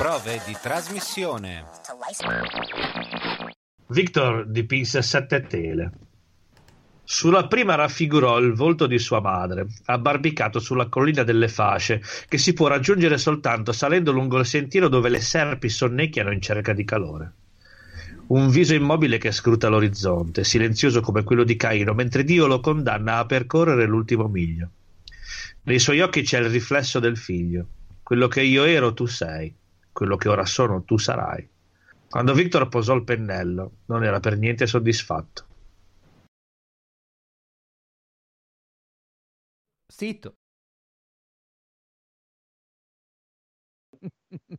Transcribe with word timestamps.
Prove 0.00 0.40
di 0.46 0.56
trasmissione. 0.58 1.66
Victor 3.88 4.46
dipinse 4.46 5.02
sette 5.02 5.42
tele. 5.42 5.92
Sulla 7.04 7.46
prima 7.46 7.74
raffigurò 7.74 8.38
il 8.38 8.54
volto 8.54 8.86
di 8.86 8.98
sua 8.98 9.20
madre, 9.20 9.66
abbarbicato 9.84 10.58
sulla 10.58 10.88
collina 10.88 11.22
delle 11.22 11.48
fasce, 11.48 12.00
che 12.28 12.38
si 12.38 12.54
può 12.54 12.66
raggiungere 12.68 13.18
soltanto 13.18 13.72
salendo 13.72 14.10
lungo 14.10 14.38
il 14.38 14.46
sentiero 14.46 14.88
dove 14.88 15.10
le 15.10 15.20
serpi 15.20 15.68
sonnecchiano 15.68 16.32
in 16.32 16.40
cerca 16.40 16.72
di 16.72 16.84
calore. 16.86 17.32
Un 18.28 18.48
viso 18.48 18.72
immobile 18.72 19.18
che 19.18 19.32
scruta 19.32 19.68
l'orizzonte, 19.68 20.44
silenzioso 20.44 21.02
come 21.02 21.24
quello 21.24 21.44
di 21.44 21.56
Caino, 21.56 21.92
mentre 21.92 22.24
Dio 22.24 22.46
lo 22.46 22.60
condanna 22.60 23.18
a 23.18 23.26
percorrere 23.26 23.84
l'ultimo 23.84 24.28
miglio. 24.28 24.70
Nei 25.64 25.78
suoi 25.78 26.00
occhi 26.00 26.22
c'è 26.22 26.38
il 26.38 26.48
riflesso 26.48 27.00
del 27.00 27.18
figlio. 27.18 27.66
Quello 28.02 28.28
che 28.28 28.40
io 28.40 28.64
ero, 28.64 28.94
tu 28.94 29.04
sei. 29.04 29.58
Quello 30.00 30.16
che 30.16 30.30
ora 30.30 30.46
sono, 30.46 30.82
tu 30.82 30.96
sarai. 30.96 31.46
Quando 32.08 32.32
Victor 32.32 32.68
posò 32.68 32.94
il 32.94 33.04
pennello, 33.04 33.80
non 33.88 34.02
era 34.02 34.18
per 34.18 34.38
niente 34.38 34.66
soddisfatto. 34.66 35.46
Zitto. 39.86 40.36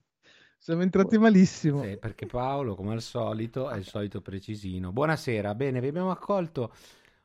Siamo 0.59 0.83
entrati 0.83 1.17
malissimo. 1.17 1.81
Sì, 1.81 1.97
perché 1.97 2.27
Paolo, 2.27 2.75
come 2.75 2.93
al 2.93 3.01
solito, 3.01 3.67
è 3.71 3.77
il 3.77 3.85
solito 3.85 4.21
precisino. 4.21 4.91
Buonasera, 4.91 5.55
bene, 5.55 5.81
vi 5.81 5.87
abbiamo 5.87 6.11
accolto 6.11 6.71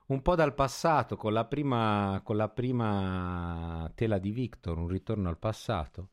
un 0.06 0.22
po' 0.22 0.34
dal 0.34 0.54
passato 0.54 1.18
con 1.18 1.34
la 1.34 1.44
prima, 1.44 2.18
con 2.24 2.38
la 2.38 2.48
prima 2.48 3.92
tela 3.94 4.16
di 4.16 4.30
Victor, 4.30 4.78
un 4.78 4.88
ritorno 4.88 5.28
al 5.28 5.36
passato. 5.36 6.12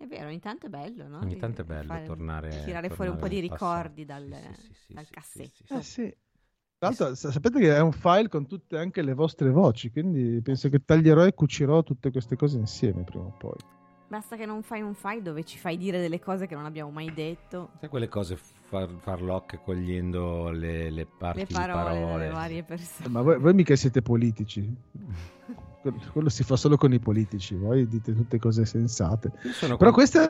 È 0.00 0.06
vero, 0.06 0.28
ogni 0.28 0.38
tanto 0.38 0.66
è 0.66 0.68
bello, 0.68 1.08
no? 1.08 1.18
Ogni 1.18 1.36
tanto 1.38 1.62
è 1.62 1.64
bello 1.64 1.88
Fare- 1.88 2.04
tornare 2.06 2.48
Tirare 2.50 2.64
tornare 2.66 2.88
fuori 2.94 3.10
un 3.10 3.16
po' 3.16 3.26
di 3.26 3.40
ricordi 3.40 4.04
dal, 4.04 4.28
Sì, 4.52 4.62
sì, 4.62 4.72
sì, 4.86 4.94
dal 4.94 5.04
sì, 5.04 5.10
cassetto. 5.12 5.74
Eh 5.74 5.82
sì. 5.82 6.16
Tra 6.78 6.88
l'altro, 6.88 7.14
sa- 7.16 7.32
sapete 7.32 7.58
che 7.58 7.74
è 7.74 7.80
un 7.80 7.90
file 7.90 8.28
con 8.28 8.46
tutte 8.46 8.78
anche 8.78 9.02
le 9.02 9.12
vostre 9.12 9.50
voci, 9.50 9.90
quindi 9.90 10.40
penso 10.40 10.68
che 10.68 10.84
taglierò 10.84 11.26
e 11.26 11.34
cucirò 11.34 11.82
tutte 11.82 12.12
queste 12.12 12.36
cose 12.36 12.58
insieme 12.58 13.02
prima 13.02 13.24
o 13.24 13.34
poi. 13.36 13.56
Basta 14.06 14.36
che 14.36 14.46
non 14.46 14.62
fai 14.62 14.82
un 14.82 14.94
file 14.94 15.20
dove 15.20 15.42
ci 15.44 15.58
fai 15.58 15.76
dire 15.76 16.00
delle 16.00 16.20
cose 16.20 16.46
che 16.46 16.54
non 16.54 16.64
abbiamo 16.64 16.90
mai 16.92 17.12
detto. 17.12 17.70
Sai 17.80 17.88
quelle 17.88 18.08
cose 18.08 18.36
far, 18.36 18.88
farlocche 19.00 19.58
cogliendo 19.60 20.50
le, 20.50 20.90
le 20.90 21.06
parti 21.06 21.40
Le 21.40 21.46
di 21.46 21.52
parole, 21.54 22.00
parole. 22.00 22.18
delle 22.22 22.32
varie 22.32 22.62
persone. 22.62 23.08
Ma 23.08 23.20
voi, 23.22 23.38
voi 23.40 23.52
mica 23.52 23.74
siete 23.74 24.00
politici. 24.00 24.72
Quello- 26.12 26.28
si 26.28 26.42
fa 26.42 26.56
solo 26.56 26.76
con 26.76 26.92
i 26.92 26.98
politici, 26.98 27.54
voi 27.54 27.86
dite 27.86 28.14
tutte 28.14 28.38
cose 28.38 28.64
sensate. 28.66 29.30
Però 29.60 29.76
con- 29.76 29.92
questa 29.92 30.28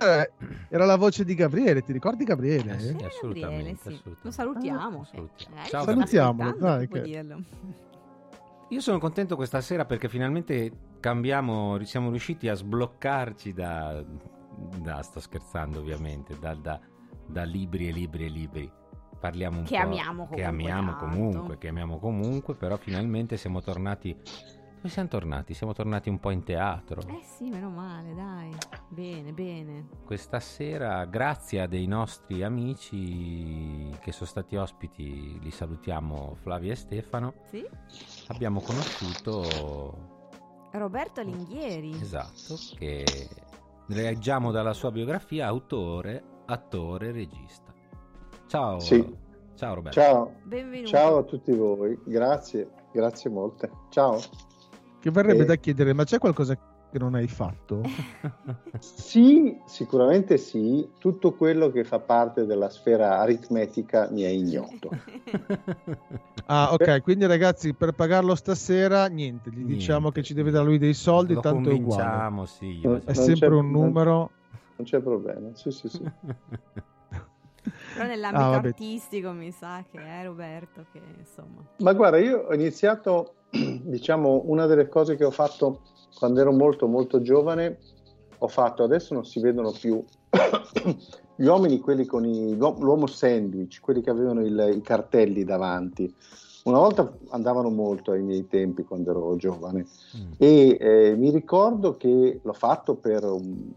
era- 0.69 0.85
la 0.85 0.97
voce 0.97 1.25
di 1.25 1.35
Gabriele, 1.35 1.83
ti 1.83 1.93
ricordi 1.93 2.25
Gabriele? 2.25 2.75
Eh 2.75 2.79
sì, 2.79 2.87
Gabriele, 2.93 3.07
assolutamente, 3.07 3.75
sì. 3.81 3.89
assolutamente. 3.89 4.21
Lo 4.23 4.31
salutiamo. 4.31 5.01
Ah, 5.01 5.05
salutiamo. 5.05 5.57
Eh, 5.57 5.69
Ciao, 5.69 5.85
Salutiamolo, 5.85 6.57
dai, 6.59 6.89
che. 6.89 7.27
Io 8.71 8.81
sono 8.81 8.99
contento 8.99 9.35
questa 9.37 9.63
sera 9.63 9.87
perché 9.87 10.09
finalmente 10.11 10.71
cambiamo, 11.01 11.83
siamo 11.85 12.11
riusciti 12.11 12.49
a 12.49 12.55
sbloccarci 12.55 13.55
da, 13.55 14.05
da- 14.83 15.03
sto 15.03 15.21
scherzando 15.21 15.79
ovviamente, 15.79 16.37
da, 16.39 16.55
da- 16.55 16.79
da 17.27 17.43
libri 17.45 17.89
e 17.89 17.93
libri 17.93 18.27
e 18.27 18.29
libri. 18.29 18.71
Parliamo 19.19 19.59
un 19.61 19.65
Che 19.65 19.75
po', 19.77 19.83
amiamo 19.83 20.29
che 20.29 20.45
amiamo 20.45 20.91
tanto. 20.93 21.05
comunque, 21.07 21.59
che 21.59 21.69
amiamo 21.69 21.99
comunque, 21.99 22.55
però 22.55 22.77
finalmente 22.77 23.37
siamo 23.39 23.61
tornati, 23.63 24.15
dove 24.81 24.89
siamo 24.89 25.09
tornati? 25.09 25.55
Siamo 25.55 25.73
tornati 25.73 26.09
un 26.09 26.19
po' 26.21 26.31
in 26.31 26.43
teatro. 26.45 27.01
Eh 27.03 27.21
sì, 27.23 27.49
meno 27.51 27.69
male, 27.71 28.15
dai. 28.15 28.57
Bene, 28.89 29.33
bene. 29.33 29.89
Questa 30.05 30.41
sera, 30.41 31.05
grazie 31.05 31.61
a 31.61 31.67
dei 31.67 31.87
nostri 31.87 32.43
amici 32.43 33.91
che 34.01 34.13
sono 34.13 34.27
stati 34.29 34.57
ospiti, 34.57 35.39
li 35.41 35.51
salutiamo 35.51 36.37
Flavia 36.41 36.73
e 36.73 36.77
Stefano, 36.77 37.35
Sì? 37.51 37.67
abbiamo 38.29 38.61
conosciuto 38.61 40.17
Roberto 40.73 41.23
Linghieri. 41.23 41.91
Esatto, 42.01 42.55
che 42.77 43.05
leggiamo 43.87 44.51
dalla 44.51 44.73
sua 44.73 44.91
biografia, 44.91 45.47
autore, 45.47 46.23
attore, 46.47 47.11
regista. 47.13 47.73
Ciao, 48.47 48.79
Sì. 48.79 49.17
ciao 49.57 49.75
Roberto. 49.75 50.01
Ciao, 50.01 50.35
Benvenuto. 50.45 50.89
ciao 50.89 51.19
a 51.19 51.23
tutti 51.25 51.53
voi, 51.53 51.99
grazie, 52.05 52.71
grazie 52.93 53.29
molte. 53.29 53.71
Ciao. 53.91 54.19
Che 55.01 55.11
verrebbe 55.11 55.43
Eh. 55.43 55.47
da 55.47 55.57
chiedere, 55.57 55.93
ma 55.93 56.05
c'è 56.05 56.19
qualcosa 56.19 56.55
che 56.91 56.99
non 56.99 57.15
hai 57.15 57.29
fatto? 57.29 57.83
Sì, 58.81 59.57
sicuramente 59.67 60.37
sì, 60.39 60.89
tutto 60.99 61.35
quello 61.35 61.71
che 61.71 61.85
fa 61.85 61.99
parte 62.01 62.47
della 62.47 62.69
sfera 62.69 63.19
aritmetica 63.19 64.09
mi 64.11 64.23
è 64.23 64.29
ignoto. 64.29 64.91
Ah, 66.51 66.73
ok, 66.73 67.03
quindi 67.03 67.27
ragazzi, 67.27 67.75
per 67.75 67.93
pagarlo 67.93 68.35
stasera, 68.35 69.07
niente, 69.07 69.51
gli 69.51 69.57
Niente. 69.57 69.73
diciamo 69.75 70.11
che 70.11 70.23
ci 70.23 70.33
deve 70.33 70.51
dare 70.51 70.65
lui 70.65 70.79
dei 70.79 70.95
soldi, 70.95 71.35
Lo 71.35 71.41
tanto 71.41 71.69
è 71.69 71.75
uguale. 71.75 72.47
sì. 72.47 72.81
Non- 72.83 73.03
È 73.05 73.13
sempre 73.13 73.49
un 73.49 73.71
numero. 73.71 74.31
Non 74.77 74.87
c'è 74.87 75.01
problema, 75.01 75.51
sì, 75.53 75.71
sì, 75.71 75.89
sì. 75.89 76.03
Però 77.99 78.07
nell'ambito 78.09 78.45
Ah, 78.45 78.55
artistico 78.57 79.31
mi 79.33 79.51
sa 79.51 79.85
che 79.91 79.99
è 79.99 80.25
Roberto 80.25 80.87
che 80.93 81.01
insomma. 81.19 81.63
Ma 81.79 81.93
guarda, 81.93 82.19
io 82.19 82.47
ho 82.49 82.55
iniziato, 82.55 83.35
diciamo, 83.51 84.43
una 84.47 84.67
delle 84.67 84.89
cose 84.89 85.17
che 85.17 85.25
ho 85.25 85.31
fatto 85.31 85.81
quando 86.15 86.41
ero 86.41 86.53
molto 86.53 86.87
molto 86.87 87.21
giovane, 87.21 87.79
ho 88.39 88.49
fatto, 88.49 88.83
adesso 88.85 89.15
non 89.15 89.25
si 89.25 89.41
vedono 89.41 89.73
più 89.73 90.03
gli 91.37 91.47
uomini, 91.47 91.79
quelli 91.81 92.05
con 92.07 92.25
i, 92.25 92.57
l'uo- 92.57 92.77
l'uomo 92.79 93.07
sandwich, 93.07 93.81
quelli 93.81 94.01
che 94.01 94.11
avevano 94.11 94.41
il- 94.45 94.73
i 94.77 94.81
cartelli 94.81 95.45
davanti. 95.45 96.13
Una 96.65 96.79
volta 96.79 97.17
andavano 97.31 97.71
molto 97.71 98.11
ai 98.11 98.23
miei 98.23 98.47
tempi 98.47 98.85
quando 98.85 99.11
ero 99.11 99.37
giovane 99.37 99.87
Mm. 100.17 100.33
e 100.39 100.77
eh, 100.79 101.15
mi 101.17 101.31
ricordo 101.31 101.97
che 101.97 102.41
l'ho 102.43 102.53
fatto 102.53 102.95
per 102.97 103.25
un- 103.25 103.71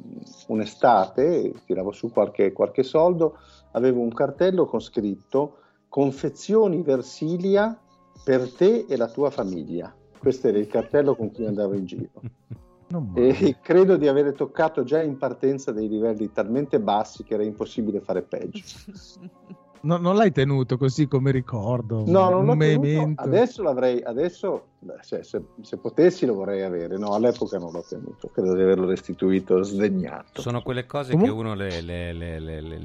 un'estate, 0.47 1.53
tiravo 1.65 1.91
su 1.91 2.11
qualche, 2.11 2.51
qualche 2.51 2.83
soldo, 2.83 3.37
avevo 3.71 4.01
un 4.01 4.13
cartello 4.13 4.65
con 4.65 4.79
scritto 4.79 5.57
confezioni 5.87 6.81
Versilia 6.81 7.77
per 8.23 8.51
te 8.53 8.85
e 8.87 8.95
la 8.97 9.09
tua 9.09 9.29
famiglia. 9.29 9.93
Questo 10.17 10.47
era 10.47 10.57
il 10.57 10.67
cartello 10.67 11.15
con 11.15 11.31
cui 11.31 11.45
andavo 11.45 11.73
in 11.73 11.85
giro. 11.85 12.09
E 13.13 13.55
credo 13.61 13.95
di 13.95 14.09
avere 14.09 14.33
toccato 14.33 14.83
già 14.83 15.01
in 15.01 15.17
partenza 15.17 15.71
dei 15.71 15.87
livelli 15.87 16.29
talmente 16.33 16.77
bassi 16.77 17.23
che 17.23 17.35
era 17.35 17.43
impossibile 17.43 18.01
fare 18.01 18.21
peggio. 18.21 18.61
No- 19.83 19.97
non 19.97 20.15
l'hai 20.15 20.31
tenuto 20.31 20.77
così 20.77 21.07
come 21.07 21.31
ricordo? 21.31 22.03
No, 22.05 22.29
non 22.29 22.45
l'ho 22.45 22.55
tenuto. 22.55 23.21
Adesso 23.21 23.63
l'avrei, 23.63 24.01
adesso 24.03 24.67
beh, 24.79 24.97
se, 25.01 25.23
se- 25.23 25.43
se 25.61 25.77
potessi 25.77 26.25
lo 26.25 26.35
vorrei 26.35 26.61
avere. 26.61 26.97
No, 26.97 27.13
all'epoca 27.13 27.57
non 27.57 27.71
l'ho 27.71 27.83
tenuto, 27.87 28.29
credo 28.29 28.53
di 28.53 28.61
averlo 28.61 28.85
restituito 28.85 29.63
sdegnato. 29.63 30.41
Sono 30.41 30.61
quelle 30.61 30.85
cose 30.85 31.11
Comun- 31.13 31.25
che 31.27 31.31
uno 31.33 31.53
le, 31.55 31.81
le, 31.81 32.13
le, 32.13 32.39
le, 32.39 32.61
le, 32.61 32.79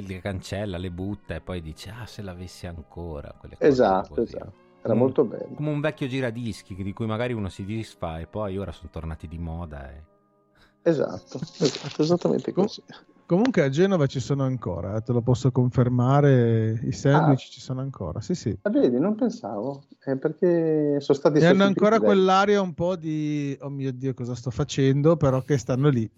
le 0.00 0.20
cancella, 0.20 0.78
le 0.78 0.90
butta 0.90 1.34
e 1.34 1.40
poi 1.40 1.60
dice, 1.60 1.90
ah, 1.90 2.06
se 2.06 2.22
l'avessi 2.22 2.66
ancora. 2.66 3.34
Esatto, 3.58 4.14
così. 4.14 4.34
esatto. 4.36 4.52
Era 4.82 4.94
Mm. 4.94 4.98
molto 4.98 5.24
bello. 5.24 5.54
Come 5.54 5.70
un 5.70 5.80
vecchio 5.80 6.06
giradischi 6.06 6.74
di 6.74 6.92
cui 6.92 7.06
magari 7.06 7.32
uno 7.32 7.48
si 7.48 7.64
disfa 7.64 8.20
e 8.20 8.26
poi 8.26 8.56
ora 8.56 8.70
sono 8.72 8.88
tornati 8.90 9.26
di 9.26 9.36
moda. 9.38 9.90
E... 9.90 10.02
Esatto, 10.82 11.38
esatto, 11.58 12.02
esattamente 12.02 12.52
così. 12.52 12.82
Comunque 13.26 13.62
a 13.62 13.68
Genova 13.68 14.06
ci 14.06 14.20
sono 14.20 14.44
ancora, 14.44 14.96
eh, 14.96 15.02
te 15.02 15.10
lo 15.10 15.20
posso 15.20 15.50
confermare, 15.50 16.78
i 16.84 16.92
sandwich 16.92 17.46
Ah. 17.48 17.50
ci 17.50 17.60
sono 17.60 17.80
ancora, 17.80 18.20
sì 18.20 18.36
sì. 18.36 18.56
Ah, 18.62 18.70
vedi, 18.70 19.00
non 19.00 19.16
pensavo, 19.16 19.82
eh, 20.04 20.16
perché 20.16 21.00
sono 21.00 21.18
stati 21.18 21.38
E 21.38 21.44
hanno 21.46 21.64
ancora 21.64 21.98
quell'aria 21.98 22.60
un 22.60 22.72
po' 22.72 22.94
di, 22.94 23.58
oh 23.60 23.68
mio 23.68 23.92
Dio, 23.92 24.14
cosa 24.14 24.36
sto 24.36 24.52
facendo, 24.52 25.16
però 25.16 25.42
che 25.42 25.58
stanno 25.58 25.88
lì. 25.88 26.08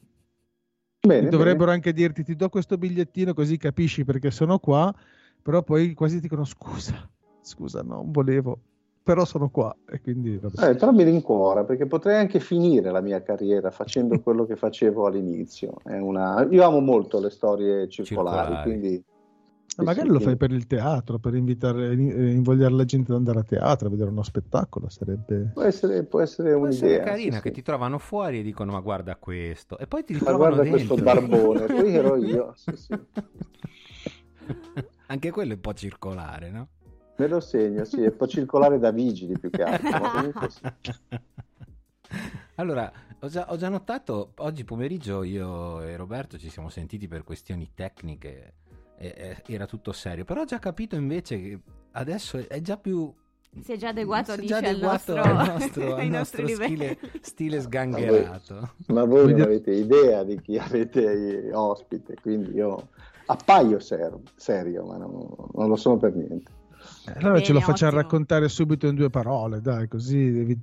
Bene, 1.00 1.30
Dovrebbero 1.30 1.70
anche 1.70 1.94
dirti, 1.94 2.22
ti 2.24 2.36
do 2.36 2.50
questo 2.50 2.76
bigliettino 2.76 3.32
così 3.32 3.56
capisci 3.56 4.04
perché 4.04 4.30
sono 4.30 4.58
qua, 4.58 4.94
però 5.40 5.62
poi 5.62 5.94
quasi 5.94 6.16
ti 6.16 6.22
dicono 6.22 6.44
scusa, 6.44 7.08
scusa, 7.40 7.80
no, 7.80 7.94
non 8.02 8.12
volevo, 8.12 8.60
però 9.08 9.24
sono 9.24 9.48
qua 9.48 9.74
e 9.90 10.02
quindi. 10.02 10.34
Eh, 10.34 10.74
però 10.74 10.90
mi 10.92 11.02
rincuora 11.02 11.64
perché 11.64 11.86
potrei 11.86 12.18
anche 12.18 12.40
finire 12.40 12.90
la 12.90 13.00
mia 13.00 13.22
carriera 13.22 13.70
facendo 13.70 14.20
quello 14.20 14.44
che 14.44 14.54
facevo 14.54 15.06
all'inizio. 15.06 15.76
È 15.82 15.96
una... 15.96 16.46
Io 16.50 16.62
amo 16.62 16.80
molto 16.80 17.18
le 17.18 17.30
storie 17.30 17.88
circolari, 17.88 18.48
Circolari. 18.52 18.70
quindi 18.70 19.02
Ma 19.78 19.84
magari 19.84 20.08
sì, 20.08 20.12
lo 20.12 20.18
sì. 20.18 20.24
fai 20.26 20.36
per 20.36 20.50
il 20.50 20.66
teatro, 20.66 21.18
per 21.18 21.34
invitare, 21.34 21.88
eh, 21.88 22.30
invogliare 22.32 22.74
la 22.74 22.84
gente 22.84 23.12
ad 23.12 23.16
andare 23.16 23.38
a 23.38 23.44
teatro, 23.44 23.86
a 23.88 23.90
vedere 23.90 24.10
uno 24.10 24.22
spettacolo, 24.22 24.90
sarebbe... 24.90 25.52
può 25.54 25.62
essere, 25.62 26.04
può 26.04 26.20
essere 26.20 26.54
Può 26.54 26.66
essere 26.66 26.96
un'idea. 26.96 27.06
carina 27.06 27.36
sì, 27.36 27.42
che 27.44 27.48
sì. 27.48 27.54
ti 27.54 27.62
trovano 27.62 27.96
fuori 27.98 28.40
e 28.40 28.42
dicono 28.42 28.72
ma 28.72 28.80
guarda 28.80 29.16
questo 29.16 29.78
e 29.78 29.86
poi 29.86 30.04
ti 30.04 30.12
Ma 30.12 30.18
ritrovano 30.18 30.54
guarda 30.54 30.62
dentro. 30.68 30.94
questo 30.94 31.02
barbone, 31.02 31.64
poi 31.64 31.94
ero 31.94 32.16
io. 32.16 32.52
Sì, 32.56 32.72
sì. 32.76 32.92
Anche 35.06 35.30
quello 35.30 35.52
è 35.52 35.54
un 35.54 35.60
po' 35.62 35.72
circolare, 35.72 36.50
no? 36.50 36.68
Me 37.18 37.26
lo 37.26 37.40
segno, 37.40 37.84
sì, 37.84 38.02
e 38.04 38.10
può 38.12 38.26
circolare 38.26 38.78
da 38.78 38.90
vigili 38.92 39.36
più 39.38 39.50
che 39.50 39.62
altro. 39.62 39.90
ma. 39.90 40.48
Allora, 42.56 42.90
ho 43.20 43.28
già, 43.28 43.46
ho 43.50 43.56
già 43.56 43.68
notato, 43.68 44.32
oggi 44.36 44.64
pomeriggio 44.64 45.22
io 45.22 45.80
e 45.82 45.96
Roberto 45.96 46.38
ci 46.38 46.48
siamo 46.48 46.68
sentiti 46.68 47.06
per 47.08 47.24
questioni 47.24 47.70
tecniche, 47.74 48.54
e- 48.96 49.14
e- 49.16 49.52
era 49.52 49.66
tutto 49.66 49.92
serio, 49.92 50.24
però 50.24 50.42
ho 50.42 50.44
già 50.44 50.58
capito 50.60 50.94
invece 50.96 51.40
che 51.40 51.60
adesso 51.92 52.38
è 52.48 52.60
già 52.60 52.76
più... 52.76 53.12
Si 53.62 53.72
è 53.72 53.76
già 53.76 53.88
adeguato, 53.88 54.32
si 54.34 54.42
è 54.42 54.44
già 54.44 54.58
al 54.58 54.64
adeguato 54.66 55.14
nostro, 55.14 55.22
al 55.32 55.46
nostro, 55.60 55.82
al 55.94 55.98
ai 56.00 56.08
nostro 56.08 56.46
stile, 56.46 56.98
stile 57.20 57.60
sgangherato. 57.60 58.74
Ma 58.88 59.04
voi 59.04 59.16
non 59.16 59.24
Quindi- 59.24 59.42
avete 59.42 59.70
idea 59.72 60.22
di 60.22 60.40
chi 60.40 60.56
avete 60.58 61.50
ospite, 61.52 62.14
quindi 62.20 62.52
io 62.54 62.88
appaio 63.26 63.78
ser- 63.80 64.18
serio, 64.36 64.84
ma 64.84 64.96
non, 64.98 65.26
non 65.54 65.68
lo 65.68 65.76
sono 65.76 65.96
per 65.96 66.14
niente. 66.14 66.52
Eh, 67.06 67.12
Allora 67.20 67.40
ce 67.40 67.52
lo 67.52 67.58
Bene, 67.60 67.70
facciamo 67.72 67.90
ottimo. 67.90 68.02
raccontare 68.02 68.48
subito 68.48 68.86
in 68.86 68.94
due 68.94 69.10
parole, 69.10 69.60
dai, 69.60 69.88
così 69.88 70.30
devi- 70.30 70.58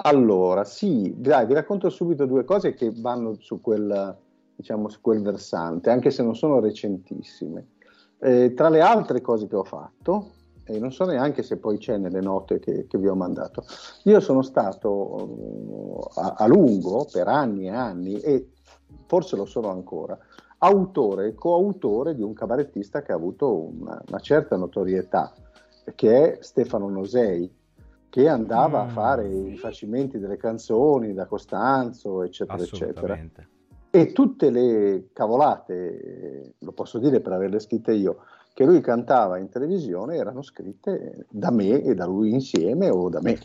Allora, 0.00 0.64
sì, 0.64 1.12
dai, 1.16 1.46
vi 1.46 1.54
racconto 1.54 1.90
subito 1.90 2.24
due 2.26 2.44
cose 2.44 2.74
che 2.74 2.92
vanno 2.96 3.34
su 3.40 3.60
quel, 3.60 4.16
diciamo, 4.54 4.88
su 4.88 5.00
quel 5.00 5.22
versante, 5.22 5.90
anche 5.90 6.10
se 6.10 6.22
non 6.22 6.36
sono 6.36 6.60
recentissime. 6.60 7.66
Eh, 8.20 8.52
tra 8.54 8.68
le 8.68 8.80
altre 8.80 9.20
cose 9.20 9.46
che 9.46 9.56
ho 9.56 9.64
fatto, 9.64 10.30
e 10.64 10.78
non 10.78 10.92
so 10.92 11.04
neanche 11.04 11.42
se 11.42 11.56
poi 11.56 11.78
c'è 11.78 11.96
nelle 11.96 12.20
note 12.20 12.58
che, 12.58 12.86
che 12.86 12.98
vi 12.98 13.08
ho 13.08 13.14
mandato, 13.14 13.64
io 14.04 14.20
sono 14.20 14.42
stato 14.42 16.08
eh, 16.16 16.20
a, 16.20 16.34
a 16.38 16.46
lungo, 16.46 17.06
per 17.10 17.26
anni 17.28 17.66
e 17.66 17.70
anni, 17.70 18.20
e 18.20 18.50
forse 19.06 19.34
lo 19.36 19.46
sono 19.46 19.70
ancora, 19.70 20.16
autore 20.58 21.28
e 21.28 21.34
coautore 21.34 22.14
di 22.14 22.22
un 22.22 22.34
cabarettista 22.34 23.02
che 23.02 23.12
ha 23.12 23.16
avuto 23.16 23.52
una, 23.52 24.00
una 24.08 24.18
certa 24.20 24.56
notorietà, 24.56 25.32
che 25.94 26.38
è 26.38 26.42
Stefano 26.42 26.88
Nosei, 26.88 27.52
che 28.08 28.28
andava 28.28 28.80
a 28.82 28.86
Mm. 28.86 28.88
fare 28.88 29.28
i 29.28 29.48
rifacimenti 29.48 30.18
delle 30.18 30.36
canzoni 30.36 31.12
da 31.12 31.26
Costanzo, 31.26 32.22
eccetera, 32.22 32.62
eccetera. 32.62 33.18
E 33.90 34.12
tutte 34.12 34.50
le 34.50 35.08
cavolate, 35.12 36.00
eh, 36.00 36.54
lo 36.58 36.72
posso 36.72 36.98
dire 36.98 37.20
per 37.20 37.32
averle 37.32 37.58
scritte 37.58 37.92
io, 37.92 38.18
che 38.54 38.64
lui 38.64 38.80
cantava 38.80 39.38
in 39.38 39.48
televisione 39.48 40.16
erano 40.16 40.42
scritte 40.42 41.26
da 41.30 41.50
me 41.50 41.82
e 41.82 41.94
da 41.94 42.06
lui 42.06 42.32
insieme 42.32 42.90
o 42.90 43.08
da 43.08 43.20
me. 43.20 43.38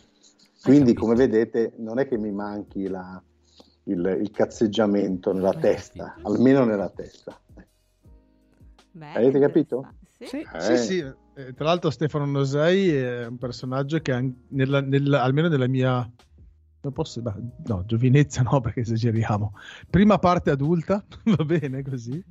Quindi, 0.62 0.94
come 0.94 1.14
vedete, 1.14 1.72
non 1.76 1.98
è 1.98 2.06
che 2.08 2.16
mi 2.18 2.32
manchi 2.32 2.88
la- 2.88 3.22
il, 3.84 4.18
il 4.20 4.30
cazzeggiamento 4.30 5.32
nella 5.32 5.50
Hai 5.50 5.60
testa, 5.60 6.04
capito. 6.06 6.28
almeno 6.28 6.64
nella 6.64 6.88
testa. 6.88 7.38
Beh, 8.92 9.12
Avete 9.12 9.38
capito? 9.40 9.94
Sì. 10.18 10.26
Sì. 10.26 10.46
Eh, 10.52 10.60
Sì, 10.60 10.76
sì, 10.78 11.14
eh, 11.34 11.52
tra 11.54 11.64
l'altro 11.66 11.90
Stefano 11.90 12.26
Nosei 12.26 12.90
è 12.94 13.26
un 13.26 13.38
personaggio 13.38 13.98
che 14.00 14.32
nella- 14.48 14.80
nella- 14.80 15.22
almeno 15.22 15.48
nella 15.48 15.68
mia 15.68 16.08
posso, 16.92 17.22
beh, 17.22 17.32
no, 17.66 17.82
giovinezza 17.86 18.42
no, 18.42 18.60
perché 18.60 18.80
esageriamo. 18.80 19.52
Prima 19.88 20.18
parte 20.18 20.50
adulta, 20.50 21.02
va 21.36 21.44
bene 21.44 21.82
così. 21.82 22.22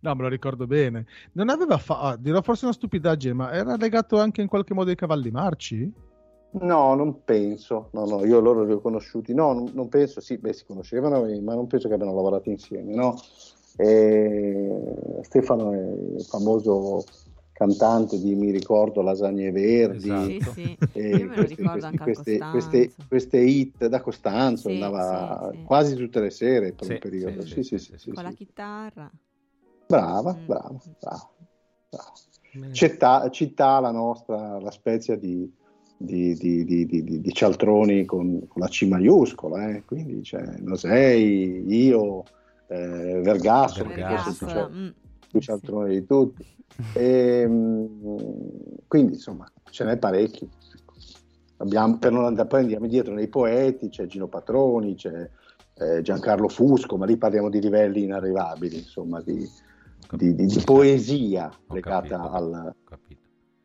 No, 0.00 0.14
me 0.16 0.22
lo 0.22 0.28
ricordo 0.28 0.66
bene. 0.66 1.06
Non 1.32 1.48
aveva 1.48 1.78
fatto, 1.78 2.18
dirò 2.20 2.42
forse 2.42 2.64
una 2.64 2.74
stupidaggine, 2.74 3.34
ma 3.34 3.52
era 3.52 3.76
legato 3.76 4.18
anche 4.18 4.42
in 4.42 4.48
qualche 4.48 4.74
modo 4.74 4.90
ai 4.90 4.96
cavalli 4.96 5.30
marci? 5.30 5.92
No, 6.54 6.94
non 6.94 7.22
penso. 7.24 7.88
No, 7.92 8.04
no, 8.04 8.24
io 8.26 8.40
loro 8.40 8.64
li 8.64 8.72
ho 8.72 8.80
conosciuti. 8.80 9.32
No, 9.32 9.52
non, 9.52 9.70
non 9.72 9.88
penso. 9.88 10.20
Sì, 10.20 10.36
beh, 10.38 10.52
si 10.52 10.64
conoscevano, 10.66 11.24
eh, 11.26 11.40
ma 11.40 11.54
non 11.54 11.68
penso 11.68 11.86
che 11.86 11.94
abbiano 11.94 12.14
lavorato 12.14 12.50
insieme. 12.50 12.92
No. 12.92 13.14
E 13.76 15.18
Stefano 15.22 15.72
è 15.72 15.78
il 16.18 16.24
famoso 16.24 17.04
cantante 17.52 18.18
di 18.18 18.34
Mi 18.34 18.50
ricordo 18.50 19.02
Lasagne 19.02 19.50
Verdi. 19.52 20.08
Esatto. 20.08 20.52
Sì, 20.54 20.76
sì. 20.92 20.98
Io 21.00 21.18
me 21.18 21.24
lo 21.24 21.34
questi- 21.34 21.54
ricordo 21.54 21.70
questi- 21.70 21.86
anche 21.86 22.02
a 22.02 22.06
queste, 22.06 22.38
queste, 22.50 22.92
queste 23.08 23.38
hit 23.40 23.86
da 23.86 24.00
Costanzo 24.00 24.68
Sì, 24.68 24.74
andava 24.74 25.50
sì, 25.50 25.56
sì. 25.58 25.64
quasi 25.64 25.94
tutte 25.96 26.20
le 26.20 26.30
sere 26.30 26.72
per 26.72 26.86
Sì, 26.86 26.92
un 26.92 26.98
periodo. 26.98 27.40
sì, 27.42 27.48
Sì, 27.48 27.62
sì, 27.62 27.62
sì, 27.62 27.78
sì, 27.78 27.92
sì, 27.92 27.98
sì, 27.98 28.10
Con 28.12 28.24
la 28.24 28.32
chitarra. 28.32 29.10
Brava, 29.86 30.32
Mm. 30.32 30.46
brava, 30.46 30.80
brava, 31.00 31.30
brava. 31.90 32.12
Città, 32.72 33.30
città 33.30 33.80
la 33.80 33.90
nostra, 33.90 34.58
la 34.60 34.70
spezia 34.70 35.16
di, 35.16 35.50
di, 35.96 36.34
di, 36.34 36.64
di, 36.64 36.86
di- 36.86 37.02
di- 37.04 37.20
di 37.20 37.32
cialtroni 37.32 38.04
con, 38.04 38.46
con 38.48 38.62
la 38.62 38.68
C 38.68 38.82
maiuscola, 38.86 39.70
eh? 39.70 39.84
quindi 39.84 40.20
c'è 40.20 40.42
Nosei, 40.58 41.64
io, 41.66 42.24
eh, 42.68 43.20
Vergasso, 43.22 43.84
che 43.84 43.84
forse 43.84 43.94
Vergasso. 43.94 44.70
Cialtroni 45.40 46.00
di 46.00 46.06
tutti. 46.06 46.44
E, 46.94 47.44
mm, 47.46 48.04
quindi 48.86 49.14
insomma 49.14 49.50
ce 49.70 49.84
n'è 49.84 49.96
parecchi. 49.98 50.48
Abbiamo, 51.58 51.98
per 51.98 52.10
non 52.10 52.24
andare 52.24 52.48
poi 52.48 52.60
andiamo 52.62 52.84
indietro 52.86 53.14
nei 53.14 53.28
poeti, 53.28 53.88
c'è 53.88 54.06
Gino 54.06 54.26
Patroni, 54.26 54.96
c'è 54.96 55.30
eh, 55.74 56.02
Giancarlo 56.02 56.48
Fusco, 56.48 56.96
ma 56.96 57.06
lì 57.06 57.16
parliamo 57.16 57.48
di 57.48 57.60
livelli 57.60 58.02
inarrivabili, 58.02 58.78
insomma, 58.78 59.20
di, 59.20 59.48
di- 60.10 60.34
di- 60.34 60.46
di 60.46 60.60
poesia 60.64 61.50
Ho 61.68 61.74
legata 61.74 62.18
capito, 62.18 62.30
al, 62.30 62.74
capito. 62.84 63.20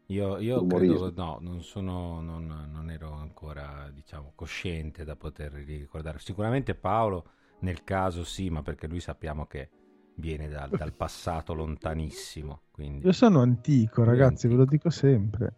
Io, 0.10 0.38
io 0.38 0.66
credo, 0.66 1.12
no, 1.16 1.38
non 1.42 1.62
sono, 1.63 2.22
non, 2.22 2.46
non 2.46 2.90
ero 2.90 3.12
ancora, 3.12 3.90
diciamo, 3.92 4.31
cosciente 4.36 5.04
da 5.04 5.16
poter 5.16 5.52
ricordare. 5.52 6.20
Sicuramente 6.20 6.75
Paolo, 6.75 7.31
nel 7.60 7.84
caso 7.84 8.24
sì, 8.24 8.50
ma 8.50 8.62
perché 8.62 8.88
lui 8.88 9.02
sappiamo 9.02 9.48
che 9.48 9.70
viene 10.18 10.48
dal, 10.50 10.69
dal 10.69 10.94
passato 10.94 11.54
lontanissimo, 11.54 12.62
quindi... 12.72 13.06
Io 13.06 13.12
sono 13.12 13.42
antico, 13.42 14.04
ragazzi, 14.04 14.48
ve 14.48 14.56
lo 14.56 14.66
dico 14.66 14.90
sempre. 14.90 15.58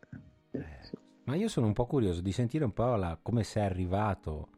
Eh, 0.52 0.62
ma 1.26 1.36
io 1.36 1.48
sono 1.48 1.68
un 1.68 1.74
po' 1.74 1.86
curioso 1.86 2.22
di 2.22 2.32
sentire 2.32 2.66
un 2.66 2.74
po' 2.74 2.96
la- 2.96 3.18
come 3.22 3.44
sei 3.44 3.64
arrivato 3.66 4.50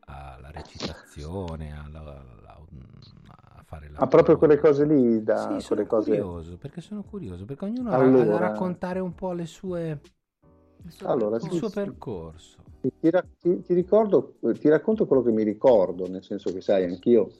alla 0.00 0.50
recitazione, 0.50 1.72
alla- 1.76 2.00
alla- 2.00 2.66
a 3.56 3.62
fare 3.64 3.88
la... 3.90 3.98
Ah, 3.98 4.06
proprio 4.06 4.36
quelle 4.36 4.58
cose 4.58 4.84
lì, 4.84 5.22
da 5.22 5.36
Sì, 5.36 5.60
sono 5.60 5.64
quelle 5.66 5.86
cose... 5.86 6.10
curioso, 6.10 6.56
perché 6.58 6.80
sono 6.80 7.02
curioso, 7.02 7.44
perché 7.44 7.64
ognuno 7.64 7.90
ha 7.90 7.96
Allora- 7.96 8.24
da 8.24 8.38
raccontare 8.38 9.00
un 9.00 9.14
po' 9.14 9.32
le 9.32 9.46
sue, 9.46 10.00
Il 10.84 10.92
suo 10.92 11.08
Allora, 11.08 11.36
il 11.36 11.42
sì, 11.42 11.50
suo 11.56 11.68
sì. 11.68 11.74
percorso. 11.74 12.62
Ti, 12.80 13.10
ti- 13.40 13.62
ti 13.62 13.74
ricordo, 13.74 14.36
ti 14.58 14.68
racconto 14.68 15.06
quello 15.06 15.22
che 15.22 15.32
mi 15.32 15.42
ricordo, 15.42 16.06
nel 16.08 16.22
senso 16.22 16.52
che 16.52 16.60
sai, 16.60 16.84
anch'io 16.84 17.30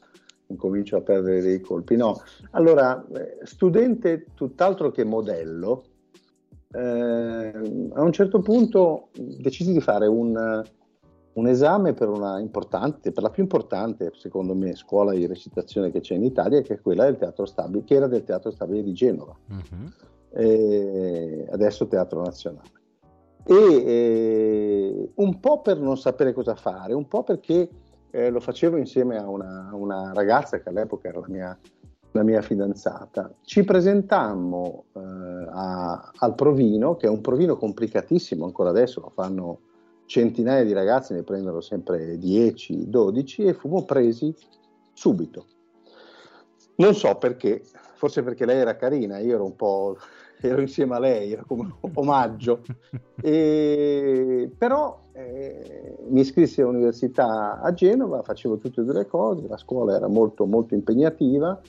incomincio 0.49 0.97
a 0.97 1.01
perdere 1.01 1.41
dei 1.41 1.61
colpi. 1.61 1.97
No, 1.97 2.21
allora, 2.51 3.05
eh, 3.15 3.39
studente 3.45 4.27
tutt'altro 4.35 4.91
che 4.91 5.05
modello, 5.05 5.85
eh, 6.73 7.53
a 7.93 8.03
un 8.03 8.13
certo 8.13 8.41
punto 8.41 9.09
decisi 9.15 9.73
di 9.73 9.81
fare 9.81 10.07
un, 10.07 10.63
un 11.33 11.47
esame 11.47 11.95
per 11.95 12.09
una 12.09 12.39
importante, 12.41 13.13
per 13.13 13.23
la 13.23 13.31
più 13.31 13.43
importante, 13.43 14.11
secondo 14.15 14.55
me, 14.55 14.75
scuola 14.75 15.13
di 15.13 15.27
recitazione 15.27 15.91
che 15.91 16.01
c'è 16.01 16.15
in 16.15 16.25
Italia, 16.25 16.61
che 16.63 16.75
è 16.75 16.81
quella 16.81 17.05
del 17.05 17.17
Teatro 17.17 17.47
Stabile, 17.47 17.85
che 17.85 17.95
era 17.95 18.07
del 18.07 18.25
Teatro 18.25 18.51
Stabile 18.51 18.83
di 18.83 18.93
Genova 18.93 19.37
eh, 20.31 21.47
adesso 21.51 21.87
Teatro 21.87 22.23
Nazionale. 22.23 22.77
E 23.45 23.55
eh, 23.55 25.11
un 25.15 25.41
po' 25.41 25.63
per 25.63 25.79
non 25.79 25.97
sapere 25.97 26.33
cosa 26.33 26.55
fare, 26.55 26.93
un 26.93 27.09
po' 27.09 27.23
perché 27.23 27.69
eh, 28.11 28.31
lo 28.31 28.41
facevo 28.41 28.77
insieme 28.77 29.17
a 29.17 29.29
una, 29.29 29.71
una 29.73 30.13
ragazza 30.13 30.61
che 30.61 30.69
all'epoca 30.69 31.09
era 31.09 31.21
la 31.21 31.29
mia, 31.29 31.59
la 32.13 32.23
mia 32.23 32.43
fidanzata. 32.43 33.33
Ci 33.43 33.65
presentammo 33.65 34.85
eh, 34.95 35.01
a- 35.01 36.13
al 36.17 36.35
provino, 36.35 36.97
che 36.97 37.07
è 37.07 37.11
un 37.11 37.21
provino 37.21 37.57
complicatissimo, 37.57 38.45
ancora 38.45 38.71
adesso 38.71 39.01
lo 39.01 39.11
fanno 39.11 39.61
centinaia 40.07 40.65
di 40.65 40.73
ragazzi, 40.73 41.13
ne 41.13 41.23
prendono 41.23 41.61
sempre 41.61 42.19
10, 42.19 42.89
12 42.89 43.43
e 43.45 43.55
fummo 43.55 43.85
presi 43.85 44.35
subito. 44.93 45.47
Non 46.77 46.95
so 46.95 47.17
perché, 47.17 47.63
forse 47.97 48.23
perché 48.23 48.47
lei 48.47 48.59
era 48.59 48.77
carina, 48.77 49.19
io 49.19 49.35
ero 49.35 49.45
un 49.45 49.57
po' 49.57 49.97
ero 50.43 50.61
insieme 50.61 50.97
a 50.97 50.99
lei, 50.99 51.33
era 51.33 51.45
come 51.45 51.73
un 51.81 51.91
omaggio. 51.95 52.63
E, 53.21 54.51
però 54.57 55.01
eh, 55.13 55.97
mi 56.09 56.21
iscrissi 56.21 56.61
all'università 56.61 57.61
a 57.61 57.73
Genova, 57.73 58.23
facevo 58.23 58.59
tutte 58.59 58.81
e 58.81 58.85
due 58.85 58.95
le 58.95 59.07
cose, 59.07 59.47
la 59.49 59.57
scuola 59.57 59.97
era 59.97 60.09
molto, 60.09 60.47
molto 60.47 60.75
impegnativa 60.75 61.61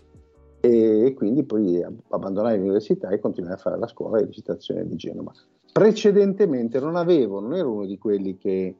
e, 0.61 1.05
e 1.05 1.13
quindi 1.13 1.43
poi 1.43 1.83
abbandonai 2.09 2.57
l'università 2.57 3.09
e 3.09 3.19
continuai 3.19 3.53
a 3.53 3.57
fare 3.57 3.77
la 3.77 3.87
scuola 3.87 4.19
di 4.19 4.25
recitazione 4.25 4.87
di 4.87 4.95
Genova. 4.95 5.31
Precedentemente 5.71 6.79
non 6.79 6.95
avevo, 6.95 7.39
non 7.39 7.55
ero 7.55 7.71
uno 7.71 7.85
di 7.85 7.97
quelli 7.97 8.37
che, 8.37 8.75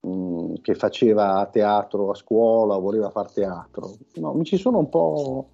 mh, 0.00 0.54
che 0.62 0.74
faceva 0.74 1.48
teatro 1.50 2.10
a 2.10 2.14
scuola, 2.14 2.76
voleva 2.78 3.10
fare 3.10 3.28
teatro, 3.34 3.90
no, 4.14 4.32
mi 4.34 4.44
ci 4.44 4.56
sono 4.56 4.78
un 4.78 4.88
po', 4.88 5.48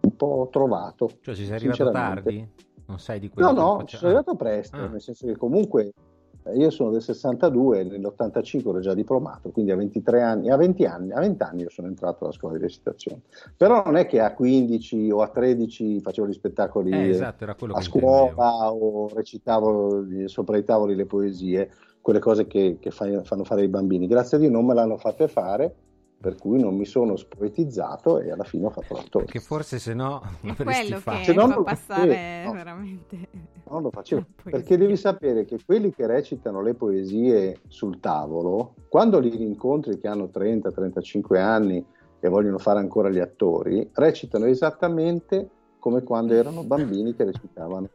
un 0.00 0.16
po' 0.16 0.48
trovato. 0.50 1.10
Cioè 1.20 1.34
ci 1.34 1.44
sei 1.44 1.54
arrivato 1.54 1.90
tardi? 1.90 2.70
Non 2.92 3.00
sei 3.00 3.18
di 3.20 3.30
quelli 3.30 3.48
No, 3.48 3.54
no, 3.54 3.84
sono 3.86 4.06
arrivato 4.12 4.34
presto, 4.34 4.76
Ah. 4.76 4.86
nel 4.88 5.00
senso 5.00 5.26
che 5.26 5.36
comunque 5.36 5.92
eh, 6.44 6.56
io 6.56 6.70
sono 6.70 6.90
del 6.90 7.00
62, 7.00 7.84
nell'85 7.84 8.68
ero 8.68 8.80
già 8.80 8.92
diplomato, 8.94 9.50
quindi 9.50 9.70
a 9.70 9.76
23 9.76 10.20
anni, 10.22 10.50
a 10.50 10.56
20 10.56 10.84
anni, 10.84 11.12
a 11.12 11.20
20 11.20 11.42
anni 11.42 11.62
io 11.62 11.70
sono 11.70 11.86
entrato 11.88 12.24
alla 12.24 12.32
scuola 12.32 12.56
di 12.56 12.62
recitazione. 12.62 13.22
Però 13.56 13.82
non 13.84 13.96
è 13.96 14.06
che 14.06 14.20
a 14.20 14.34
15 14.34 15.10
o 15.10 15.22
a 15.22 15.28
13 15.28 16.00
facevo 16.00 16.26
gli 16.26 16.32
spettacoli 16.32 16.90
Eh, 16.90 17.08
esatto, 17.08 17.44
era 17.44 17.54
quello 17.54 17.74
a 17.74 17.78
che 17.78 17.84
intendevo. 17.86 18.32
scuola 18.34 18.72
o 18.72 19.08
recitavo 19.14 20.04
eh, 20.08 20.28
sopra 20.28 20.56
i 20.58 20.64
tavoli 20.64 20.94
le 20.94 21.06
poesie. 21.06 21.70
quelle 22.02 22.18
cose 22.18 22.48
che, 22.48 22.78
che 22.80 22.90
fanno 22.90 23.44
fare 23.44 23.62
i 23.62 23.68
bambini. 23.68 24.08
Grazie 24.08 24.36
a 24.36 24.40
Dio 24.40 24.50
non 24.50 24.66
me 24.66 24.74
l'hanno 24.74 24.96
fatte 24.96 25.28
fare, 25.28 25.72
per 26.22 26.36
cui 26.36 26.60
non 26.60 26.76
mi 26.76 26.84
sono 26.86 27.16
spoetizzato 27.16 28.20
e 28.20 28.30
alla 28.30 28.44
fine 28.44 28.66
ho 28.66 28.70
fatto 28.70 28.94
l'attore. 28.94 29.24
Che 29.24 29.40
forse 29.40 29.80
se 29.80 29.92
no 29.92 30.22
È 30.40 30.54
quello 30.54 30.98
fatto. 30.98 31.18
che 31.18 31.24
Se 31.24 31.32
no 31.34 31.40
fa 31.40 31.46
non 31.48 31.56
lo 31.56 31.62
passare 31.64 32.08
facevo, 32.08 32.46
no. 32.46 32.52
veramente. 32.52 33.28
Non 33.68 33.82
lo 33.82 33.90
facevo 33.90 34.24
perché 34.44 34.76
devi 34.78 34.96
sapere 34.96 35.44
che 35.44 35.58
quelli 35.66 35.92
che 35.92 36.06
recitano 36.06 36.62
le 36.62 36.74
poesie 36.74 37.58
sul 37.66 37.98
tavolo, 37.98 38.74
quando 38.88 39.18
li 39.18 39.30
rincontri 39.30 39.98
che 39.98 40.06
hanno 40.06 40.30
30-35 40.32 41.36
anni 41.38 41.84
e 42.20 42.28
vogliono 42.28 42.58
fare 42.58 42.78
ancora 42.78 43.08
gli 43.10 43.18
attori, 43.18 43.90
recitano 43.94 44.44
esattamente 44.44 45.48
come 45.80 46.04
quando 46.04 46.34
erano 46.34 46.62
bambini 46.62 47.16
che 47.16 47.24
recitavano 47.24 47.88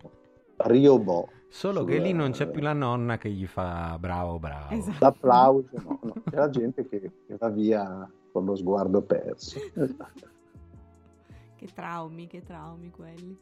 Rio 0.58 1.00
Bo. 1.00 1.30
Solo 1.50 1.84
che 1.86 1.98
lì 2.00 2.12
non 2.14 2.32
c'è 2.32 2.48
più 2.50 2.62
la 2.62 2.74
nonna 2.74 3.18
che 3.18 3.30
gli 3.30 3.46
fa 3.48 3.98
bravo, 4.00 4.38
bravo. 4.38 4.74
Esatto. 4.76 4.98
L'applauso, 5.00 5.70
no, 5.84 6.00
no, 6.04 6.14
c'è 6.30 6.36
la 6.36 6.50
gente 6.50 6.88
che, 6.88 7.00
che 7.26 7.36
va 7.38 7.50
via 7.50 8.10
con 8.32 8.46
lo 8.46 8.56
sguardo 8.56 9.02
perso. 9.02 9.58
Esatto. 9.74 10.28
Che 11.56 11.68
traumi, 11.74 12.28
che 12.28 12.44
traumi 12.44 12.92
quelli. 12.92 13.36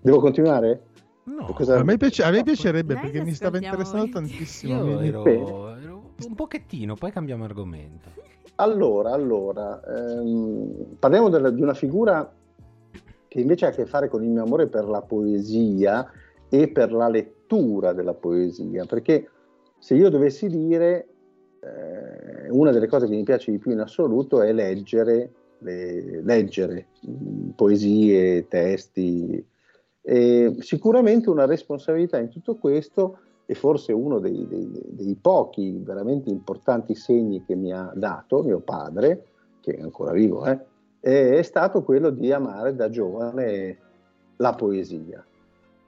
Devo 0.00 0.20
continuare? 0.20 0.82
No, 1.24 1.46
Cosa- 1.46 1.78
A 1.78 1.82
me, 1.82 1.96
piace- 1.96 2.22
a 2.22 2.30
me 2.30 2.44
piacerebbe 2.44 2.94
Dai, 2.94 3.02
perché 3.02 3.24
mi 3.24 3.32
stava 3.32 3.56
interessando 3.56 4.08
tantissimo. 4.12 4.84
io 4.90 5.00
ero, 5.00 5.26
ero 5.76 6.12
un 6.24 6.34
pochettino, 6.36 6.94
poi 6.94 7.10
cambiamo 7.10 7.42
argomento. 7.44 8.10
Allora, 8.56 9.12
allora 9.12 9.82
ehm, 9.82 10.96
parliamo 11.00 11.28
della- 11.28 11.50
di 11.50 11.60
una 11.60 11.74
figura 11.74 12.32
che 13.36 13.42
invece 13.42 13.66
ha 13.66 13.68
a 13.68 13.72
che 13.72 13.84
fare 13.84 14.08
con 14.08 14.24
il 14.24 14.30
mio 14.30 14.42
amore 14.42 14.66
per 14.66 14.88
la 14.88 15.02
poesia 15.02 16.10
e 16.48 16.68
per 16.68 16.90
la 16.90 17.08
lettura 17.08 17.92
della 17.92 18.14
poesia, 18.14 18.86
perché 18.86 19.28
se 19.78 19.94
io 19.94 20.08
dovessi 20.08 20.48
dire 20.48 21.08
eh, 21.60 22.48
una 22.48 22.70
delle 22.70 22.86
cose 22.86 23.06
che 23.06 23.14
mi 23.14 23.24
piace 23.24 23.50
di 23.50 23.58
più 23.58 23.72
in 23.72 23.80
assoluto 23.80 24.40
è 24.40 24.52
leggere, 24.54 25.30
le- 25.58 26.22
leggere 26.22 26.86
mh, 27.02 27.48
poesie, 27.50 28.48
testi. 28.48 29.44
E 30.00 30.54
sicuramente 30.60 31.28
una 31.28 31.44
responsabilità 31.44 32.18
in 32.18 32.30
tutto 32.30 32.56
questo 32.56 33.18
e 33.44 33.54
forse 33.54 33.92
uno 33.92 34.18
dei, 34.18 34.46
dei- 34.48 34.70
dei 34.88 35.14
pochi 35.20 35.78
veramente 35.84 36.30
importanti 36.30 36.94
segni 36.94 37.44
che 37.44 37.54
mi 37.54 37.70
ha 37.70 37.92
dato 37.94 38.42
mio 38.42 38.60
padre, 38.60 39.26
che 39.60 39.74
è 39.74 39.82
ancora 39.82 40.12
vivo, 40.12 40.46
eh, 40.46 40.58
è 41.06 41.42
stato 41.42 41.84
quello 41.84 42.10
di 42.10 42.32
amare 42.32 42.74
da 42.74 42.90
giovane 42.90 43.78
la 44.38 44.54
poesia. 44.54 45.24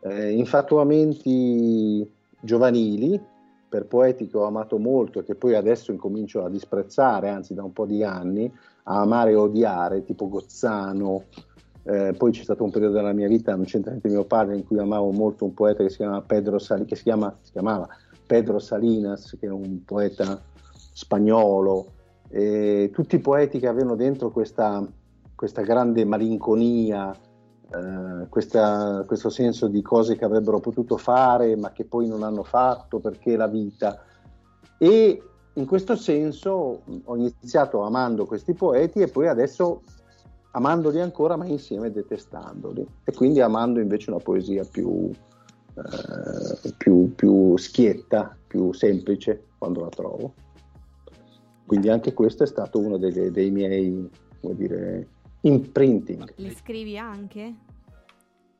Eh, 0.00 0.30
infatuamenti 0.30 2.08
giovanili, 2.40 3.20
per 3.68 3.86
poeti 3.86 4.28
che 4.28 4.36
ho 4.36 4.44
amato 4.44 4.78
molto 4.78 5.24
che 5.24 5.34
poi 5.34 5.56
adesso 5.56 5.90
incomincio 5.90 6.44
a 6.44 6.48
disprezzare, 6.48 7.30
anzi 7.30 7.52
da 7.52 7.64
un 7.64 7.72
po' 7.72 7.84
di 7.84 8.04
anni, 8.04 8.50
a 8.84 9.00
amare 9.00 9.32
e 9.32 9.34
odiare, 9.34 10.04
tipo 10.04 10.28
Gozzano. 10.28 11.24
Eh, 11.82 12.14
poi 12.16 12.30
c'è 12.30 12.44
stato 12.44 12.62
un 12.62 12.70
periodo 12.70 12.94
della 12.94 13.12
mia 13.12 13.26
vita, 13.26 13.56
non 13.56 13.64
c'entra 13.64 13.90
niente 13.90 14.08
mio 14.08 14.24
padre, 14.24 14.54
in 14.54 14.64
cui 14.64 14.78
amavo 14.78 15.10
molto 15.10 15.44
un 15.44 15.52
poeta 15.52 15.82
che 15.82 15.90
si, 15.90 15.96
chiama 15.96 16.22
Pedro 16.22 16.60
Sali- 16.60 16.84
che 16.84 16.94
si, 16.94 17.02
chiama, 17.02 17.36
si 17.40 17.50
chiamava 17.50 17.88
Pedro 18.24 18.60
Salinas, 18.60 19.36
che 19.40 19.46
è 19.46 19.50
un 19.50 19.84
poeta 19.84 20.40
spagnolo. 20.92 21.92
E 22.30 22.90
tutti 22.92 23.16
i 23.16 23.20
poeti 23.20 23.58
che 23.58 23.66
avevano 23.66 23.96
dentro 23.96 24.30
questa, 24.30 24.86
questa 25.38 25.62
grande 25.62 26.04
malinconia, 26.04 27.12
eh, 27.12 28.26
questa- 28.28 29.04
questo 29.06 29.30
senso 29.30 29.68
di 29.68 29.82
cose 29.82 30.16
che 30.16 30.24
avrebbero 30.24 30.58
potuto 30.58 30.96
fare 30.96 31.54
ma 31.54 31.70
che 31.70 31.84
poi 31.84 32.08
non 32.08 32.24
hanno 32.24 32.42
fatto 32.42 32.98
perché 32.98 33.36
la 33.36 33.46
vita. 33.46 34.02
E 34.76 35.22
in 35.52 35.64
questo 35.64 35.94
senso 35.94 36.82
ho 37.04 37.16
iniziato 37.16 37.82
amando 37.82 38.26
questi 38.26 38.52
poeti 38.52 38.98
e 38.98 39.06
poi 39.06 39.28
adesso 39.28 39.82
amandoli 40.50 41.00
ancora 41.00 41.36
ma 41.36 41.46
insieme 41.46 41.92
detestandoli 41.92 42.84
e 43.04 43.12
quindi 43.12 43.40
amando 43.40 43.78
invece 43.78 44.10
una 44.10 44.18
poesia 44.18 44.64
più, 44.64 45.08
eh, 45.74 46.72
più, 46.76 47.14
più 47.14 47.56
schietta, 47.56 48.36
più 48.44 48.72
semplice 48.72 49.44
quando 49.56 49.82
la 49.82 49.88
trovo. 49.88 50.34
Quindi 51.64 51.90
anche 51.90 52.12
questo 52.12 52.42
è 52.42 52.46
stato 52.48 52.80
uno 52.80 52.96
dei, 52.96 53.30
dei 53.30 53.50
miei, 53.52 54.10
come 54.40 54.54
dire, 54.56 55.06
imprinting. 55.42 56.32
Li 56.36 56.50
scrivi 56.50 56.98
anche? 56.98 57.54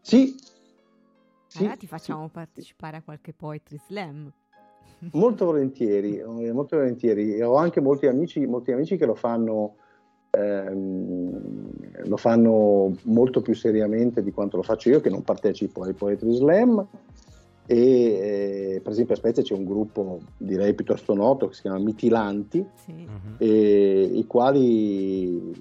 Sì, 0.00 0.36
sì, 1.46 1.58
allora 1.58 1.76
ti 1.76 1.86
facciamo 1.86 2.28
partecipare 2.28 2.98
a 2.98 3.02
qualche 3.02 3.32
poetry 3.32 3.78
slam. 3.86 4.32
Molto 5.12 5.44
volentieri, 5.46 6.18
eh, 6.18 6.52
molto 6.52 6.76
volentieri. 6.76 7.40
Ho 7.40 7.54
anche 7.56 7.80
molti 7.80 8.06
amici, 8.06 8.44
molti 8.46 8.72
amici 8.72 8.96
che 8.96 9.06
lo 9.06 9.14
fanno, 9.14 9.76
ehm, 10.30 11.70
lo 12.06 12.16
fanno 12.16 12.94
molto 13.04 13.40
più 13.40 13.54
seriamente 13.54 14.22
di 14.22 14.32
quanto 14.32 14.56
lo 14.56 14.62
faccio 14.62 14.88
io, 14.90 15.00
che 15.00 15.08
non 15.10 15.22
partecipo 15.22 15.82
ai 15.82 15.94
Poetry 15.94 16.34
Slam. 16.34 16.86
E 17.66 17.76
eh, 18.76 18.80
per 18.82 18.92
esempio 18.92 19.14
a 19.14 19.18
Spezia 19.18 19.42
c'è 19.42 19.54
un 19.54 19.64
gruppo 19.64 20.20
direi 20.38 20.74
piuttosto 20.74 21.14
noto 21.14 21.48
che 21.48 21.54
si 21.54 21.62
chiama 21.62 21.78
Mitilanti, 21.78 22.66
Sì. 22.74 22.92
Mhm. 22.92 23.34
e 23.38 24.02
i 24.14 24.26
quali 24.26 25.52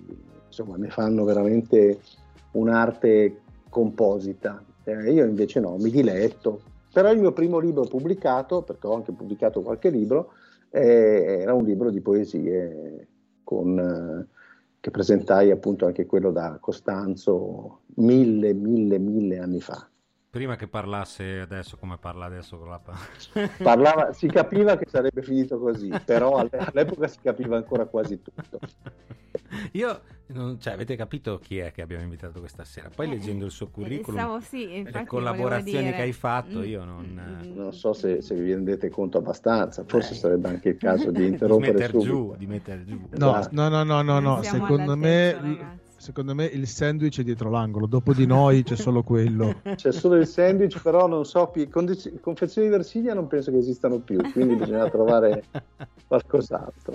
insomma 0.58 0.78
ne 0.78 0.90
fanno 0.90 1.24
veramente 1.24 2.00
un'arte 2.52 3.42
composita. 3.70 4.64
Eh, 4.84 5.12
io 5.12 5.26
invece 5.26 5.60
no, 5.60 5.78
mi 5.78 5.92
diletto. 5.92 6.62
Però 6.92 7.12
il 7.12 7.20
mio 7.20 7.32
primo 7.32 7.60
libro 7.60 7.84
pubblicato, 7.84 8.64
perché 8.64 8.88
ho 8.88 8.96
anche 8.96 9.12
pubblicato 9.12 9.62
qualche 9.62 9.90
libro, 9.90 10.32
eh, 10.72 11.38
era 11.42 11.54
un 11.54 11.64
libro 11.64 11.92
di 11.92 12.02
poesie 12.02 13.08
con, 13.44 13.78
eh, 13.78 14.28
che 14.80 14.90
presentai 14.90 15.52
appunto 15.52 15.86
anche 15.86 16.08
quello 16.08 16.32
da 16.32 16.58
Costanzo 16.60 17.82
mille, 17.96 18.54
mille, 18.54 18.98
mille 18.98 19.38
anni 19.38 19.62
fa. 19.62 19.88
Prima 20.30 20.56
che 20.58 20.68
parlasse 20.68 21.40
adesso 21.40 21.78
come 21.78 21.98
parla 21.98 22.26
adesso 22.26 22.58
con 22.58 22.70
la... 22.70 22.82
Parlava, 23.64 24.12
si 24.12 24.28
capiva 24.28 24.78
che 24.78 24.86
sarebbe 24.90 25.22
finito 25.22 25.58
così, 25.58 25.90
però 26.04 26.36
all- 26.36 26.50
all'epoca 26.52 27.08
si 27.08 27.18
capiva 27.22 27.56
ancora 27.56 27.86
quasi 27.86 28.22
tutto. 28.22 28.60
Io, 29.72 30.02
non- 30.28 30.60
cioè, 30.60 30.74
avete 30.74 30.98
capito 30.98 31.40
chi 31.40 31.60
è 31.60 31.72
che 31.72 31.82
abbiamo 31.82 32.04
invitato 32.04 32.40
questa 32.40 32.66
sera? 32.66 32.90
Poi 32.94 33.06
Eh, 33.08 33.10
leggendo 33.12 33.46
il 33.46 33.52
suo 33.52 33.70
curriculum, 33.70 34.20
Stavo, 34.20 34.40
sì, 34.42 34.84
le 34.84 35.06
collaborazioni 35.06 35.92
che 35.94 36.02
hai 36.02 36.12
fatto, 36.12 36.60
Mm, 36.60 36.64
io 36.64 36.84
non... 36.84 37.42
mm, 37.46 37.56
Non 37.56 37.72
so 37.74 37.94
se, 37.94 38.22
se 38.22 38.36
vi 38.36 38.52
rendete 38.52 38.90
conto 38.90 39.20
abbastanza, 39.20 39.86
forse 39.86 40.14
Eh. 40.14 40.18
sarebbe 40.18 40.50
anche 40.50 40.70
il 40.70 40.78
caso 40.78 41.10
di 41.10 41.22
di 41.24 41.28
interrompere 41.28 41.72
metter 41.72 41.90
subito. 41.92 42.06
giù, 42.06 42.36
di 42.38 42.48
metter 42.48 42.84
giù. 42.84 43.08
No, 43.12 43.38
Esatto. 43.40 43.50
no, 43.56 43.70
no, 43.70 43.84
no, 43.84 44.02
no, 44.02 44.20
no. 44.20 44.42
Secondo 44.44 44.98
me, 44.98 45.32
ragazzi. 45.32 45.86
Secondo 45.98 46.34
me 46.34 46.46
il 46.46 46.68
sandwich 46.68 47.20
è 47.20 47.24
dietro 47.24 47.50
l'angolo. 47.50 47.86
Dopo 47.86 48.14
di 48.14 48.26
noi 48.26 48.64
c'è 48.64 48.76
solo 48.76 49.04
quello. 49.04 49.62
C'è 49.76 49.92
solo 49.92 50.16
il 50.16 50.28
sandwich, 50.28 50.82
però 50.82 51.08
non 51.08 51.26
so, 51.26 51.52
condiz- 51.70 52.20
confezioni 52.22 52.68
di 52.68 52.74
Versilia 52.74 53.14
non 53.14 53.28
penso 53.28 53.52
che 53.52 53.58
esistano 53.58 54.00
più, 54.00 54.18
quindi 54.32 54.56
bisogna 54.56 54.90
trovare 54.90 55.44
qualcos'altro. 56.08 56.94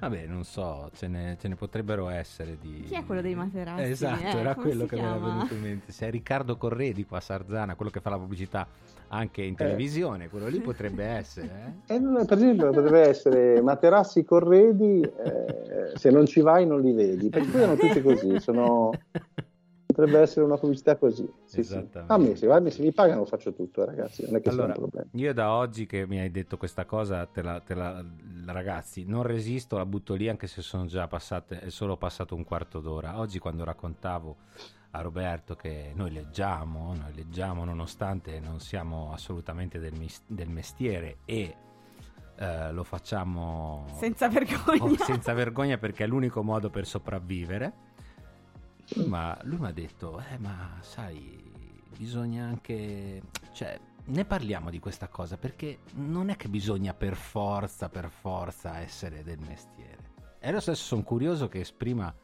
Vabbè, 0.00 0.26
non 0.26 0.44
so, 0.44 0.88
ce 0.94 1.08
ne, 1.08 1.36
ce 1.40 1.48
ne 1.48 1.56
potrebbero 1.56 2.08
essere 2.08 2.56
di... 2.60 2.84
Chi 2.86 2.94
è 2.94 3.04
quello 3.04 3.20
dei 3.20 3.34
materassi? 3.34 3.82
Eh, 3.82 3.90
esatto, 3.90 4.36
Eh, 4.36 4.40
era 4.40 4.54
quello 4.54 4.86
che 4.86 4.94
mi 4.94 5.02
era 5.02 5.12
chiama? 5.16 5.32
venuto 5.34 5.54
in 5.54 5.60
mente. 5.60 5.90
Se 5.92 6.06
è 6.06 6.10
Riccardo 6.10 6.56
Corredi 6.56 7.04
qua 7.04 7.18
a 7.18 7.20
Sarzana, 7.20 7.74
quello 7.74 7.90
che 7.90 7.98
fa 8.00 8.10
la 8.10 8.18
pubblicità 8.18 8.64
anche 9.08 9.42
in 9.42 9.56
televisione, 9.56 10.28
quello 10.28 10.46
lì 10.46 10.60
potrebbe 10.60 11.02
essere, 11.04 11.82
eh? 11.88 11.94
E 11.94 11.98
non- 11.98 12.24
per 12.26 12.36
esempio 12.36 12.70
potrebbe 12.70 13.00
essere 13.00 13.60
materassi 13.60 14.22
corredi, 14.24 15.00
eh, 15.00 15.92
se 15.96 16.10
non 16.10 16.26
ci 16.26 16.40
vai 16.42 16.64
non 16.64 16.80
li 16.80 16.92
vedi, 16.92 17.28
perché 17.28 17.48
poi 17.50 17.60
sono 17.62 17.74
tutti 17.76 18.00
così, 18.00 18.38
sono- 18.38 18.90
potrebbe 19.98 20.20
essere 20.20 20.44
una 20.44 20.56
pubblicità 20.56 20.96
così. 20.96 21.28
Sì, 21.44 21.54
sì. 21.64 21.76
Esattamente. 21.76 22.46
A 22.46 22.60
me, 22.60 22.70
se, 22.70 22.82
mi 22.82 22.92
pagano 22.92 23.24
faccio 23.24 23.52
tutto, 23.52 23.84
ragazzi, 23.84 24.24
non 24.24 24.36
è 24.36 24.40
che 24.40 24.48
Allora, 24.50 24.72
sia 24.74 24.82
un 24.82 24.88
problema. 24.90 25.10
io 25.14 25.34
da 25.34 25.52
oggi 25.52 25.86
che 25.86 26.06
mi 26.06 26.20
hai 26.20 26.30
detto 26.30 26.56
questa 26.56 26.84
cosa, 26.84 27.26
te 27.26 27.42
la, 27.42 27.58
te 27.60 27.74
la- 27.74 28.04
ragazzi, 28.46 29.04
non 29.04 29.22
resisto, 29.24 29.76
la 29.76 29.84
butto 29.86 30.14
lì 30.14 30.28
anche 30.28 30.46
se 30.46 30.62
sono 30.62 30.86
già 30.86 31.08
passate, 31.08 31.58
è 31.60 31.70
solo 31.70 31.96
passato 31.96 32.36
un 32.36 32.44
quarto 32.44 32.78
d'ora. 32.78 33.18
Oggi 33.18 33.40
quando 33.40 33.64
raccontavo 33.64 34.36
a 34.92 35.00
Roberto 35.00 35.56
che 35.56 35.92
noi 35.94 36.12
leggiamo, 36.12 36.94
noi 36.94 37.12
leggiamo 37.14 37.64
nonostante 37.64 38.38
non 38.40 38.60
siamo 38.60 39.12
assolutamente 39.12 39.78
del, 39.80 39.92
mis- 39.98 40.22
del 40.26 40.48
mestiere 40.48 41.18
e 41.24 41.56
eh, 42.36 42.72
lo 42.72 42.84
facciamo 42.84 43.84
Senza 43.98 44.28
vergogna. 44.28 44.84
oh, 44.84 44.94
senza 44.96 45.32
vergogna 45.34 45.76
perché 45.76 46.04
è 46.04 46.06
l'unico 46.06 46.42
modo 46.44 46.70
per 46.70 46.86
sopravvivere. 46.86 47.86
Ma 49.06 49.38
lui 49.42 49.58
mi 49.58 49.66
ha 49.66 49.72
detto, 49.72 50.22
eh 50.30 50.38
ma 50.38 50.78
sai, 50.80 51.38
bisogna 51.96 52.44
anche... 52.44 53.22
cioè, 53.52 53.78
ne 54.04 54.24
parliamo 54.24 54.70
di 54.70 54.78
questa 54.78 55.08
cosa 55.08 55.36
perché 55.36 55.80
non 55.94 56.30
è 56.30 56.36
che 56.36 56.48
bisogna 56.48 56.94
per 56.94 57.14
forza, 57.14 57.88
per 57.88 58.08
forza 58.10 58.78
essere 58.78 59.22
del 59.22 59.38
mestiere. 59.40 60.16
E 60.38 60.52
lo 60.52 60.60
stesso 60.60 60.84
sono 60.84 61.02
curioso 61.02 61.48
che 61.48 61.60
esprima 61.60 62.14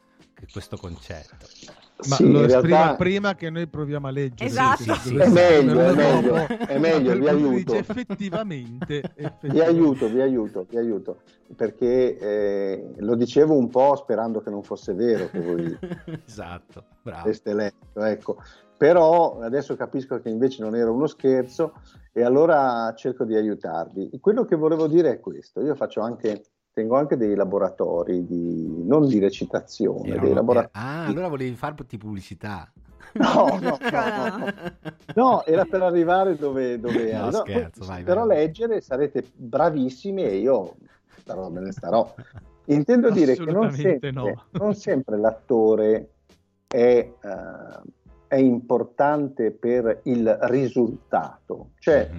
questo 0.51 0.77
concetto. 0.77 1.47
Ma 2.09 2.15
Sì, 2.17 2.29
lo 2.29 2.45
realtà 2.45 2.95
prima 2.95 3.35
che 3.35 3.49
noi 3.49 3.67
proviamo 3.67 4.07
a 4.07 4.11
leggere. 4.11 4.49
Esatto. 4.49 4.93
Sì. 4.95 5.15
È 5.15 5.27
meglio, 5.29 5.79
è 5.79 5.93
meglio, 5.93 6.35
è 6.35 6.77
meglio, 6.77 7.17
vi 7.17 7.27
aiuto. 7.27 7.71
dice 7.71 7.77
effettivamente, 7.77 8.99
Vi 9.15 9.23
effettivamente. 9.23 9.63
aiuto, 9.63 10.09
vi 10.09 10.21
aiuto, 10.21 10.65
vi 10.69 10.77
aiuto, 10.77 11.17
perché 11.55 12.17
eh, 12.17 12.93
lo 12.97 13.15
dicevo 13.15 13.55
un 13.57 13.69
po' 13.69 13.95
sperando 13.95 14.41
che 14.41 14.49
non 14.49 14.61
fosse 14.63 14.93
vero 14.93 15.29
che 15.29 15.39
voi 15.39 15.77
esatto, 16.27 16.83
bravo. 17.01 17.31
letto, 17.43 18.03
ecco. 18.03 18.37
Però 18.77 19.39
adesso 19.39 19.75
capisco 19.77 20.19
che 20.19 20.27
invece 20.27 20.61
non 20.61 20.75
era 20.75 20.91
uno 20.91 21.07
scherzo 21.07 21.75
e 22.11 22.23
allora 22.23 22.93
cerco 22.97 23.23
di 23.23 23.35
aiutarvi. 23.35 24.09
Quello 24.19 24.43
che 24.43 24.57
volevo 24.57 24.87
dire 24.87 25.11
è 25.11 25.19
questo, 25.21 25.61
io 25.61 25.75
faccio 25.75 26.01
anche, 26.01 26.43
tengo 26.75 26.97
anche 26.97 27.15
dei 27.15 27.35
laboratori 27.35 28.25
di, 28.25 28.83
non 28.85 29.07
di 29.07 29.17
recitazione, 29.17 30.09
Erano- 30.09 30.25
dei 30.25 30.33
laboratori. 30.33 30.71
Ah, 30.73 31.05
allora 31.05 31.29
volevi 31.29 31.55
farti 31.55 31.97
pubblicità. 31.97 32.69
No, 33.13 33.57
no, 33.61 33.77
no, 33.79 34.37
no. 34.37 34.53
No, 35.15 35.45
era 35.45 35.63
per 35.63 35.81
arrivare 35.83 36.35
dove, 36.35 36.77
dove 36.77 37.13
No, 37.13 37.29
no, 37.29 37.31
scherzo, 37.31 37.79
poi 37.79 37.87
vai, 37.87 38.03
però 38.03 38.25
vai. 38.25 38.37
leggere 38.37 38.81
sarete 38.81 39.23
bravissimi 39.33 40.23
e 40.25 40.35
io 40.35 40.75
starò, 41.19 41.47
me 41.47 41.61
ne 41.61 41.71
starò. 41.71 42.13
Intendo 42.65 43.09
dire 43.09 43.35
che 43.37 43.45
non 43.49 43.71
sempre, 43.71 44.11
no. 44.11 44.43
non 44.51 44.75
sempre 44.75 45.17
l'attore 45.17 46.09
è, 46.67 46.77
eh, 46.77 47.81
è 48.27 48.35
importante 48.35 49.51
per 49.51 50.01
il 50.03 50.37
risultato, 50.41 51.69
cioè 51.79 52.09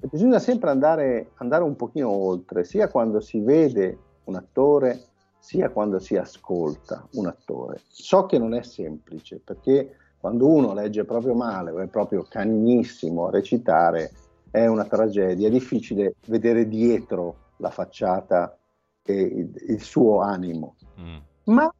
Mhm. 0.00 0.08
bisogna 0.10 0.38
sempre 0.38 0.70
andare, 0.70 1.30
andare 1.36 1.62
un 1.62 1.76
pochino 1.76 2.10
oltre, 2.10 2.64
sia 2.64 2.88
quando 2.88 3.20
si 3.20 3.40
vede 3.40 3.98
un 4.24 4.36
attore, 4.36 5.04
sia 5.38 5.70
quando 5.70 5.98
si 5.98 6.16
ascolta 6.16 7.06
un 7.12 7.26
attore. 7.26 7.80
So 7.88 8.26
che 8.26 8.38
non 8.38 8.54
è 8.54 8.62
semplice, 8.62 9.40
perché 9.42 9.96
quando 10.18 10.46
uno 10.46 10.74
legge 10.74 11.04
proprio 11.04 11.34
male 11.34 11.70
o 11.70 11.78
è 11.78 11.86
proprio 11.86 12.26
cagnissimo 12.28 13.26
a 13.26 13.30
recitare, 13.30 14.12
è 14.50 14.66
una 14.66 14.84
tragedia, 14.84 15.48
è 15.48 15.50
difficile 15.50 16.16
vedere 16.26 16.68
dietro 16.68 17.36
la 17.56 17.70
facciata 17.70 18.56
e 19.02 19.14
il, 19.14 19.50
il 19.68 19.80
suo 19.80 20.20
animo. 20.20 20.76
Mm. 21.00 21.16
Ma 21.44 21.72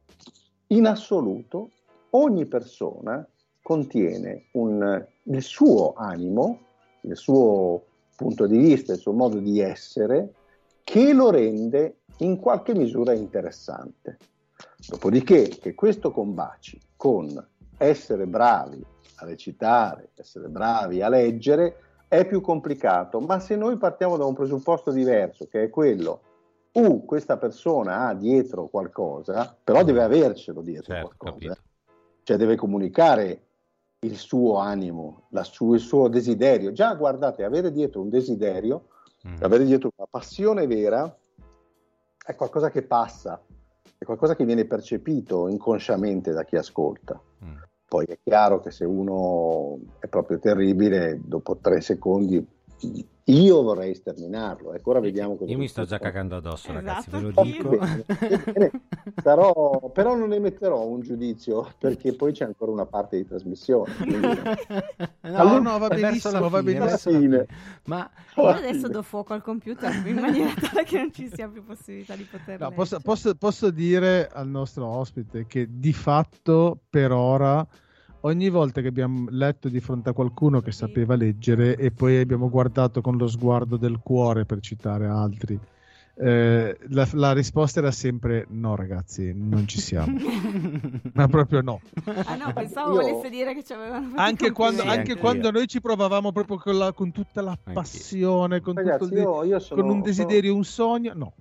in 0.67 0.85
assoluto 0.87 1.69
ogni 2.11 2.45
persona 2.45 3.25
contiene 3.61 4.47
un- 4.53 5.05
il 5.23 5.41
suo 5.41 5.93
animo, 5.93 6.59
il 7.01 7.15
suo 7.15 7.83
punto 8.21 8.45
di 8.45 8.57
vista, 8.57 8.93
il 8.93 8.99
suo 8.99 9.13
modo 9.13 9.39
di 9.39 9.59
essere, 9.59 10.33
che 10.83 11.11
lo 11.11 11.31
rende 11.31 12.01
in 12.17 12.37
qualche 12.37 12.75
misura 12.75 13.13
interessante. 13.13 14.17
Dopodiché 14.87 15.47
che 15.47 15.73
questo 15.73 16.11
combaci 16.11 16.79
con 16.95 17.47
essere 17.77 18.27
bravi 18.27 18.83
a 19.15 19.25
recitare, 19.25 20.09
essere 20.15 20.47
bravi 20.47 21.01
a 21.01 21.09
leggere, 21.09 21.75
è 22.07 22.27
più 22.27 22.41
complicato, 22.41 23.19
ma 23.19 23.39
se 23.39 23.55
noi 23.55 23.77
partiamo 23.77 24.17
da 24.17 24.25
un 24.25 24.33
presupposto 24.35 24.91
diverso, 24.91 25.47
che 25.47 25.63
è 25.63 25.69
quello, 25.69 26.21
uh, 26.73 27.05
questa 27.05 27.37
persona 27.37 28.07
ha 28.07 28.13
dietro 28.13 28.67
qualcosa, 28.67 29.55
però 29.63 29.83
deve 29.83 30.03
avercelo 30.03 30.61
dietro 30.61 30.93
Certo, 30.93 31.15
qualcosa, 31.17 31.53
capito. 31.53 31.61
cioè 32.23 32.37
deve 32.37 32.55
comunicare 32.55 33.45
il 34.03 34.17
suo 34.17 34.57
animo, 34.57 35.27
la 35.29 35.43
su- 35.43 35.73
il 35.73 35.79
suo 35.79 36.07
desiderio. 36.07 36.71
Già 36.71 36.93
guardate, 36.95 37.43
avere 37.43 37.71
dietro 37.71 38.01
un 38.01 38.09
desiderio, 38.09 38.87
Mm. 39.27 39.35
avere 39.41 39.65
dietro 39.65 39.91
una 39.95 40.07
passione 40.09 40.65
vera, 40.65 41.15
è 42.25 42.35
qualcosa 42.35 42.71
che 42.71 42.81
passa, 42.81 43.39
è 43.97 44.03
qualcosa 44.03 44.35
che 44.35 44.45
viene 44.45 44.65
percepito 44.65 45.47
inconsciamente 45.47 46.31
da 46.31 46.43
chi 46.43 46.55
ascolta. 46.55 47.21
Mm. 47.45 47.57
Poi 47.87 48.05
è 48.05 48.17
chiaro 48.23 48.59
che 48.59 48.71
se 48.71 48.85
uno 48.85 49.77
è 49.99 50.07
proprio 50.07 50.39
terribile, 50.39 51.21
dopo 51.23 51.57
tre 51.57 51.81
secondi 51.81 52.43
io 53.33 53.61
vorrei 53.61 53.93
sterminarlo. 53.95 54.73
Ecco, 54.73 54.89
ora 54.91 54.99
vediamo 54.99 55.35
cosa 55.35 55.51
Io 55.51 55.57
mi 55.57 55.67
sto 55.67 55.85
già 55.85 55.99
cagando 55.99 56.35
addosso, 56.35 56.71
ragazzi, 56.73 57.09
ve 57.09 57.19
lo 57.19 57.29
Esatto, 57.29 57.43
dico. 57.43 57.69
Bene, 57.69 58.03
bene. 58.53 58.71
Sarò- 59.21 59.89
però 59.93 60.15
non 60.15 60.33
emetterò 60.33 60.85
un 60.85 61.01
giudizio 61.01 61.67
perché 61.77 62.13
poi 62.13 62.33
c'è 62.33 62.45
ancora 62.45 62.71
una 62.71 62.85
parte 62.85 63.17
di 63.17 63.25
trasmissione. 63.27 63.93
quindi- 63.95 64.27
No, 65.21 65.59
no, 65.59 65.77
va 65.77 65.87
benissimo, 65.87 66.49
va 66.49 66.61
benissimo. 66.61 67.45
Ma 67.85 68.09
Io 68.35 68.47
adesso 68.47 68.87
do 68.87 69.01
fuoco 69.01 69.33
al 69.33 69.41
computer 69.41 69.93
in 70.05 70.15
maniera 70.19 70.53
tale 70.59 70.83
che 70.83 70.97
non 70.97 71.13
ci 71.13 71.29
sia 71.33 71.47
più 71.47 71.63
possibilità 71.63 72.15
di 72.15 72.23
poter 72.29 72.59
No, 72.59 72.71
posso, 72.71 72.99
posso- 72.99 73.35
posso 73.35 73.69
dire 73.71 74.27
al 74.31 74.47
nostro 74.47 74.85
ospite 74.87 75.45
che 75.47 75.67
di 75.69 75.93
fatto 75.93 76.79
per 76.89 77.11
ora 77.11 77.65
ogni 78.21 78.49
volta 78.49 78.81
che 78.81 78.87
abbiamo 78.87 79.27
letto 79.29 79.69
di 79.69 79.79
fronte 79.79 80.09
a 80.09 80.13
qualcuno 80.13 80.61
che 80.61 80.71
sapeva 80.71 81.15
leggere 81.15 81.75
e 81.75 81.91
poi 81.91 82.19
abbiamo 82.19 82.49
guardato 82.49 83.01
con 83.01 83.17
lo 83.17 83.27
sguardo 83.27 83.77
del 83.77 83.99
cuore 84.01 84.45
per 84.45 84.59
citare 84.59 85.07
altri, 85.07 85.59
eh, 86.15 86.77
la, 86.89 87.07
la 87.13 87.33
risposta 87.33 87.79
era 87.79 87.91
sempre 87.91 88.45
no 88.49 88.75
ragazzi, 88.75 89.31
non 89.35 89.67
ci 89.67 89.79
siamo. 89.79 90.13
Ma 91.13 91.27
proprio 91.27 91.61
no. 91.61 91.81
Ah 92.05 92.35
no, 92.35 92.53
pensavo 92.53 92.93
Io- 92.93 93.01
volesse 93.01 93.29
dire 93.29 93.53
che 93.53 93.63
ci 93.63 93.73
avevano 93.73 94.09
fatto 94.09 94.21
Anche, 94.21 94.51
quando, 94.51 94.83
anche 94.83 95.17
quando 95.17 95.49
noi 95.51 95.67
ci 95.67 95.81
provavamo 95.81 96.31
proprio 96.31 96.57
con, 96.57 96.77
la- 96.77 96.93
con 96.93 97.11
tutta 97.11 97.41
la 97.41 97.57
passione, 97.73 98.61
con, 98.61 98.75
tutto 98.75 98.87
Ragazzi, 98.87 99.03
il 99.05 99.09
de- 99.09 99.21
io, 99.21 99.43
io 99.43 99.59
sono, 99.59 99.81
con 99.81 99.89
un 99.89 100.01
desiderio, 100.01 100.53
un 100.53 100.63
sogno, 100.63 101.13
no. 101.15 101.33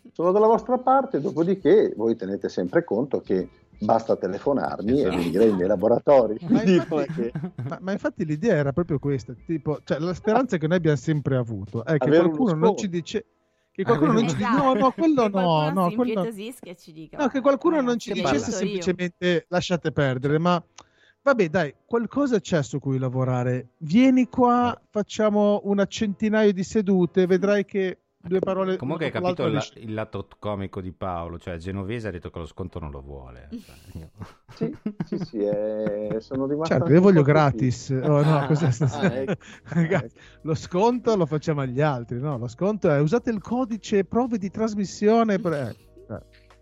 sono, 0.00 0.12
sono 0.12 0.32
dalla 0.32 0.46
vostra 0.46 0.78
parte, 0.78 1.20
dopodiché 1.20 1.92
voi 1.96 2.16
tenete 2.16 2.48
sempre 2.48 2.84
conto 2.84 3.20
che 3.20 3.48
basta 3.84 4.16
telefonarmi 4.16 4.92
Esatto. 5.00 5.14
e 5.14 5.16
venire 5.16 5.44
nei 5.46 5.54
miei 5.54 5.68
laboratori. 5.68 6.36
Ma 6.48 6.62
infatti- 6.62 6.94
non 6.94 7.30
che- 7.30 7.32
Ma, 7.68 7.78
ma 7.80 7.92
infatti 7.92 8.24
l'idea 8.24 8.54
era 8.56 8.72
proprio 8.72 8.98
questa, 8.98 9.34
tipo, 9.46 9.80
cioè, 9.84 9.98
la 9.98 10.14
speranza 10.14 10.56
che 10.56 10.66
noi 10.66 10.76
abbiamo 10.78 10.96
sempre 10.96 11.36
avuto 11.36 11.84
è 11.84 11.96
che 11.98 12.06
Avere 12.08 12.24
uno 12.26 12.36
qualcuno 12.36 12.66
non 12.66 12.76
ci 12.76 12.88
dice 12.88 13.24
che 13.72 13.84
qualcuno 13.84 14.12
non 14.12 14.28
ci 14.28 14.36
Esatto. 14.36 14.62
no, 14.62 14.72
no, 14.74 14.90
quello 14.92 15.22
Che 15.22 15.28
no, 15.30 15.70
no, 15.70 15.88
si 15.88 15.94
quello 15.96 16.12
impietosisca 16.12 16.70
e 16.70 16.76
ci 16.76 16.92
dica 16.92 17.16
No, 17.16 17.28
che 17.28 17.40
"Guarda, 17.40 17.58
qualcuno 17.58 17.76
non 17.76 17.84
ragazzi, 17.86 17.98
ci 18.00 18.12
che 18.12 18.20
dicesse 18.20 18.38
parla. 18.50 18.56
aiuto 18.56 18.64
io". 18.74 18.82
semplicemente 18.82 19.44
lasciate 19.48 19.92
perdere, 19.92 20.38
ma 20.38 20.62
vabbè, 21.22 21.48
dai, 21.48 21.74
qualcosa 21.86 22.38
c'è 22.40 22.62
su 22.62 22.78
cui 22.80 22.98
lavorare. 22.98 23.68
Vieni 23.78 24.28
qua, 24.28 24.78
facciamo 24.90 25.60
una 25.64 25.86
centinaio 25.86 26.52
di 26.52 26.62
sedute, 26.64 27.26
vedrai 27.26 27.64
che 27.64 27.98
due 28.22 28.38
parole 28.38 28.76
Comunque 28.76 29.06
hai 29.06 29.10
capito 29.10 29.46
l'altra 29.48 29.80
il, 29.80 29.92
lato 29.92 30.28
comico 30.38 30.80
di 30.80 30.92
Paolo, 30.92 31.38
cioè 31.38 31.56
Genovese 31.56 32.08
ha 32.08 32.10
detto 32.10 32.30
che 32.30 32.38
lo 32.38 32.46
sconto 32.46 32.78
non 32.78 32.90
lo 32.90 33.00
vuole. 33.00 33.48
Cioè, 33.64 33.76
io- 33.94 34.10
Sì, 34.54 34.76
sì, 35.04 35.18
sì, 35.18 35.38
eh, 35.38 36.16
sono 36.20 36.46
rimasto 36.46 36.74
Certo, 36.74 36.92
io 36.92 37.00
voglio 37.00 37.22
gratis. 37.22 37.88
Oh, 37.90 38.22
no, 38.22 38.38
Ah, 38.38 38.48
Ah, 38.48 39.14
ecco. 39.14 39.34
Ragazzi, 39.72 40.16
lo 40.42 40.54
sconto 40.54 41.16
lo 41.16 41.26
facciamo 41.26 41.62
agli 41.62 41.80
altri, 41.80 42.18
no? 42.20 42.36
Lo 42.38 42.48
sconto 42.48 42.90
è 42.90 43.00
usate 43.00 43.30
il 43.30 43.40
codice 43.40 44.04
prove 44.04 44.38
di 44.38 44.50
trasmissione. 44.50 45.38
per- 45.38 45.52
eh, 45.52 45.76
eh. 46.14 46.20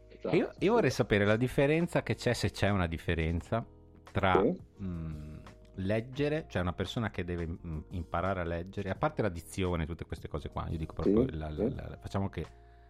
Esatto. 0.09 0.37
Io, 0.37 0.53
io 0.59 0.73
vorrei 0.75 0.91
sapere 0.91 1.25
la 1.25 1.37
differenza 1.37 2.03
che 2.03 2.15
c'è, 2.15 2.33
se 2.35 2.51
c'è 2.51 2.69
una 2.69 2.87
differenza, 2.87 3.65
tra 4.13 4.41
Sì. 4.43 4.83
mh, 4.85 5.30
leggere, 5.77 6.45
cioè 6.49 6.63
una 6.63 6.73
persona 6.73 7.11
che 7.11 7.25
deve 7.25 7.47
mh, 7.47 7.85
imparare 7.91 8.41
a 8.41 8.45
leggere, 8.45 8.91
a 8.91 8.95
parte 8.97 9.23
la 9.23 9.29
dizione, 9.29 9.87
tutte 9.87 10.05
queste 10.05 10.29
cose 10.29 10.51
qua, 10.51 10.67
io 10.69 10.77
dico 10.79 10.93
proprio, 10.95 11.23
Sì, 11.29 11.37
la- 11.37 11.49
la- 11.49 11.55
sì. 11.55 11.75
la- 11.75 11.97
facciamo, 12.01 12.29
che, 12.29 12.45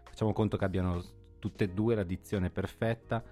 facciamo 0.05 0.33
conto 0.33 0.57
che 0.57 0.65
abbiano 0.65 1.03
tutte 1.39 1.65
e 1.65 1.69
due 1.71 1.95
la 1.95 2.03
dizione 2.05 2.51
perfetta 2.51 3.23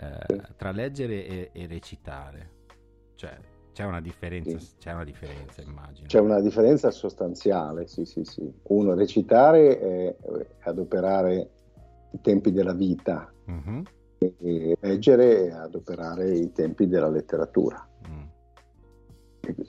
eh, 0.00 0.24
Sì. 0.28 0.40
tra 0.56 0.70
leggere 0.70 1.26
e, 1.26 1.50
e 1.52 1.66
recitare. 1.66 2.50
Cioè, 3.16 3.36
c'è 3.72 3.84
una 3.84 4.00
differenza, 4.00 4.56
c'è 4.78 4.92
una 4.92 5.04
differenza, 5.04 5.60
immagino. 5.62 6.06
C'è 6.06 6.20
una 6.20 6.40
differenza 6.40 6.90
sostanziale, 6.90 7.86
sì, 7.88 8.04
sì, 8.04 8.24
sì. 8.24 8.48
Uno, 8.64 8.94
recitare 8.94 9.78
è 9.78 10.16
adoperare 10.60 11.50
i 12.12 12.20
tempi 12.20 12.52
della 12.52 12.74
vita 12.74 13.32
Mhm. 13.46 13.82
e 14.18 14.76
leggere 14.80 15.46
è 15.46 15.50
adoperare 15.50 16.36
i 16.36 16.52
tempi 16.52 16.86
della 16.86 17.08
letteratura. 17.08 17.87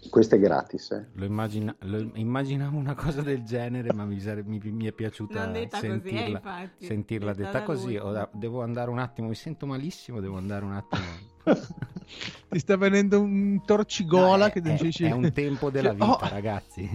Questo 0.10 0.36
è 0.36 0.40
gratis, 0.40 0.92
eh. 0.92 1.08
Lo, 1.14 1.26
immagina- 1.26 1.76
lo 1.82 2.10
immaginavo 2.16 2.78
una 2.78 2.96
cosa 2.96 3.22
del 3.22 3.44
genere, 3.44 3.94
ma 3.94 4.06
mi, 4.06 4.20
sare- 4.20 4.44
mi- 4.44 4.60
mi 4.64 4.86
è 4.86 4.92
piaciuta 4.92 5.46
detta 5.48 5.78
così, 5.78 5.86
eh, 5.86 5.90
sentirla, 5.90 6.38
infatti. 6.38 6.86
sentirla 6.86 7.34
Detta 7.34 7.52
detta 7.52 7.64
così. 7.64 7.96
Ora 7.96 8.30
devo 8.34 8.62
andare 8.62 8.90
un 8.90 9.00
attimo, 9.00 9.28
mi 9.30 9.36
sento 9.36 9.66
malissimo, 9.66 10.20
devo 10.20 10.38
andare 10.38 10.66
un 10.66 10.74
attimo. 10.74 11.04
Ti 12.50 12.60
sta 12.60 12.76
venendo 12.76 13.22
un 13.22 13.62
torcigola 13.64 14.38
No, 14.38 14.46
è, 14.46 14.52
che 14.52 14.60
è- 14.60 14.76
dici 14.76 15.06
è 15.06 15.12
un 15.12 15.32
tempo 15.32 15.70
della 15.70 15.90
Cioè, 15.96 15.98
vita, 15.98 16.26
oh. 16.26 16.30
ragazzi. 16.30 16.90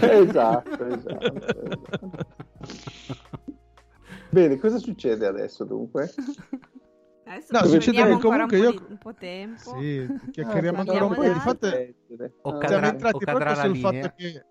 esatto, 0.00 0.84
esatto, 0.86 1.34
esatto. 1.34 2.10
Bene, 4.30 4.58
cosa 4.58 4.78
succede 4.78 5.26
adesso 5.26 5.64
dunque? 5.64 6.12
Adesso 7.24 7.52
No, 7.52 7.60
ci 7.60 7.68
succede 7.68 8.02
prendiamo 8.02 8.06
che 8.06 8.12
ancora 8.12 8.46
comunque 8.46 8.58
un, 8.58 8.64
io- 8.64 8.72
po 8.72 8.84
di, 8.86 8.92
un 8.92 8.98
po' 8.98 9.14
tempo. 9.14 9.78
Sì, 9.78 10.06
chiacchieriamo 10.32 10.76
Ah, 10.76 10.80
ancora 10.80 11.04
un 11.04 11.14
po'. 11.14 11.20
andiamo 11.22 11.50
Di 12.16 12.16
fatto 12.16 12.22
Leggere. 12.22 12.32
O 12.42 12.50
Ah, 12.50 12.58
cadrà- 12.58 12.68
siamo 12.68 12.86
entrati 12.86 13.16
o 13.16 13.18
cadrà 13.18 13.32
proprio 13.32 13.54
la 13.56 13.62
sul 13.62 13.72
linea. 13.72 14.02
fatto 14.02 14.14
che 14.16 14.44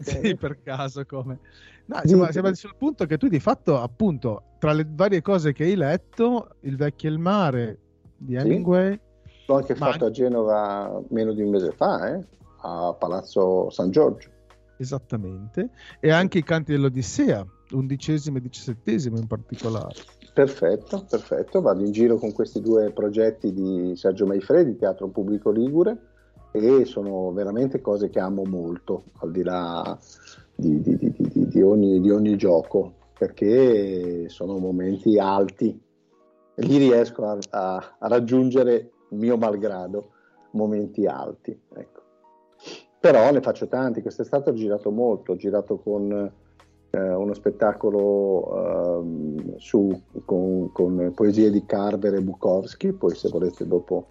sì, 0.00 0.36
per 0.36 0.62
caso 0.62 1.04
come. 1.04 1.38
No, 1.86 2.00
siamo, 2.04 2.30
siamo 2.32 2.54
sul 2.54 2.74
punto 2.76 3.04
che 3.06 3.18
tu 3.18 3.28
di 3.28 3.38
fatto, 3.40 3.78
appunto, 3.78 4.42
tra 4.58 4.72
le 4.72 4.86
varie 4.88 5.20
cose 5.22 5.52
che 5.52 5.64
hai 5.64 5.76
letto, 5.76 6.56
Il 6.60 6.76
vecchio 6.76 7.08
e 7.08 7.12
il 7.12 7.18
mare, 7.18 7.78
di 8.16 8.34
Hemingway. 8.34 8.98
L'ho 9.46 9.54
anche 9.56 9.76
Ma 9.78 9.92
fatto 9.92 10.06
a 10.06 10.10
Genova 10.10 11.00
meno 11.10 11.32
di 11.32 11.42
un 11.42 11.50
mese 11.50 11.70
fa, 11.72 12.14
eh, 12.16 12.24
a 12.62 12.94
Palazzo 12.98 13.70
San 13.70 13.90
Giorgio. 13.90 14.30
Esattamente. 14.78 15.70
E 16.00 16.10
anche 16.10 16.38
i 16.38 16.42
canti 16.42 16.72
dell'Odissea, 16.72 17.46
undicesimo 17.70 18.38
e 18.38 18.40
diciassettesimo 18.40 19.16
in 19.18 19.26
particolare. 19.26 19.94
Perfetto, 20.34 21.04
perfetto. 21.08 21.60
Vado 21.60 21.84
in 21.84 21.92
giro 21.92 22.16
con 22.16 22.32
questi 22.32 22.60
due 22.60 22.90
progetti 22.92 23.52
di 23.52 23.92
Sergio 23.94 24.26
Maifredi, 24.26 24.76
Teatro 24.76 25.08
Pubblico 25.08 25.50
Ligure, 25.50 25.96
e 26.58 26.84
sono 26.84 27.32
veramente 27.32 27.80
cose 27.80 28.08
che 28.08 28.18
amo 28.18 28.44
molto, 28.44 29.04
al 29.18 29.30
di 29.30 29.42
là 29.42 29.98
di, 30.54 30.80
di- 30.80 31.14
di- 31.18 31.62
ogni, 31.62 32.00
di 32.00 32.10
ogni 32.10 32.36
gioco, 32.36 32.94
perché 33.18 34.28
sono 34.28 34.58
momenti 34.58 35.18
alti. 35.18 35.78
Lì 36.56 36.76
riesco 36.78 37.24
a, 37.26 37.38
a- 37.50 37.96
a 37.98 38.08
raggiungere, 38.08 38.92
mio 39.10 39.36
malgrado, 39.36 40.10
momenti 40.52 41.06
alti. 41.06 41.58
Ecco. 41.74 42.00
Però 42.98 43.30
ne 43.30 43.40
faccio 43.40 43.68
tanti. 43.68 44.02
Quest'estate 44.02 44.50
ho 44.50 44.54
girato 44.54 44.90
molto, 44.90 45.32
ho 45.32 45.36
girato 45.36 45.78
con 45.78 46.10
eh, 46.90 47.14
uno 47.14 47.34
spettacolo 47.34 49.00
ehm, 49.00 49.56
su, 49.58 50.00
con, 50.24 50.72
con 50.72 51.12
poesie 51.14 51.50
di 51.50 51.64
Carver 51.66 52.14
e 52.14 52.22
Bukowski, 52.22 52.92
poi 52.92 53.14
se 53.14 53.28
volete 53.28 53.66
dopo. 53.66 54.08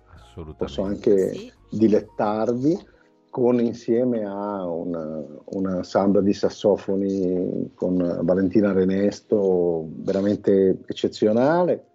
Posso 0.58 0.84
anche 0.84 1.34
Sì. 1.34 1.52
dilettarvi 1.72 2.94
con 3.30 3.60
insieme 3.60 4.24
a 4.24 4.66
un, 4.66 5.42
un 5.44 5.70
ensemble 5.70 6.24
di 6.24 6.34
sassofoni 6.34 7.72
con 7.74 8.20
Valentina 8.24 8.72
Renesto 8.72 9.88
veramente 9.98 10.80
eccezionale 10.86 11.86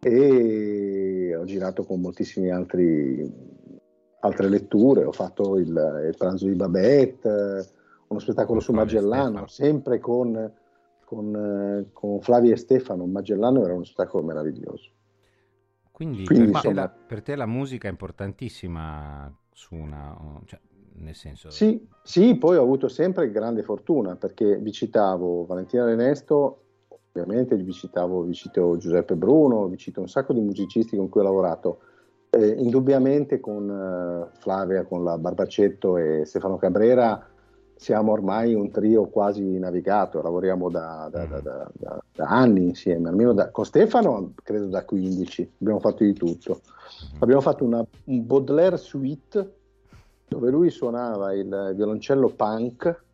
e 0.00 1.34
ho 1.34 1.44
girato 1.44 1.84
con 1.84 2.00
moltissimi 2.00 2.50
altri 2.50 3.58
altre 4.20 4.48
letture, 4.48 5.04
ho 5.04 5.12
fatto 5.12 5.56
il, 5.56 5.68
il 5.68 6.14
pranzo 6.16 6.46
di 6.46 6.54
Babette, 6.54 7.66
uno 8.08 8.18
spettacolo 8.18 8.58
Con 8.58 8.60
su 8.60 8.72
Magellano, 8.72 9.46
sempre 9.46 9.98
con, 9.98 10.52
con, 11.04 11.88
con 11.92 12.20
Flavio 12.20 12.52
e 12.52 12.56
Stefano. 12.56 13.06
Magellano 13.06 13.64
era 13.64 13.72
uno 13.72 13.84
spettacolo 13.84 14.24
meraviglioso. 14.24 14.90
Quindi, 16.00 16.24
Quindi, 16.24 16.50
per, 16.50 16.62
te 16.62 16.72
la, 16.72 16.88
per 16.88 17.22
te 17.22 17.36
la 17.36 17.44
musica 17.44 17.86
è 17.86 17.90
importantissima 17.90 19.30
su 19.52 19.74
una... 19.74 20.16
cioè, 20.46 20.58
nel 20.94 21.14
senso... 21.14 21.50
Sì, 21.50 21.86
sì, 22.02 22.36
poi 22.36 22.56
ho 22.56 22.62
avuto 22.62 22.88
sempre 22.88 23.30
grande 23.30 23.62
fortuna 23.62 24.16
perché 24.16 24.56
vi 24.56 24.72
citavo 24.72 25.44
Valentina 25.44 25.84
Renesto, 25.84 26.62
ovviamente 27.12 27.54
vi 27.54 27.70
citavo, 27.70 28.22
vi 28.22 28.32
cito 28.32 28.78
Giuseppe 28.78 29.14
Bruno, 29.14 29.68
vi 29.68 29.76
cito 29.76 30.00
un 30.00 30.08
sacco 30.08 30.32
di 30.32 30.40
musicisti 30.40 30.96
con 30.96 31.10
cui 31.10 31.20
ho 31.20 31.24
lavorato. 31.24 31.80
Eh, 32.30 32.48
indubbiamente 32.48 33.38
con 33.38 33.68
eh, 33.68 34.38
Flavia, 34.38 34.86
con 34.86 35.04
la 35.04 35.18
Barbacetto 35.18 35.98
e 35.98 36.24
Stefano 36.24 36.56
Cabrera 36.56 37.28
siamo 37.80 38.12
ormai 38.12 38.52
un 38.52 38.70
trio 38.70 39.08
quasi 39.08 39.58
navigato, 39.58 40.20
lavoriamo 40.20 40.68
da, 40.68 41.08
da- 41.10 41.24
da- 41.24 41.40
da- 41.40 41.70
da- 41.72 42.26
anni 42.26 42.64
insieme, 42.64 43.08
almeno 43.08 43.34
con 43.50 43.64
Stefano 43.64 44.34
credo 44.42 44.66
da 44.66 44.84
15, 44.84 45.50
abbiamo 45.60 45.80
fatto 45.80 46.04
di 46.04 46.12
tutto. 46.12 46.60
Mhm. 47.12 47.16
Abbiamo 47.20 47.40
fatto 47.40 47.64
una, 47.64 47.82
un 48.04 48.26
Baudelaire 48.26 48.76
suite 48.76 49.54
dove 50.28 50.50
lui 50.50 50.68
suonava 50.68 51.32
il 51.32 51.72
violoncello 51.74 52.28
punk 52.28 53.04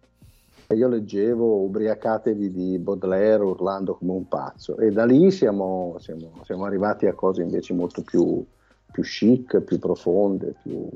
e 0.67 0.75
io 0.75 0.89
leggevo 0.89 1.63
Ubriacatevi 1.63 2.51
di 2.51 2.79
Baudelaire 2.81 3.45
urlando 3.45 3.95
come 3.95 4.11
un 4.15 4.27
pazzo 4.27 4.77
e 4.79 4.91
da 4.91 5.05
lì 5.05 5.31
siamo, 5.31 5.95
siamo- 6.01 6.41
siamo 6.43 6.65
arrivati 6.65 7.07
a 7.07 7.15
cose 7.15 7.41
invece 7.43 7.73
molto 7.73 8.03
più, 8.03 8.45
più 8.91 9.03
chic, 9.05 9.61
più 9.61 9.79
profonde, 9.79 10.57
più... 10.61 10.89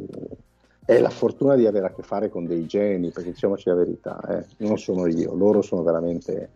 È 0.84 0.98
la 0.98 1.10
fortuna 1.10 1.54
di 1.54 1.66
avere 1.66 1.86
a 1.86 1.92
che 1.92 2.02
fare 2.02 2.28
con 2.28 2.46
dei 2.46 2.66
geni, 2.66 3.10
perché 3.10 3.30
diciamoci 3.30 3.68
la 3.68 3.74
verità, 3.76 4.20
eh, 4.38 4.46
non 4.58 4.76
sono 4.78 5.06
io, 5.06 5.34
loro 5.34 5.62
sono 5.62 5.82
veramente 5.82 6.50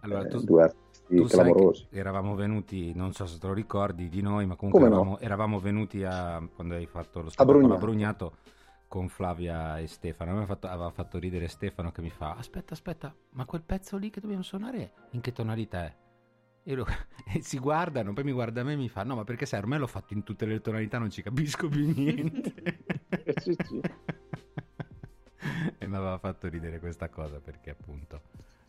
Allora, 0.00 0.24
eh, 0.24 0.28
tu, 0.28 0.40
due 0.42 0.62
artisti 0.62 1.24
clamorosi. 1.24 1.86
eravamo 1.90 2.34
venuti, 2.34 2.92
non 2.94 3.12
so 3.12 3.26
se 3.26 3.38
te 3.38 3.46
lo 3.46 3.52
ricordi 3.54 4.08
di 4.08 4.20
noi, 4.20 4.46
ma 4.46 4.56
comunque 4.56 4.80
Come 4.80 4.90
no? 4.90 5.00
eravamo, 5.02 5.18
eravamo 5.20 5.58
venuti 5.60 6.04
a, 6.04 6.46
quando 6.54 6.74
hai 6.74 6.86
fatto 6.86 7.22
lo 7.22 7.30
spettacolo 7.30 7.72
a 7.74 7.78
Brugnato. 7.78 8.32
Con 8.88 9.08
Flavia 9.08 9.78
e 9.78 9.86
Stefano. 9.86 10.32
Aveva 10.32 10.44
fatto, 10.44 10.66
aveva 10.66 10.90
fatto 10.90 11.18
ridere 11.18 11.48
Stefano 11.48 11.90
che 11.92 12.02
mi 12.02 12.10
fa: 12.10 12.34
Aspetta, 12.36 12.74
aspetta, 12.74 13.14
ma 13.30 13.46
quel 13.46 13.62
pezzo 13.62 13.96
lì 13.96 14.10
che 14.10 14.20
dobbiamo 14.20 14.42
suonare 14.42 14.92
in 15.12 15.22
che 15.22 15.32
tonalità 15.32 15.84
è? 15.86 15.94
E, 16.64 16.74
lo- 16.74 16.86
e 17.34 17.42
si 17.42 17.58
guardano, 17.58 18.12
poi 18.12 18.24
mi 18.24 18.32
guarda 18.32 18.62
me 18.62 18.72
e 18.72 18.76
mi 18.76 18.88
fa: 18.88 19.02
No, 19.02 19.16
ma 19.16 19.24
perché 19.24 19.46
sai, 19.46 19.60
ormai 19.60 19.78
l'ho 19.78 19.86
fatto 19.86 20.14
in 20.14 20.22
tutte 20.22 20.46
le 20.46 20.60
tonalità, 20.60 20.98
non 20.98 21.10
ci 21.10 21.22
capisco 21.22 21.68
più 21.68 21.92
niente. 21.92 22.52
Eh, 23.24 23.34
sì, 23.40 23.56
sì. 23.64 23.80
e 25.78 25.86
mi 25.86 25.96
aveva 25.96 26.18
fatto 26.18 26.48
ridere 26.48 26.78
questa 26.78 27.08
cosa 27.08 27.40
perché 27.40 27.70
appunto 27.70 28.22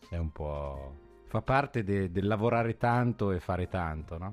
è 0.08 0.16
un 0.16 0.30
po'. 0.32 1.02
fa 1.26 1.40
parte 1.42 1.82
de- 1.82 2.10
del 2.12 2.26
lavorare 2.28 2.76
tanto 2.76 3.32
e 3.32 3.40
fare 3.40 3.66
tanto, 3.68 4.18
no? 4.18 4.32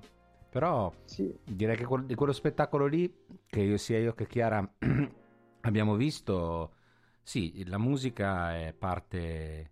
Però 0.52 0.93
Sì. 1.06 1.34
direi 1.43 1.76
che 1.78 1.86
quel- 1.86 2.06
di 2.06 2.13
quello 2.13 2.34
spettacolo 2.34 2.86
lì, 2.86 3.12
che 3.47 3.62
io, 3.62 3.78
sia 3.78 3.97
io 3.97 4.13
che 4.13 4.28
Chiara 4.28 4.67
abbiamo 5.62 5.95
visto, 5.95 6.74
sì, 7.24 7.63
la 7.67 7.78
musica 7.80 8.56
è 8.56 8.74
parte 8.78 9.71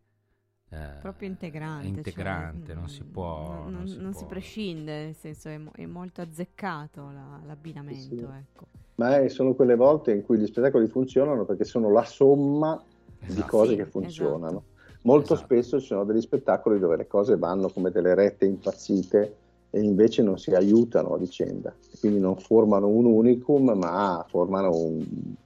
eh, 0.71 0.77
Proprio 1.01 1.27
integrante. 1.27 1.85
è 1.85 1.89
integrante, 1.89 2.65
cioè, 2.67 2.75
non 2.75 2.83
mm, 2.83 2.87
si 2.87 3.03
può. 3.03 3.53
Non, 3.63 3.71
non 3.73 3.87
si 3.87 3.97
non 3.99 4.13
si 4.13 4.19
può- 4.19 4.27
prescinde, 4.27 5.03
nel 5.05 5.15
senso 5.15 5.49
è, 5.49 5.57
mo- 5.57 5.71
è 5.73 5.85
molto 5.85 6.21
azzeccato 6.21 7.01
la- 7.11 7.39
l'abbinamento. 7.45 8.15
Sì. 8.15 8.21
Ecco. 8.23 8.65
Ma 8.95 9.17
è- 9.19 9.29
sono 9.29 9.53
quelle 9.55 9.75
volte 9.75 10.11
in 10.13 10.23
cui 10.23 10.37
gli 10.37 10.45
spettacoli 10.45 10.87
funzionano 10.87 11.45
perché 11.45 11.63
sono 11.63 11.89
la 11.91 12.03
somma 12.03 12.81
di 13.19 13.31
Esatto. 13.31 13.47
cose 13.47 13.71
Sì, 13.71 13.75
che 13.77 13.85
funzionano. 13.85 14.47
esatto. 14.47 14.63
Molto 15.03 15.33
Esatto. 15.33 15.45
spesso 15.55 15.79
ci 15.79 15.87
sono 15.87 16.03
degli 16.03 16.21
spettacoli 16.21 16.77
dove 16.77 16.97
le 16.97 17.07
cose 17.07 17.37
vanno 17.37 17.69
come 17.69 17.89
delle 17.89 18.13
rette 18.15 18.45
impazzite 18.45 19.35
e 19.71 19.81
invece 19.81 20.21
non 20.23 20.37
si 20.37 20.51
aiutano 20.53 21.13
a 21.13 21.17
vicenda, 21.17 21.73
quindi 21.99 22.19
non 22.19 22.35
formano 22.37 22.87
un 22.87 23.05
unicum, 23.05 23.71
ma 23.77 24.25
formano 24.27 24.71
un, 24.75 24.97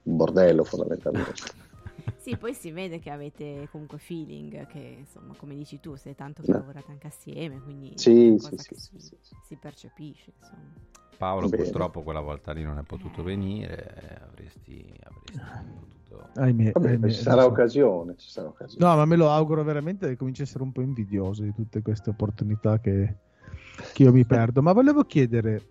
un 0.02 0.16
bordello 0.16 0.64
fondamentalmente. 0.64 1.32
Sì, 2.16 2.36
poi 2.36 2.54
si 2.54 2.70
vede 2.70 2.98
che 2.98 3.10
avete 3.10 3.68
comunque 3.70 3.98
feeling, 3.98 4.66
che 4.66 4.96
insomma, 5.00 5.34
come 5.36 5.54
dici 5.54 5.80
tu, 5.80 5.94
siete 5.96 6.16
tanto 6.16 6.42
che 6.42 6.52
lavorate 6.52 6.90
anche 6.90 7.06
assieme, 7.06 7.60
quindi 7.60 7.92
Sì, 7.96 8.36
sì, 8.38 8.56
sì, 8.56 8.98
si, 8.98 9.16
si 9.46 9.56
percepisce. 9.56 10.32
Insomma. 10.38 10.72
Paolo 11.16 11.48
Bene. 11.48 11.62
purtroppo 11.62 12.02
quella 12.02 12.20
volta 12.20 12.52
lì 12.52 12.62
non 12.62 12.78
è 12.78 12.82
potuto 12.82 13.22
venire, 13.22 13.94
eh, 14.00 14.24
avresti, 14.24 14.84
avresti 15.02 15.40
potuto... 15.78 16.28
Ahimè, 16.34 16.72
Vabbè, 16.72 16.88
ahimè, 16.88 17.10
ci 17.10 17.22
sarà 17.22 17.44
occasione, 17.44 18.14
ci 18.16 18.28
sarà 18.28 18.48
occasione. 18.48 18.84
No, 18.84 18.96
ma 18.96 19.04
me 19.04 19.16
lo 19.16 19.30
auguro 19.30 19.62
veramente 19.62 20.08
che 20.08 20.16
cominci 20.16 20.42
a 20.42 20.44
essere 20.44 20.62
un 20.64 20.72
po' 20.72 20.80
invidioso 20.80 21.42
di 21.42 21.52
tutte 21.52 21.82
queste 21.82 22.10
opportunità 22.10 22.80
che, 22.80 23.16
che 23.92 24.02
io 24.02 24.12
mi 24.12 24.24
perdo. 24.24 24.60
Ma 24.62 24.72
volevo 24.72 25.04
chiedere, 25.04 25.68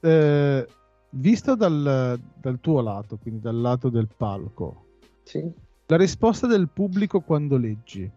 eh, 0.00 0.66
visto 1.10 1.54
dal, 1.54 2.20
dal 2.34 2.60
tuo 2.60 2.80
lato, 2.80 3.18
quindi 3.18 3.40
dal 3.40 3.60
lato 3.60 3.90
del 3.90 4.08
palco, 4.16 4.86
Sì, 5.30 5.48
la 5.86 5.96
risposta 5.96 6.48
del 6.48 6.68
pubblico 6.68 7.20
quando 7.20 7.56
leggi, 7.56 8.10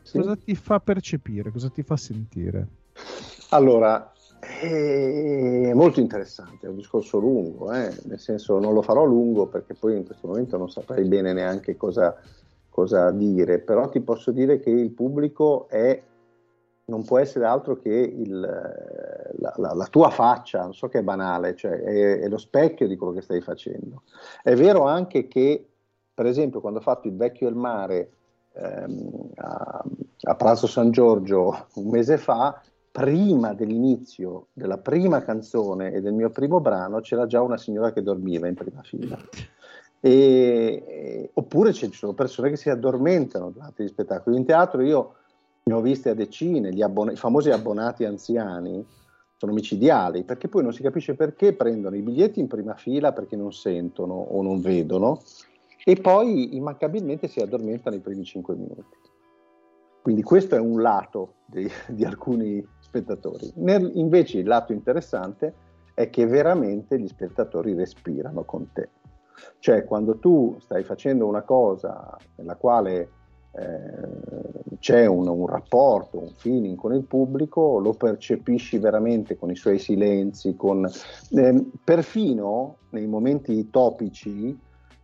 sì. 0.00 0.18
cosa 0.18 0.36
ti 0.36 0.54
fa 0.54 0.78
percepire, 0.78 1.50
cosa 1.50 1.68
ti 1.70 1.82
fa 1.82 1.96
sentire? 1.96 2.68
Allora, 3.48 4.12
è 4.38 5.72
molto 5.74 5.98
interessante, 5.98 6.66
è 6.66 6.70
un 6.70 6.76
discorso 6.76 7.18
lungo, 7.18 7.72
eh, 7.72 7.92
nel 8.04 8.20
senso 8.20 8.60
non 8.60 8.74
lo 8.74 8.82
farò 8.82 9.04
lungo 9.04 9.46
perché 9.46 9.74
poi 9.74 9.96
in 9.96 10.06
questo 10.06 10.28
momento 10.28 10.56
non 10.56 10.70
saprei 10.70 11.04
bene 11.04 11.32
neanche 11.32 11.76
cosa, 11.76 12.14
cosa 12.68 13.10
dire, 13.10 13.58
però 13.58 13.88
ti 13.88 14.00
posso 14.00 14.30
dire 14.30 14.60
che 14.60 14.70
il 14.70 14.92
pubblico 14.92 15.66
è, 15.68 16.00
non 16.84 17.04
può 17.04 17.18
essere 17.18 17.44
altro 17.44 17.76
che 17.76 17.90
il, 17.90 18.38
la, 18.38 19.52
la- 19.56 19.74
la 19.74 19.86
tua 19.86 20.10
faccia, 20.10 20.62
non 20.62 20.74
so 20.74 20.86
che 20.88 21.00
è 21.00 21.02
banale, 21.02 21.56
cioè 21.56 21.72
è, 21.72 22.20
è 22.20 22.28
lo 22.28 22.38
specchio 22.38 22.86
di 22.86 22.96
quello 22.96 23.12
che 23.12 23.22
stai 23.22 23.40
facendo. 23.40 24.02
È 24.44 24.54
vero 24.54 24.84
anche 24.86 25.26
che, 25.26 25.71
per 26.14 26.26
esempio, 26.26 26.60
quando 26.60 26.78
ho 26.78 26.82
fatto 26.82 27.08
il 27.08 27.16
vecchio 27.16 27.48
il 27.48 27.54
mare 27.54 28.10
ehm, 28.52 29.30
a, 29.36 29.84
a 30.22 30.34
Palazzo 30.34 30.66
San 30.66 30.90
Giorgio 30.90 31.66
un 31.74 31.88
mese 31.88 32.18
fa, 32.18 32.60
prima 32.92 33.54
dell'inizio 33.54 34.48
della 34.52 34.76
prima 34.76 35.22
canzone 35.22 35.92
e 35.92 36.02
del 36.02 36.12
mio 36.12 36.28
primo 36.28 36.60
brano 36.60 37.00
c'era 37.00 37.26
già 37.26 37.40
una 37.40 37.56
signora 37.56 37.90
che 37.92 38.02
dormiva 38.02 38.46
in 38.46 38.54
prima 38.54 38.82
fila. 38.82 39.18
E- 40.04 40.84
e- 40.86 41.30
oppure 41.32 41.72
ci 41.72 41.90
sono 41.92 42.12
persone 42.12 42.50
che 42.50 42.56
si 42.56 42.68
addormentano 42.68 43.50
durante 43.50 43.82
gli 43.82 43.88
spettacoli. 43.88 44.36
In 44.36 44.44
teatro 44.44 44.82
io 44.82 45.14
ne 45.64 45.72
ho 45.72 45.80
viste 45.80 46.10
a 46.10 46.14
decine, 46.14 46.72
gli 46.72 46.82
abbon- 46.82 47.12
i 47.12 47.16
famosi 47.16 47.50
abbonati 47.50 48.04
anziani 48.04 48.84
sono 49.36 49.52
micidiali, 49.52 50.24
perché 50.24 50.48
poi 50.48 50.62
non 50.62 50.72
si 50.72 50.82
capisce 50.82 51.14
perché 51.14 51.54
prendono 51.54 51.96
i 51.96 52.02
biglietti 52.02 52.40
in 52.40 52.46
prima 52.46 52.74
fila 52.74 53.12
perché 53.12 53.36
non 53.36 53.52
sentono 53.52 54.14
o 54.14 54.42
non 54.42 54.60
vedono 54.60 55.20
e 55.84 55.96
poi 55.96 56.56
immancabilmente 56.56 57.28
si 57.28 57.40
addormentano 57.40 57.96
i 57.96 58.00
primi 58.00 58.24
cinque 58.24 58.54
minuti. 58.54 58.96
Quindi 60.02 60.22
questo 60.22 60.56
è 60.56 60.58
un 60.58 60.80
lato 60.80 61.34
di, 61.46 61.68
di 61.88 62.04
alcuni 62.04 62.64
spettatori. 62.80 63.52
Nel- 63.56 63.92
invece 63.94 64.38
il 64.38 64.46
lato 64.46 64.72
interessante 64.72 65.54
è 65.94 66.10
che 66.10 66.26
veramente 66.26 66.98
gli 66.98 67.08
spettatori 67.08 67.74
respirano 67.74 68.44
con 68.44 68.70
te. 68.72 68.88
Cioè 69.58 69.84
quando 69.84 70.18
tu 70.18 70.56
stai 70.60 70.84
facendo 70.84 71.26
una 71.26 71.42
cosa 71.42 72.16
nella 72.36 72.56
quale 72.56 73.10
eh, 73.52 74.76
c'è 74.78 75.06
un, 75.06 75.28
un, 75.28 75.46
rapporto, 75.46 76.18
un 76.18 76.32
feeling 76.34 76.76
con 76.76 76.94
il 76.94 77.04
pubblico, 77.04 77.78
lo 77.78 77.92
percepisci 77.92 78.78
veramente 78.78 79.36
con 79.36 79.50
i 79.50 79.56
suoi 79.56 79.78
silenzi, 79.78 80.56
con, 80.56 80.88
eh, 81.30 81.66
perfino 81.84 82.76
nei 82.90 83.06
momenti 83.06 83.68
topici, 83.70 84.58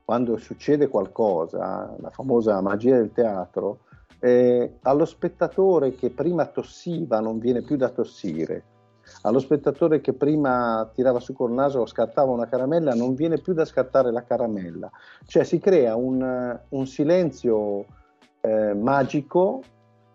quando 0.09 0.39
succede 0.39 0.89
qualcosa, 0.89 1.95
la 2.01 2.09
famosa 2.09 2.63
magia 2.63 2.97
del 2.97 3.13
teatro, 3.13 3.81
eh, 4.21 4.79
allo 4.81 5.05
spettatore 5.05 5.95
che 5.97 6.09
prima 6.09 6.47
tossiva 6.47 7.21
non 7.21 7.39
viene 7.39 7.61
più 7.61 7.77
da 7.77 7.91
tossire, 7.91 8.65
allo 9.21 9.39
spettatore 9.39 10.01
che 10.01 10.15
prima 10.15 10.91
tirava 10.95 11.21
su 11.21 11.35
col 11.35 11.53
naso 11.53 11.81
o 11.81 11.87
scartava 11.87 12.33
una 12.33 12.47
caramella 12.47 12.95
non 12.95 13.15
viene 13.15 13.37
più 13.37 13.53
da 13.53 13.67
scartare 13.67 14.11
la 14.11 14.25
caramella, 14.25 14.91
cioè 15.27 15.45
si 15.45 15.59
crea 15.59 15.95
un, 15.95 16.59
un 16.71 16.87
silenzio 16.87 17.85
eh, 18.41 18.73
magico 18.73 19.61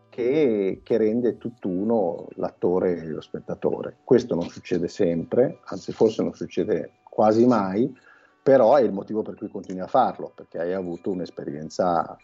che, 0.10 0.82
che, 0.82 0.98
rende 0.98 1.38
tutt'uno 1.38 2.30
l'attore 2.38 2.98
e 2.98 3.06
lo 3.10 3.22
spettatore. 3.22 3.98
Questo 4.04 4.34
non 4.34 4.50
succede 4.50 4.88
sempre, 4.88 5.60
anzi 5.66 5.92
forse 5.92 6.24
non 6.24 6.34
succede 6.34 6.94
quasi 7.04 7.46
mai, 7.46 7.96
però 8.44 8.76
è 8.76 8.82
il 8.82 8.92
motivo 8.92 9.22
per 9.22 9.36
cui 9.36 9.48
continui 9.48 9.82
a 9.82 9.88
farlo, 9.88 10.32
perché 10.36 10.60
hai 10.60 10.74
avuto 10.74 11.10
un'esperienza 11.10 12.18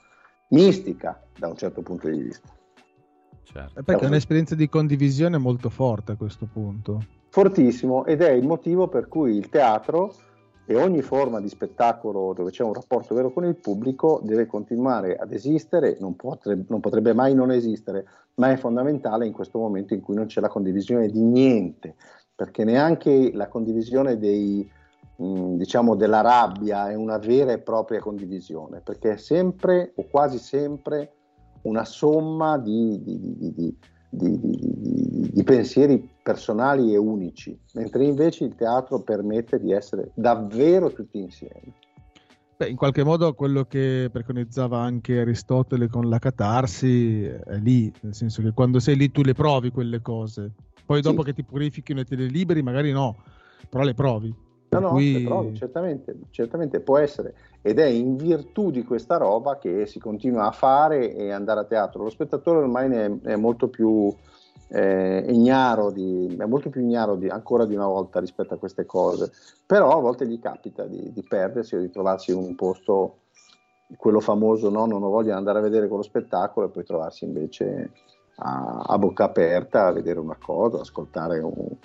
mistica 0.50 1.24
da 1.38 1.48
un 1.48 1.56
certo 1.56 1.82
punto 1.82 2.10
di 2.10 2.20
vista. 2.20 2.50
Certo. 3.44 3.82
Perché 3.82 4.04
è 4.04 4.08
un'esperienza 4.08 4.54
di 4.54 4.68
condivisione 4.70 5.38
molto 5.38 5.70
forte 5.70 6.12
a 6.12 6.16
questo 6.16 6.46
punto. 6.52 7.02
Fortissimo 7.30 8.06
ed 8.06 8.22
è 8.22 8.32
il 8.32 8.46
motivo 8.46 8.88
per 8.88 9.08
cui 9.08 9.36
il 9.36 9.50
teatro 9.50 10.14
e 10.66 10.76
ogni 10.76 11.02
forma 11.02 11.40
di 11.40 11.50
spettacolo 11.50 12.34
dove 12.34 12.52
c'è 12.52 12.64
un 12.64 12.74
rapporto 12.74 13.16
vero 13.16 13.32
con 13.32 13.46
il 13.46 13.56
pubblico 13.56 14.20
deve 14.24 14.46
continuare 14.46 15.16
ad 15.16 15.32
esistere, 15.34 15.98
non 16.00 16.16
potrebbe, 16.16 16.66
non 16.68 16.80
potrebbe 16.80 17.14
mai 17.14 17.34
non 17.34 17.52
esistere, 17.52 18.06
ma 18.36 18.52
è 18.52 18.58
fondamentale 18.58 19.26
in 19.26 19.34
questo 19.34 19.58
momento 19.58 19.96
in 19.96 20.02
cui 20.02 20.14
non 20.14 20.28
c'è 20.28 20.42
la 20.42 20.48
condivisione 20.48 21.08
di 21.08 21.22
niente, 21.22 21.96
perché 22.36 22.64
neanche 22.64 23.32
la 23.34 23.48
condivisione 23.48 24.20
dei, 24.20 24.70
mh, 25.20 25.58
diciamo 25.58 25.96
della 25.96 26.22
rabbia 26.22 26.90
è 26.90 26.96
una 26.96 27.18
vera 27.18 27.52
e 27.52 27.60
propria 27.60 28.00
condivisione, 28.00 28.82
perché 28.82 29.14
è 29.14 29.18
sempre 29.18 29.92
o 29.96 30.06
quasi 30.10 30.38
sempre 30.40 31.14
una 31.64 31.84
somma 31.84 32.58
di, 32.58 33.02
di, 33.04 33.20
di, 33.52 33.76
di, 34.10 35.44
pensieri 35.44 36.10
personali 36.24 36.94
e 36.94 36.98
unici, 36.98 37.58
mentre 37.74 38.06
invece 38.06 38.46
il 38.46 38.56
teatro 38.56 39.02
permette 39.02 39.60
di 39.60 39.74
essere 39.74 40.12
davvero 40.14 40.92
tutti 40.92 41.20
insieme. 41.20 41.74
Beh, 42.56 42.70
in 42.70 42.76
qualche 42.76 43.04
modo 43.04 43.34
quello 43.34 43.64
che 43.64 44.10
preconizzava 44.12 44.80
anche 44.80 45.20
Aristotele 45.20 45.88
con 45.88 46.10
la 46.10 46.20
catarsi 46.20 47.24
è 47.24 47.58
lì, 47.58 47.92
nel 48.02 48.14
senso 48.14 48.42
che 48.42 48.52
quando 48.52 48.80
sei 48.80 48.96
lì 48.96 49.12
tu 49.12 49.22
le 49.22 49.34
provi 49.34 49.72
quelle 49.72 50.02
cose, 50.02 50.54
poi 50.86 51.02
dopo 51.02 51.22
sì. 51.22 51.28
che 51.28 51.34
ti 51.34 51.44
purifichino 51.44 52.02
e 52.02 52.06
te 52.06 52.16
le 52.16 52.26
liberi 52.26 52.62
magari 52.62 52.92
no, 52.92 53.18
però 53.70 53.84
le 53.84 53.94
provi. 53.94 54.48
No, 54.70 54.80
no, 54.80 54.90
cui... 54.90 55.24
provi, 55.24 55.56
certamente, 55.56 56.16
certamente 56.30 56.80
può 56.80 56.98
essere 56.98 57.34
ed 57.62 57.80
è 57.80 57.86
in 57.86 58.16
virtù 58.16 58.72
di 58.72 58.84
questa 58.84 59.18
roba 59.18 59.58
che 59.58 59.86
si 59.86 60.00
continua 60.00 60.48
a 60.48 60.52
fare 60.52 61.14
e 61.14 61.32
andare 61.32 61.62
a 61.62 61.66
teatro. 61.66 62.04
Lo 62.04 62.10
spettatore 62.10 62.60
ormai 62.60 62.88
ne 62.88 63.06
è, 63.06 63.32
è 63.32 63.36
molto 63.36 63.68
più 63.68 64.14
eh, 64.70 65.26
ignaro, 65.28 65.90
di, 65.90 66.36
è 66.38 66.46
molto 66.46 66.70
più 66.70 66.82
ignaro 66.82 67.16
di, 67.16 67.28
ancora 67.28 67.66
di 67.66 67.76
una 67.76 67.88
volta 67.88 68.20
rispetto 68.20 68.54
a 68.54 68.58
queste 68.58 68.86
cose, 68.86 69.32
però 69.66 69.98
a 69.98 70.00
volte 70.00 70.28
gli 70.28 70.40
capita 70.40 70.86
di, 70.86 71.12
di 71.12 71.24
perdersi 71.24 71.76
o 71.76 71.80
di 71.80 71.90
trovarsi 71.90 72.32
in 72.32 72.38
un 72.38 72.56
posto, 72.56 73.18
quello 73.98 74.20
famoso, 74.20 74.70
no? 74.70 74.86
non 74.86 75.02
ho 75.02 75.10
voglia 75.10 75.32
di 75.32 75.38
andare 75.38 75.60
a 75.60 75.64
vedere 75.64 75.88
quello 75.88 76.04
spettacolo 76.04 76.68
e 76.68 76.70
poi 76.70 76.84
trovarsi 76.84 77.26
invece 77.26 77.92
a, 78.36 78.84
a 78.86 78.98
bocca 79.00 79.26
aperta 79.26 79.88
a 79.88 79.92
vedere 79.92 80.20
una 80.20 80.38
cosa, 80.40 80.82
ascoltare 80.82 81.40
un, 81.40 81.76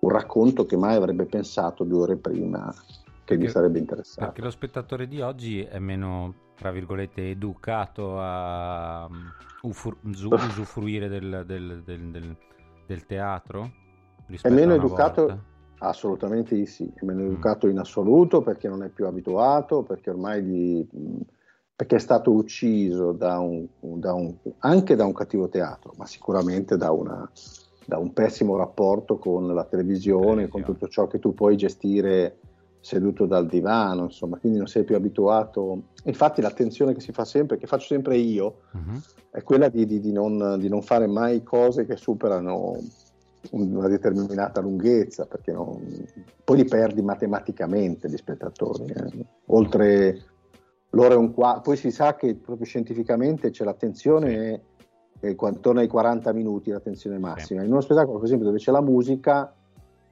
un 0.00 0.10
racconto 0.10 0.64
che 0.64 0.76
mai 0.76 0.94
avrebbe 0.94 1.26
pensato 1.26 1.84
due 1.84 2.00
ore 2.00 2.16
prima 2.16 2.72
che 2.72 3.34
perché, 3.34 3.44
gli 3.44 3.48
sarebbe 3.48 3.78
interessato. 3.78 4.26
Perché 4.26 4.42
lo 4.42 4.50
spettatore 4.50 5.06
di 5.06 5.20
oggi 5.20 5.62
è 5.62 5.78
meno, 5.78 6.34
tra 6.56 6.70
virgolette, 6.70 7.30
educato 7.30 8.18
a 8.18 9.08
ufur- 9.62 9.98
usufruire 10.04 11.08
del, 11.08 11.44
del, 11.46 11.82
del, 11.84 12.36
del 12.86 13.06
teatro? 13.06 13.70
È 14.40 14.48
meno 14.48 14.74
educato? 14.74 15.26
Volta? 15.26 15.56
Assolutamente 15.80 16.64
sì, 16.66 16.90
è 16.94 17.04
meno 17.04 17.22
mm. 17.22 17.26
educato 17.26 17.68
in 17.68 17.78
assoluto 17.78 18.42
perché 18.42 18.68
non 18.68 18.82
è 18.82 18.88
più 18.88 19.06
abituato, 19.06 19.82
perché 19.82 20.10
ormai 20.10 20.42
gli, 20.42 20.88
perché 21.74 21.96
è 21.96 22.00
stato 22.00 22.32
ucciso 22.32 23.12
da 23.12 23.38
un, 23.38 23.68
da 23.78 24.12
un, 24.12 24.34
anche 24.58 24.96
da 24.96 25.04
un 25.04 25.12
cattivo 25.12 25.48
teatro, 25.48 25.92
ma 25.96 26.06
sicuramente 26.06 26.76
da, 26.76 26.90
una, 26.90 27.30
da 27.88 27.96
un 27.96 28.12
pessimo 28.12 28.54
rapporto 28.58 29.16
con 29.16 29.46
la 29.54 29.64
televisione, 29.64 30.48
con 30.48 30.62
tutto 30.62 30.88
ciò 30.88 31.06
che 31.06 31.18
tu 31.18 31.32
puoi 31.32 31.56
gestire 31.56 32.36
seduto 32.80 33.24
dal 33.24 33.46
divano, 33.46 34.02
insomma, 34.04 34.36
quindi 34.36 34.58
non 34.58 34.66
sei 34.66 34.84
più 34.84 34.94
abituato. 34.94 35.84
Infatti 36.04 36.42
l'attenzione 36.42 36.92
che 36.92 37.00
si 37.00 37.12
fa 37.12 37.24
sempre, 37.24 37.56
che 37.56 37.66
faccio 37.66 37.86
sempre 37.86 38.18
io, 38.18 38.58
uh-huh. 38.72 39.00
è 39.30 39.42
quella 39.42 39.70
di, 39.70 39.86
di, 39.86 40.00
di, 40.00 40.12
non, 40.12 40.58
di, 40.58 40.68
non, 40.68 40.82
fare 40.82 41.06
mai 41.06 41.42
cose 41.42 41.86
che 41.86 41.96
superano 41.96 42.76
una 43.52 43.88
determinata 43.88 44.60
lunghezza, 44.60 45.24
perché 45.24 45.52
non... 45.52 45.80
poi 46.44 46.58
li 46.58 46.64
perdi 46.66 47.00
matematicamente 47.00 48.10
gli 48.10 48.18
spettatori. 48.18 48.84
Eh. 48.84 49.26
Oltre 49.46 50.24
l'ora 50.90 51.14
e 51.14 51.16
un 51.16 51.32
quarto, 51.32 51.62
poi 51.62 51.78
si 51.78 51.90
sa 51.90 52.16
che 52.16 52.34
proprio 52.34 52.66
scientificamente 52.66 53.48
c'è 53.48 53.64
l'attenzione 53.64 54.76
è, 55.20 55.34
attorno 55.36 55.80
ai 55.80 55.88
40 55.88 56.32
minuti, 56.32 56.70
l'attenzione 56.70 57.18
massima. 57.18 57.60
Sì. 57.60 57.66
In 57.66 57.72
uno 57.72 57.80
spettacolo, 57.80 58.16
per 58.18 58.26
esempio, 58.26 58.46
dove 58.46 58.58
c'è 58.58 58.70
la 58.70 58.82
musica, 58.82 59.52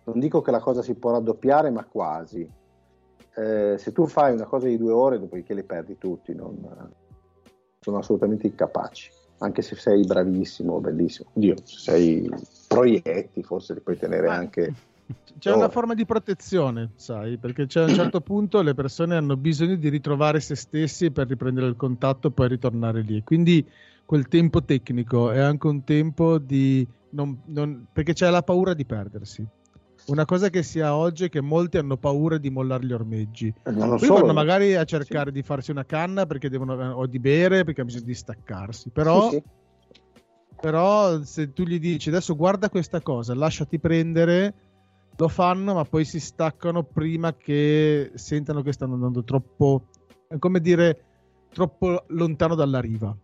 non 0.04 0.18
dico 0.18 0.40
che 0.40 0.50
la 0.50 0.60
cosa 0.60 0.82
si 0.82 0.94
può 0.94 1.12
raddoppiare, 1.12 1.70
ma 1.70 1.84
quasi. 1.84 2.48
Eh, 3.34 3.76
se 3.78 3.92
tu 3.92 4.06
fai 4.06 4.32
una 4.32 4.46
cosa 4.46 4.66
di 4.66 4.78
due 4.78 4.92
ore, 4.92 5.18
dopodiché 5.18 5.54
le 5.54 5.64
perdi 5.64 5.98
tutti, 5.98 6.34
non, 6.34 6.56
sono 7.86 7.98
assolutamente 7.98 8.48
incapaci, 8.48 9.10
anche 9.38 9.62
se 9.62 9.76
sei 9.76 10.04
bravissimo, 10.04 10.80
bellissimo. 10.80 11.30
Dio, 11.34 11.54
se 11.62 11.78
sei 11.78 12.30
proietti, 12.66 13.44
forse 13.44 13.74
li 13.74 13.80
puoi 13.80 13.96
tenere 13.96 14.28
anche. 14.28 14.74
C'è 15.38 15.52
una 15.52 15.68
forma 15.68 15.94
di 15.94 16.04
protezione, 16.04 16.92
sai, 16.96 17.36
perché 17.36 17.66
c'è 17.66 17.82
a 17.82 17.84
un 17.84 17.94
certo 17.94 18.20
punto 18.22 18.62
le 18.62 18.74
persone 18.74 19.16
hanno 19.16 19.36
bisogno 19.36 19.76
di 19.76 19.90
ritrovare 19.90 20.40
se 20.40 20.56
stessi 20.56 21.10
per 21.10 21.28
riprendere 21.28 21.66
il 21.66 21.76
contatto 21.76 22.28
e 22.28 22.30
poi 22.30 22.48
ritornare 22.48 23.02
lì. 23.02 23.22
Quindi 23.22 23.64
quel 24.06 24.28
tempo 24.28 24.64
tecnico 24.64 25.30
è 25.30 25.40
anche 25.40 25.66
un 25.66 25.84
tempo 25.84 26.38
di... 26.38 26.86
Non, 27.10 27.42
non, 27.46 27.86
perché 27.92 28.12
c'è 28.12 28.30
la 28.30 28.42
paura 28.42 28.72
di 28.72 28.86
perdersi. 28.86 29.46
Una 30.06 30.24
cosa 30.24 30.48
che 30.48 30.62
si 30.62 30.80
ha 30.80 30.96
oggi 30.96 31.24
è 31.24 31.28
che 31.28 31.40
molti 31.40 31.78
hanno 31.78 31.96
paura 31.96 32.38
di 32.38 32.48
mollare 32.48 32.86
gli 32.86 32.92
ormeggi. 32.92 33.48
Eh, 33.48 33.72
Poi 33.72 33.98
solo. 33.98 34.20
vanno 34.20 34.32
magari 34.32 34.76
a 34.76 34.84
cercare 34.84 35.30
sì. 35.30 35.32
di 35.32 35.42
farsi 35.42 35.72
una 35.72 35.84
canna 35.84 36.26
perché 36.26 36.48
devono, 36.48 36.74
o 36.92 37.06
di 37.06 37.18
bere 37.18 37.64
perché 37.64 37.80
hanno 37.80 37.90
bisogno 37.90 38.06
di 38.06 38.14
staccarsi. 38.14 38.90
Però, 38.90 39.30
sì, 39.30 39.36
sì. 39.36 40.00
però 40.60 41.20
se 41.22 41.52
tu 41.52 41.64
gli 41.64 41.80
dici 41.80 42.08
adesso 42.08 42.36
guarda 42.36 42.68
questa 42.68 43.00
cosa, 43.00 43.34
lasciati 43.34 43.80
prendere, 43.80 44.54
lo 45.16 45.28
fanno, 45.28 45.74
ma 45.74 45.84
poi 45.84 46.04
si 46.04 46.20
staccano 46.20 46.84
prima 46.84 47.34
che 47.34 48.12
sentano 48.14 48.62
che 48.62 48.72
stanno 48.72 48.94
andando 48.94 49.24
troppo, 49.24 49.86
come 50.38 50.60
dire, 50.60 51.02
troppo 51.50 52.04
lontano 52.08 52.54
dalla 52.54 52.80
riva 52.80 53.16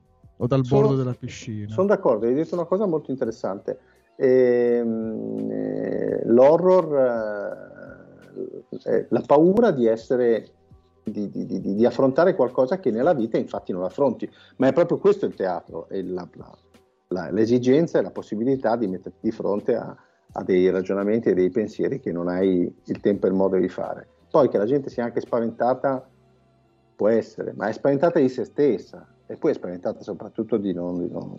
o 0.42 0.46
dal 0.46 0.64
sono, 0.64 0.80
bordo 0.80 0.96
della 0.96 1.14
piscina. 1.14 1.72
Sono 1.72 1.86
d'accordo, 1.86 2.26
hai 2.26 2.34
detto 2.34 2.54
una 2.54 2.64
cosa 2.64 2.86
molto 2.86 3.10
interessante 3.10 3.78
ehm, 4.16 5.50
eh, 5.50 6.22
l'horror, 6.26 6.96
eh, 8.84 9.06
la 9.08 9.22
paura 9.26 9.70
di 9.70 9.86
essere 9.86 10.46
di, 11.04 11.28
di, 11.30 11.46
di, 11.46 11.74
di, 11.74 11.84
affrontare 11.84 12.36
qualcosa 12.36 12.78
che 12.78 12.92
nella 12.92 13.12
vita 13.12 13.36
infatti 13.36 13.72
non 13.72 13.82
affronti, 13.82 14.30
ma 14.56 14.68
è 14.68 14.72
proprio 14.72 14.98
questo 14.98 15.26
il 15.26 15.34
teatro, 15.34 15.88
la, 15.90 16.28
la, 17.08 17.30
l'esigenza 17.30 17.98
e 17.98 18.02
la 18.02 18.12
possibilità 18.12 18.76
di 18.76 18.86
metterti 18.86 19.18
di 19.20 19.32
fronte 19.32 19.74
a, 19.74 19.96
a, 20.32 20.44
dei 20.44 20.70
ragionamenti 20.70 21.30
e 21.30 21.34
dei 21.34 21.50
pensieri 21.50 21.98
che 21.98 22.12
non 22.12 22.28
hai 22.28 22.72
il 22.84 23.00
tempo 23.00 23.26
e 23.26 23.30
il 23.30 23.34
modo 23.34 23.56
di 23.56 23.68
fare. 23.68 24.06
Poi 24.30 24.48
che 24.48 24.58
la 24.58 24.64
gente 24.64 24.90
sia 24.90 25.04
anche 25.04 25.20
spaventata 25.20 26.08
può 26.94 27.08
essere, 27.08 27.52
ma 27.54 27.66
è 27.66 27.72
spaventata 27.72 28.20
di 28.20 28.28
se 28.28 28.44
stessa, 28.44 29.04
e 29.32 29.36
poi 29.36 29.52
è 29.52 29.54
spaventata 29.54 30.02
soprattutto 30.02 30.58
di 30.58 30.74
non, 30.74 30.98
di, 30.98 31.10
non, 31.10 31.34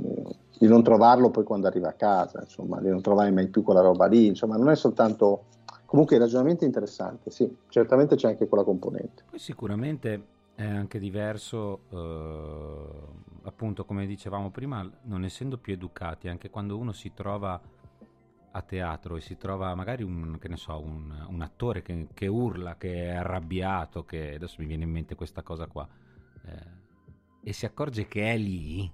di 0.57 0.67
non, 0.67 0.81
trovarlo 0.81 1.29
poi 1.29 1.43
quando 1.43 1.67
arriva 1.67 1.89
a 1.89 1.93
casa, 1.93 2.41
insomma, 2.41 2.81
di 2.81 2.89
non 2.89 3.01
trovare 3.01 3.29
mai 3.29 3.49
più 3.49 3.61
quella 3.61 3.81
roba 3.81 4.07
lì, 4.07 4.25
insomma, 4.25 4.57
non 4.57 4.69
è 4.69 4.75
soltanto... 4.75 5.45
Comunque 5.85 6.15
il 6.15 6.23
ragionamento 6.23 6.63
è 6.63 6.65
interessante, 6.65 7.29
sì, 7.29 7.55
certamente 7.67 8.15
c'è 8.15 8.29
anche 8.29 8.47
quella 8.47 8.63
componente. 8.63 9.25
Poi 9.29 9.37
sicuramente 9.37 10.25
è 10.55 10.65
anche 10.65 10.97
diverso, 10.97 11.81
eh, 11.89 12.87
appunto 13.43 13.85
come 13.85 14.07
dicevamo 14.07 14.49
prima, 14.49 14.89
non 15.03 15.23
essendo 15.23 15.59
più 15.59 15.73
educati, 15.73 16.29
anche 16.29 16.49
quando 16.49 16.77
uno 16.77 16.93
si 16.93 17.11
trova 17.13 17.61
a 18.55 18.61
teatro 18.63 19.17
e 19.17 19.21
si 19.21 19.37
trova 19.37 19.75
magari 19.75 20.01
un, 20.01 20.35
so, 20.55 20.81
un, 20.81 21.27
un 21.29 21.41
attore 21.41 21.83
che, 21.83 22.07
che 22.11 22.25
urla, 22.25 22.75
che 22.75 23.09
è 23.09 23.09
arrabbiato, 23.09 24.03
che 24.03 24.33
adesso 24.33 24.55
mi 24.61 24.65
viene 24.65 24.85
in 24.85 24.89
mente 24.89 25.13
questa 25.13 25.43
cosa 25.43 25.67
qua, 25.67 25.87
eh, 26.45 26.82
e 27.43 27.53
si 27.53 27.65
accorge 27.65 28.07
che 28.07 28.31
è 28.31 28.37
lì, 28.37 28.89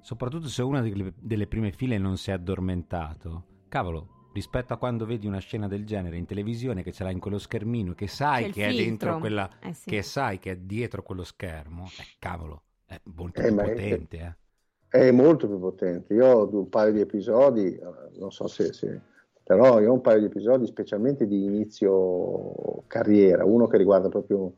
soprattutto 0.00 0.48
se 0.48 0.62
una 0.62 0.80
delle, 0.80 1.46
prime 1.46 1.72
file 1.72 1.98
non 1.98 2.16
si 2.16 2.30
è 2.30 2.34
addormentato, 2.34 3.44
cavolo, 3.68 4.28
rispetto 4.32 4.72
a 4.72 4.78
quando 4.78 5.04
vedi 5.06 5.26
una 5.26 5.38
scena 5.38 5.68
del 5.68 5.84
genere 5.84 6.16
in 6.16 6.26
televisione 6.26 6.82
che 6.82 6.92
ce 6.92 7.04
l'hai 7.04 7.12
in 7.12 7.20
quello 7.20 7.38
schermino 7.38 7.92
e 7.92 7.94
che 7.94 8.06
sai 8.08 8.48
che 8.50 8.68
è 8.68 8.68
filtro. 8.70 8.84
dentro 8.84 9.18
quella 9.18 9.50
Eh 9.60 9.74
sì. 9.74 9.90
che 9.90 10.02
sai 10.02 10.38
che 10.38 10.52
è 10.52 10.56
dietro 10.56 11.02
quello 11.02 11.24
schermo, 11.24 11.92
eh, 11.98 12.06
cavolo, 12.18 12.62
è 12.86 13.00
molto 13.04 13.42
Eh, 13.42 13.44
più 13.44 13.54
ma 13.54 13.62
è- 13.64 13.72
potente, 13.74 14.18
eh. 14.18 14.36
È 14.88 15.10
molto 15.10 15.48
più 15.48 15.58
potente. 15.58 16.14
Io 16.14 16.26
ho 16.26 16.48
un 16.58 16.68
paio 16.68 16.92
di 16.92 17.00
episodi, 17.00 17.74
eh, 17.76 18.18
non 18.18 18.30
so 18.30 18.46
se, 18.46 18.72
se- 18.72 19.00
però 19.42 19.80
io 19.80 19.90
ho 19.90 19.94
un 19.94 20.00
paio 20.02 20.20
di 20.20 20.26
episodi 20.26 20.66
specialmente 20.66 21.26
di 21.26 21.44
inizio 21.44 22.84
carriera, 22.86 23.44
uno 23.44 23.66
che 23.66 23.78
riguarda 23.78 24.08
proprio 24.08 24.52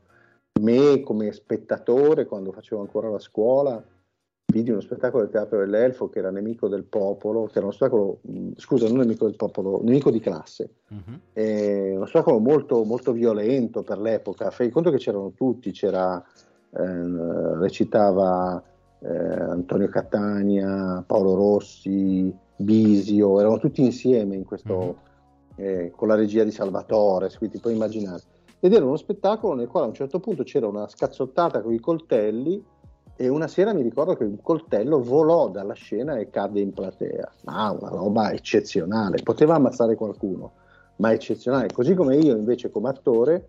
me 0.61 1.01
come 1.01 1.31
spettatore 1.31 2.25
quando 2.25 2.51
facevo 2.51 2.81
ancora 2.81 3.09
la 3.09 3.19
scuola, 3.19 3.83
vidi 4.45 4.71
uno 4.71 4.79
spettacolo 4.79 5.23
del 5.23 5.31
Teatro 5.31 5.59
dell'Elfo 5.59 6.07
che 6.07 6.19
era 6.19 6.31
nemico 6.31 6.67
del 6.67 6.83
popolo, 6.83 7.45
che 7.45 7.57
era 7.57 7.63
uno 7.63 7.71
spettacolo, 7.71 8.19
scusa, 8.55 8.87
non 8.87 8.99
nemico 8.99 9.25
del 9.25 9.35
popolo, 9.35 9.81
nemico 9.83 10.11
di 10.11 10.19
classe. 10.19 10.75
Mhm. 10.87 11.19
È 11.33 11.95
uno 11.95 12.05
spettacolo 12.05 12.39
molto, 12.39 12.83
molto 12.85 13.11
violento 13.11 13.83
per 13.83 13.99
l'epoca. 13.99 14.49
Fai 14.51 14.69
conto 14.69 14.91
che 14.91 14.97
c'erano 14.97 15.31
tutti, 15.31 15.71
c'era, 15.71 16.23
eh, 16.69 17.57
recitava 17.59 18.63
eh, 18.99 19.07
Antonio 19.07 19.89
Catania, 19.89 21.03
Paolo 21.05 21.35
Rossi, 21.35 22.33
Bisio, 22.55 23.39
erano 23.41 23.59
tutti 23.59 23.81
insieme 23.81 24.35
in 24.35 24.45
questo, 24.45 24.97
eh, 25.57 25.91
con 25.93 26.07
la 26.07 26.15
regia 26.15 26.45
di 26.45 26.51
Salvatore, 26.51 27.29
quindi 27.37 27.59
puoi 27.59 27.73
immaginare. 27.73 28.21
Ed 28.59 28.73
era 28.73 28.85
uno 28.85 28.97
spettacolo 28.97 29.53
nel 29.53 29.67
quale 29.67 29.85
a 29.85 29.89
un 29.89 29.95
certo 29.95 30.19
punto 30.19 30.43
c'era 30.43 30.67
una 30.67 30.87
scazzottata 30.87 31.61
con 31.61 31.73
i 31.73 31.79
coltelli 31.79 32.63
e 33.17 33.27
una 33.29 33.47
sera 33.47 33.73
mi 33.73 33.81
ricordo 33.81 34.15
che 34.15 34.23
un 34.23 34.41
coltello 34.41 35.01
volò 35.01 35.49
dalla 35.49 35.73
scena 35.73 36.17
e 36.17 36.29
cadde 36.29 36.59
in 36.59 36.73
platea. 36.73 37.31
Ma 37.43 37.71
una 37.71 37.89
roba 37.89 38.31
eccezionale, 38.33 39.21
poteva 39.23 39.55
ammazzare 39.55 39.95
qualcuno, 39.95 40.51
ma 40.97 41.13
eccezionale. 41.13 41.67
Così 41.71 41.93
come 41.93 42.17
io 42.17 42.35
invece 42.35 42.71
come 42.71 42.89
attore, 42.89 43.47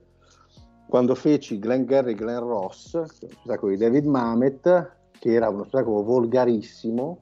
quando 0.88 1.14
feci 1.16 1.58
Glenn 1.58 1.84
Gary 1.84 2.14
Glenn 2.14 2.38
Ross, 2.38 2.94
uno 2.94 3.06
spettacolo 3.06 3.72
di 3.72 3.78
David 3.78 4.04
Mamet, 4.04 4.92
che 5.18 5.32
era 5.32 5.48
uno 5.48 5.64
spettacolo 5.64 6.04
volgarissimo, 6.04 7.18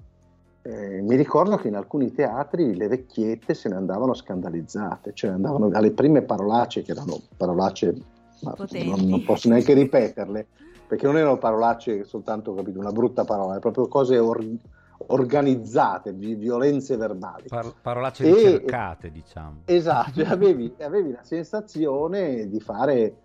eh, 0.67 1.03
mi 1.03 1.15
ricordo 1.15 1.57
che 1.57 1.69
in 1.69 1.77
alcuni 1.77 2.11
teatri 2.13 2.75
le 2.75 2.89
vecchiette 2.89 3.53
se 3.53 3.69
ne 3.69 3.75
andavano 3.77 4.15
scandalizzate, 4.15 5.13
cioè 5.13 5.31
andavano 5.31 5.69
alle 5.73 5.91
prime 5.93 6.23
parolacce, 6.23 6.83
che 6.83 6.93
erano 6.93 7.21
parolacce, 7.37 7.95
ma 8.41 8.55
non, 8.85 9.09
non 9.09 9.25
posso 9.25 9.49
neanche 9.51 9.75
ripeterle, 9.75 10.47
perché 10.87 11.05
non 11.07 11.19
erano 11.19 11.37
parolacce 11.37 12.05
soltanto, 12.05 12.55
capito, 12.55 12.79
una 12.79 12.93
brutta 12.93 13.25
parola, 13.25 13.57
erano 13.57 13.61
proprio 13.61 13.89
cose 13.89 14.19
or- 14.19 14.43
organizzate, 15.09 16.13
vi- 16.13 16.35
violenze 16.35 16.97
verbali. 16.97 17.49
Par- 17.49 17.75
parolacce 17.81 18.25
E- 18.25 18.33
ricercate, 18.33 19.11
diciamo. 19.11 19.63
Esatto, 19.67 20.23
avevi, 20.23 20.75
avevi 20.81 21.13
la 21.13 21.23
sensazione 21.23 22.49
di 22.49 22.61
fare. 22.61 23.17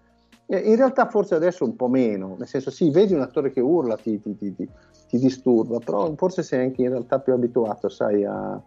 eh, 0.45 0.57
In 0.57 0.75
realtà, 0.75 1.07
forse 1.07 1.35
adesso 1.35 1.63
un 1.63 1.75
po' 1.75 1.87
meno, 1.87 2.35
nel 2.37 2.47
senso, 2.47 2.69
sì, 2.71 2.89
vedi 2.91 3.13
un 3.13 3.21
attore 3.21 3.51
che 3.51 3.59
urla, 3.61 3.95
ti, 3.97 4.19
ti- 4.21 4.55
ti- 4.55 4.69
ti- 5.09 5.17
disturba, 5.17 5.79
però 5.79 6.13
forse 6.15 6.43
sei 6.43 6.65
anche 6.65 6.83
in 6.83 6.89
realtà 6.89 7.19
più 7.19 7.33
abituato, 7.33 7.89
sai, 7.89 8.23
a, 8.23 8.61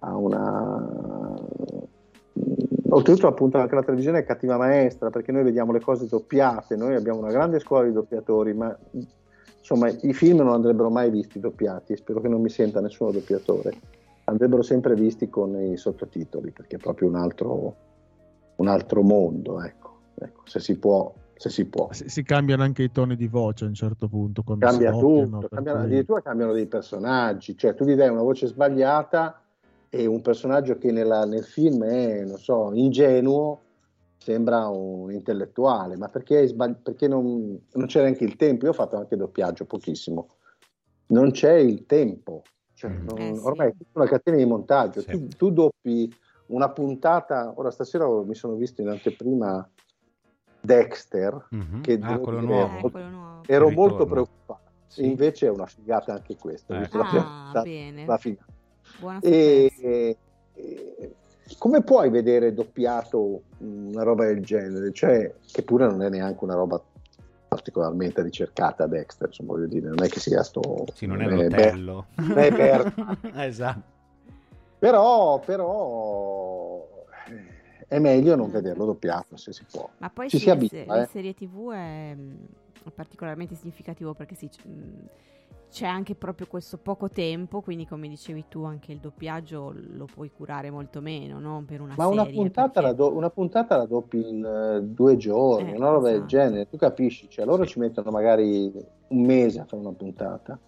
a 0.00 0.16
una. 0.16 1.38
Oltretutto, 2.88 3.26
appunto, 3.26 3.58
anche 3.58 3.74
la 3.74 3.82
televisione 3.82 4.18
è 4.18 4.24
cattiva 4.24 4.56
maestra 4.56 5.10
perché 5.10 5.32
noi 5.32 5.44
vediamo 5.44 5.72
le 5.72 5.80
cose 5.80 6.06
doppiate. 6.06 6.76
Noi 6.76 6.94
abbiamo 6.94 7.20
una 7.20 7.30
grande 7.30 7.58
scuola 7.58 7.86
di 7.86 7.92
doppiatori, 7.92 8.52
ma 8.52 8.76
insomma, 9.58 9.88
i 9.88 10.12
film 10.12 10.38
non 10.38 10.52
andrebbero 10.52 10.90
mai 10.90 11.10
visti 11.10 11.40
doppiati. 11.40 11.96
Spero 11.96 12.20
che 12.20 12.28
non 12.28 12.42
mi 12.42 12.50
senta 12.50 12.80
nessuno 12.80 13.10
doppiatore 13.10 14.00
andrebbero 14.24 14.62
sempre 14.62 14.94
visti 14.94 15.28
con 15.28 15.54
i 15.60 15.76
sottotitoli 15.76 16.50
perché 16.50 16.76
è 16.76 16.78
proprio 16.78 17.08
un 17.08 17.16
altro, 17.16 17.76
un 18.56 18.68
altro 18.68 19.02
mondo 19.02 19.62
ecco. 19.62 19.90
Ecco, 20.14 20.42
se 20.44 20.60
si 20.60 20.78
può 20.78 21.12
se 21.42 21.50
si 21.50 21.64
può 21.66 21.88
Si, 21.92 22.08
si 22.08 22.22
cambiano 22.22 22.62
anche 22.62 22.84
i 22.84 22.90
toni 22.92 23.16
di 23.16 23.26
voce 23.26 23.64
a 23.64 23.68
un 23.68 23.74
certo 23.74 24.06
punto. 24.08 24.44
Quando 24.44 24.64
cambia 24.64 24.92
tutto 24.92 25.38
per 25.40 25.48
cambiano- 25.50 25.78
cui- 25.78 25.86
addirittura 25.88 26.22
cambiano 26.22 26.52
dei 26.52 26.66
personaggi 26.66 27.56
cioè 27.56 27.74
tu 27.74 27.84
gli 27.84 27.94
dai 27.94 28.08
una 28.10 28.22
voce 28.22 28.46
sbagliata 28.46 29.42
e 29.88 30.06
un 30.06 30.20
personaggio 30.22 30.78
che 30.78 30.92
nella- 30.92 31.24
nel 31.24 31.44
film 31.44 31.82
è 31.84 32.24
non 32.24 32.38
so 32.38 32.70
ingenuo 32.72 33.60
sembra 34.16 34.68
un 34.68 35.10
intellettuale 35.10 35.96
ma 35.96 36.08
perché, 36.08 36.46
sbagli- 36.46 36.76
perché 36.80 37.08
non, 37.08 37.58
non 37.72 37.86
c'è 37.86 38.02
neanche 38.02 38.22
il 38.22 38.36
tempo 38.36 38.66
io 38.66 38.70
ho 38.70 38.74
fatto 38.74 38.96
anche 38.96 39.16
doppiaggio 39.16 39.64
pochissimo 39.66 40.28
non 41.06 41.32
c'è 41.32 41.54
il 41.54 41.84
tempo 41.86 42.42
cioè, 42.74 42.90
Mm. 42.90 43.04
non- 43.08 43.18
Eh, 43.18 43.34
sì. 43.34 43.44
ormai 43.46 43.68
è 43.68 43.72
tutta 43.72 43.98
una 44.00 44.08
catena 44.08 44.36
di 44.36 44.44
montaggio 44.46 45.00
Sì. 45.00 45.10
tu, 45.10 45.26
tu 45.36 45.50
doppi 45.50 46.14
una 46.46 46.70
puntata 46.70 47.52
ora 47.56 47.70
stasera 47.72 48.06
mi 48.06 48.34
sono 48.36 48.54
visto 48.54 48.80
in 48.80 48.88
anteprima 48.88 49.68
Dexter 50.62 51.46
Mhm. 51.50 51.80
che 51.82 51.98
ah, 52.00 52.18
quello 52.18 52.40
dire- 52.40 52.52
nuovo. 52.52 52.86
Eh, 52.86 52.90
quello 52.90 53.08
nuovo. 53.08 53.42
ero 53.46 53.70
molto 53.70 54.06
preoccupato 54.06 54.60
Sì. 54.86 55.06
invece 55.06 55.46
è 55.46 55.50
una 55.50 55.66
figata 55.66 56.12
anche 56.12 56.36
questa 56.36 56.78
la 56.78 56.86
prima 56.88 57.04
Ah, 57.08 57.42
puntata, 57.44 57.62
bene. 57.62 58.02
una 58.04 58.16
figata. 58.16 58.52
Buona 59.00 59.18
E, 59.20 59.72
e- 59.80 60.16
e- 60.54 61.14
come 61.58 61.82
puoi 61.82 62.08
vedere 62.10 62.54
doppiato 62.54 63.42
una 63.58 64.02
roba 64.04 64.24
del 64.26 64.42
genere? 64.42 64.92
Cioè, 64.92 65.34
che 65.52 65.62
pure 65.62 65.86
non 65.86 66.02
è 66.02 66.08
neanche 66.08 66.44
una 66.44 66.54
roba 66.54 66.80
particolarmente 67.48 68.22
ricercata 68.22 68.86
Dexter, 68.86 69.26
insomma, 69.28 69.52
voglio 69.52 69.66
dire, 69.66 69.88
non 69.88 70.02
è 70.02 70.08
che 70.08 70.20
sia 70.20 70.42
sto... 70.42 70.86
Sì, 70.94 71.04
non 71.06 71.20
è 71.20 71.28
l'hotello. 71.28 72.06
non 72.14 72.38
è 72.38 72.50
Bergman. 72.50 73.18
esatto. 73.36 73.82
però, 74.78 75.38
però 75.40 75.70
eh, 75.74 76.41
è 77.92 77.98
meglio 77.98 78.34
non 78.36 78.50
vederlo 78.50 78.86
doppiato 78.86 79.36
se 79.36 79.52
si 79.52 79.64
può. 79.70 79.86
Ma 79.98 80.08
poi 80.08 80.28
Ci 80.30 80.38
sì, 80.38 80.44
si 80.44 80.50
abitua, 80.50 80.96
le 80.96 81.02
eh. 81.02 81.06
serie 81.06 81.34
TV 81.34 81.70
è, 81.72 82.14
mm, 82.16 82.30
è 82.86 82.90
particolarmente 82.90 83.54
significativo 83.54 84.14
perché 84.14 84.34
sì, 84.34 84.48
mm, 84.66 84.98
c'è 85.70 85.86
anche 85.86 86.14
proprio 86.14 86.46
questo 86.46 86.78
poco 86.78 87.08
tempo, 87.10 87.60
quindi 87.60 87.86
come 87.86 88.08
dicevi 88.08 88.44
tu 88.48 88.62
anche 88.64 88.92
il 88.92 88.98
doppiaggio 88.98 89.74
lo 89.94 90.06
puoi 90.06 90.30
curare 90.30 90.70
molto 90.70 91.00
meno, 91.00 91.38
no? 91.38 91.62
Per 91.66 91.80
una 91.82 91.94
Ma 91.96 92.06
una 92.06 92.24
serie. 92.24 92.38
puntata, 92.38 92.80
perché- 92.80 92.88
la 92.88 92.92
do- 92.94 93.14
una 93.14 93.30
puntata 93.30 93.76
la 93.76 93.86
doppi 93.86 94.28
in 94.28 94.44
eh, 94.44 94.82
due 94.82 95.16
giorni, 95.18 95.72
Eh, 95.72 95.76
una 95.76 95.90
roba 95.90 96.06
del 96.08 96.14
esatto. 96.16 96.28
genere, 96.28 96.68
tu 96.68 96.76
capisci? 96.78 97.28
Cioè, 97.28 97.44
loro 97.44 97.64
Sì. 97.64 97.70
ci 97.72 97.78
mettono 97.78 98.10
magari 98.10 98.70
un 99.08 99.22
mese 99.24 99.60
a 99.60 99.64
fare 99.64 99.80
una 99.82 99.92
puntata 99.92 100.58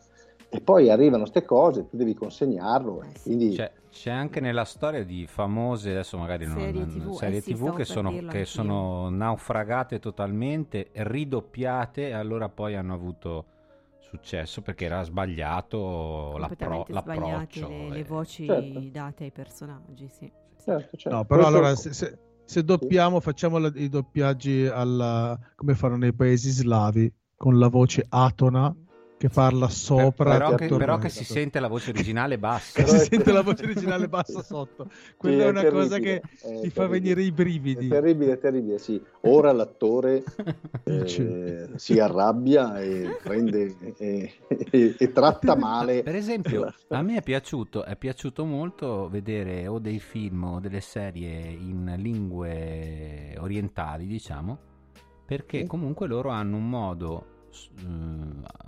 e 0.55 0.61
poi 0.61 0.89
arrivano 0.91 1.23
queste 1.23 1.45
cose, 1.45 1.89
tu 1.89 1.97
devi 1.97 2.15
consegnarlo. 2.15 3.03
Eh, 3.03 3.09
sì. 3.17 3.23
quindi 3.25 3.51
C'è, 3.57 3.73
c'è 3.91 4.11
anche 4.11 4.41
nella 4.41 4.65
storia 4.65 5.05
di 5.05 5.27
famose, 5.27 5.91
adesso 5.91 6.17
magari 6.17 6.47
non, 6.47 6.59
Serie 6.59 6.81
non- 6.81 6.89
TV, 6.89 7.09
eh 7.11 7.15
serie 7.17 7.41
sì, 7.41 7.55
TV 7.55 7.75
che, 7.75 7.85
sono, 7.85 8.13
che 8.29 8.45
sono 8.45 9.09
naufragate 9.09 9.99
totalmente, 9.99 10.91
ridoppiate 10.93 12.09
e 12.09 12.13
allora 12.13 12.49
poi 12.49 12.77
hanno 12.77 12.95
avuto 12.95 13.45
successo 13.99 14.63
perché 14.63 14.85
era 14.85 15.03
sbagliato 15.03 16.37
l'appro- 16.39 16.85
l'approccio. 16.89 17.69
le, 17.69 17.87
e- 17.87 17.91
le 17.91 18.05
voci 18.05 18.47
Certo. 18.47 18.81
date 18.93 19.25
ai 19.25 19.31
personaggi, 19.33 20.09
sì. 20.09 20.31
Sì. 20.57 20.65
certo, 20.71 20.97
certo. 20.97 21.17
No, 21.17 21.25
però 21.25 21.41
Questo- 21.43 21.57
allora 21.59 21.75
se, 21.75 21.93
se- 21.93 22.19
se 22.45 22.65
doppiamo, 22.65 23.21
facciamo 23.21 23.59
la- 23.59 23.73
i 23.75 23.89
doppiaggi 23.89 24.67
alla, 24.67 25.37
come 25.57 25.75
fanno 25.75 25.97
nei 25.97 26.13
paesi 26.13 26.51
slavi, 26.51 27.13
con 27.37 27.59
la 27.59 27.69
voce 27.69 28.07
atona 28.09 28.75
che 29.25 29.31
parla 29.31 29.69
sopra. 29.69 30.33
però, 30.33 30.51
tutto 30.51 30.57
che, 30.57 30.77
però 30.77 30.99
che 30.99 31.09
si 31.09 31.25
sente 31.25 31.59
la 31.61 31.69
voce 31.69 31.91
originale 31.91 32.39
bassa. 32.39 32.83
Che 32.83 32.87
si 32.87 32.99
sente 32.99 33.33
la 33.33 33.41
voce 33.43 33.65
originale 33.65 34.09
bassa 34.09 34.43
sotto. 34.43 34.87
Quella 35.17 35.37
Sì, 35.37 35.41
è 35.41 35.49
una 35.49 35.61
terribile, 35.63 35.89
cosa 35.89 35.99
che 35.99 36.17
è 36.17 36.61
ti 36.61 36.71
fa 36.71 36.87
venire 36.87 37.23
i 37.23 37.29
È 37.29 37.33
brividi. 37.33 37.89
terribile, 37.89 38.33
è 38.33 38.39
terribile, 38.39 38.79
sì. 38.79 39.03
Ora 39.23 39.53
l'attore 39.53 40.23
eh, 40.85 41.71
si 41.77 41.99
arrabbia 41.99 42.81
e 42.81 43.17
prende 43.23 43.75
e, 43.97 44.33
e- 44.71 44.95
e 44.99 45.13
tratta 45.13 45.57
male. 45.57 46.03
Per 46.03 46.15
esempio, 46.15 46.73
a 46.89 47.03
me 47.03 47.17
è 47.17 47.23
piaciuto, 47.23 47.85
è 47.85 47.97
piaciuto 47.97 48.45
molto 48.45 49.09
vedere 49.09 49.67
o 49.67 49.79
dei 49.79 49.99
film 50.01 50.45
o 50.45 50.61
delle 50.61 50.81
serie 50.81 51.49
in 51.51 51.95
lingue 51.97 53.35
orientali, 53.39 54.07
diciamo, 54.07 54.59
perché 55.25 55.61
Sì. 55.61 55.67
comunque 55.67 56.07
loro 56.07 56.29
hanno 56.31 56.57
un 56.57 56.69
modo, 56.69 57.27
eh, 57.79 58.64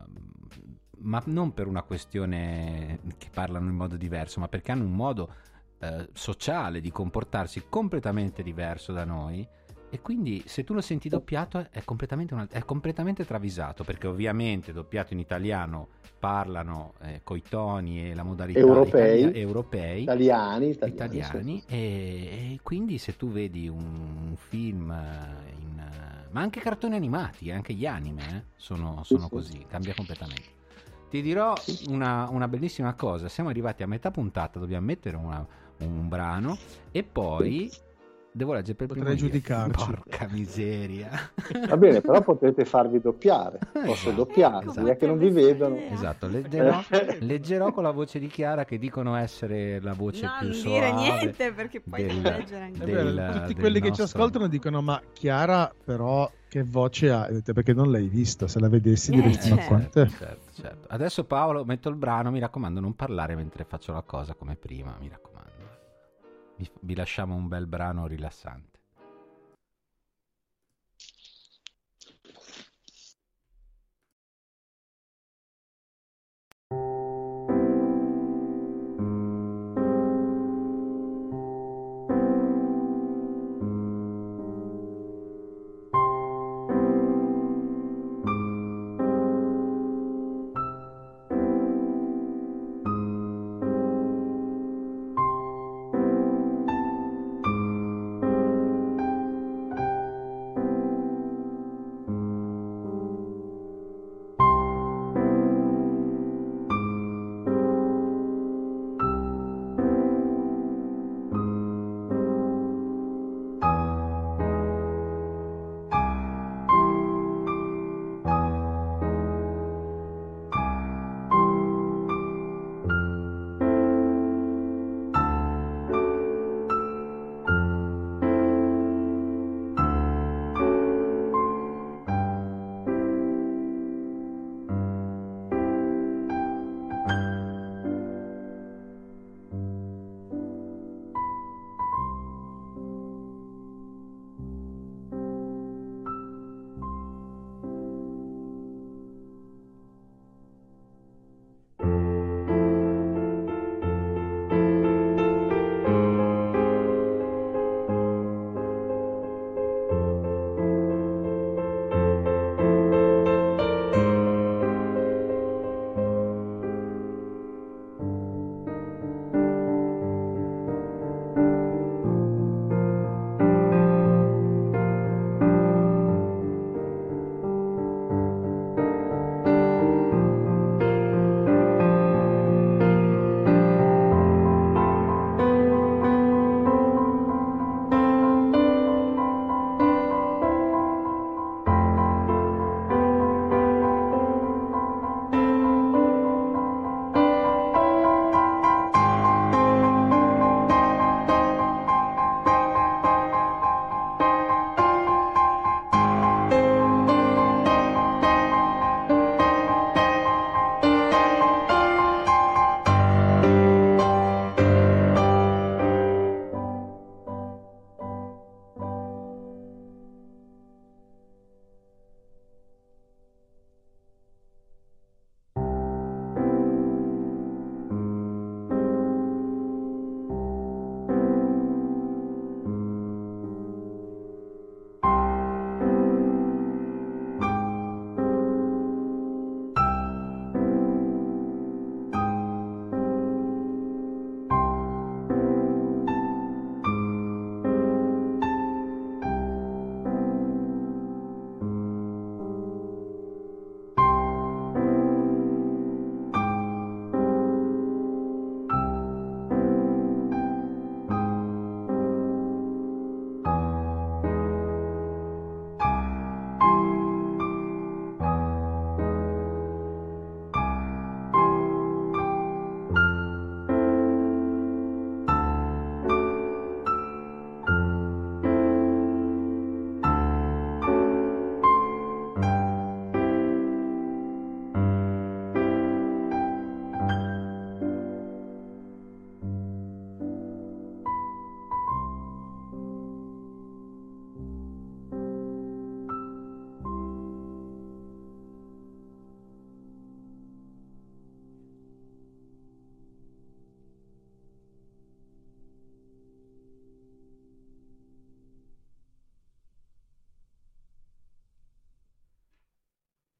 ma 1.06 1.22
non 1.26 1.52
per 1.54 1.66
una 1.66 1.82
questione 1.82 2.98
che 3.18 3.28
parlano 3.32 3.68
in 3.68 3.76
modo 3.76 3.96
diverso, 3.96 4.40
ma 4.40 4.48
perché 4.48 4.72
hanno 4.72 4.84
un 4.84 4.92
modo 4.94 5.32
eh, 5.78 6.08
sociale 6.12 6.80
di 6.80 6.90
comportarsi 6.90 7.64
completamente 7.68 8.42
diverso 8.42 8.92
da 8.92 9.04
noi. 9.04 9.46
e 9.88 10.00
quindi 10.02 10.42
se 10.46 10.64
tu 10.64 10.74
lo 10.74 10.80
senti 10.80 11.08
doppiato 11.08 11.68
è 11.70 11.84
completamente, 11.84 12.34
una- 12.34 12.48
è 12.50 12.64
completamente 12.64 13.24
travisato 13.24 13.84
perché 13.84 14.08
ovviamente 14.08 14.72
doppiato 14.72 15.12
in 15.14 15.20
italiano 15.20 15.88
parlano 16.18 16.94
eh, 17.02 17.20
coi 17.22 17.40
toni 17.48 18.10
e 18.10 18.14
la 18.14 18.24
modalità 18.24 18.58
Europei. 18.58 19.20
italia- 19.20 19.40
europei 19.40 20.02
Italiani, 20.02 20.70
italiani, 20.70 20.94
italiani 20.94 21.60
sì. 21.60 21.66
e, 21.68 22.52
e 22.54 22.60
quindi 22.62 22.98
se 22.98 23.16
tu 23.16 23.30
vedi 23.30 23.68
un, 23.68 23.78
un 24.30 24.36
film 24.36 24.90
eh, 24.90 25.52
in, 25.60 25.74
ma 26.30 26.40
anche 26.40 26.60
cartoni 26.60 26.96
animati 26.96 27.50
anche 27.52 27.72
gli 27.72 27.86
anime 27.86 28.36
eh, 28.36 28.42
sono, 28.56 29.02
Sì, 29.04 29.14
sono 29.14 29.28
sì. 29.28 29.30
così 29.30 29.66
cambia 29.68 29.94
completamente 29.94 30.55
ti 31.08 31.22
dirò 31.22 31.54
una, 31.88 32.28
una 32.30 32.48
bellissima 32.48 32.94
cosa 32.94 33.28
siamo 33.28 33.48
arrivati 33.50 33.82
a 33.82 33.86
metà 33.86 34.10
puntata 34.10 34.58
dobbiamo 34.58 34.86
mettere 34.86 35.16
una- 35.16 35.46
un 35.78 36.08
brano 36.08 36.56
e 36.90 37.02
poi 37.04 37.70
devo 38.32 38.52
leggere 38.52 38.74
per 38.76 38.86
Potrei 38.88 39.04
primo 39.14 39.18
io. 39.18 39.26
giudicarci. 39.32 39.86
porca 39.86 40.28
miseria 40.30 41.08
Va 41.68 41.76
bene, 41.78 42.00
però 42.02 42.20
potete 42.22 42.64
farvi 42.66 43.00
doppiare. 43.00 43.58
Posso 43.72 44.08
Esatto. 44.08 44.10
doppiarvi, 44.12 44.68
Ecco, 44.70 44.80
ya 44.86 44.96
che 44.96 45.06
non 45.06 45.16
vi 45.16 45.30
vedono. 45.30 45.78
esatto 45.90 46.28
leggerò, 46.28 46.82
leggerò 47.20 47.72
con 47.72 47.82
la 47.84 47.92
voce 47.92 48.18
di 48.18 48.26
Chiara 48.26 48.64
che 48.66 48.78
dicono 48.78 49.14
essere 49.16 49.80
la 49.80 49.94
voce 49.94 50.26
non 50.26 50.34
più 50.40 50.48
dire 50.48 50.54
suave 50.54 50.92
niente 50.92 51.52
perché 51.52 51.80
poi 51.80 52.02
del- 52.04 52.08
devi 52.20 52.22
leggere 52.36 52.64
anche 52.64 52.82
È 52.82 52.84
del- 52.84 53.14
vero, 53.14 53.32
tutti 53.32 53.52
del 53.54 53.56
quelli 53.56 53.80
che 53.80 53.92
ci 53.92 54.02
ascoltano 54.02 54.48
dicono: 54.48 54.82
Ma 54.82 55.00
Chiara, 55.14 55.72
però, 55.84 56.30
che 56.48 56.62
voce 56.62 57.10
ha? 57.10 57.28
Perché 57.42 57.72
non 57.72 57.90
l'hai 57.90 58.08
vista? 58.08 58.48
Se 58.48 58.58
la 58.60 58.68
vedessi, 58.68 59.12
Eh, 59.12 59.14
diresti: 59.14 59.48
Ma 59.50 59.56
certo. 59.56 59.68
quante? 59.68 60.08
certo, 60.08 60.45
certo. 60.62 60.88
Adesso 60.88 61.24
Paolo 61.24 61.64
metto 61.64 61.88
il 61.88 61.96
brano, 61.96 62.30
mi 62.30 62.40
raccomando, 62.40 62.80
non 62.80 62.94
parlare 62.94 63.34
mentre 63.34 63.64
faccio 63.64 63.92
la 63.92 64.02
cosa 64.02 64.34
come 64.34 64.56
prima, 64.56 64.96
mi 64.98 65.08
raccomando. 65.08 65.34
Vi, 66.56 66.70
vi 66.80 66.94
lasciamo 66.94 67.34
un 67.34 67.48
bel 67.48 67.66
brano 67.66 68.06
rilassante. 68.06 68.75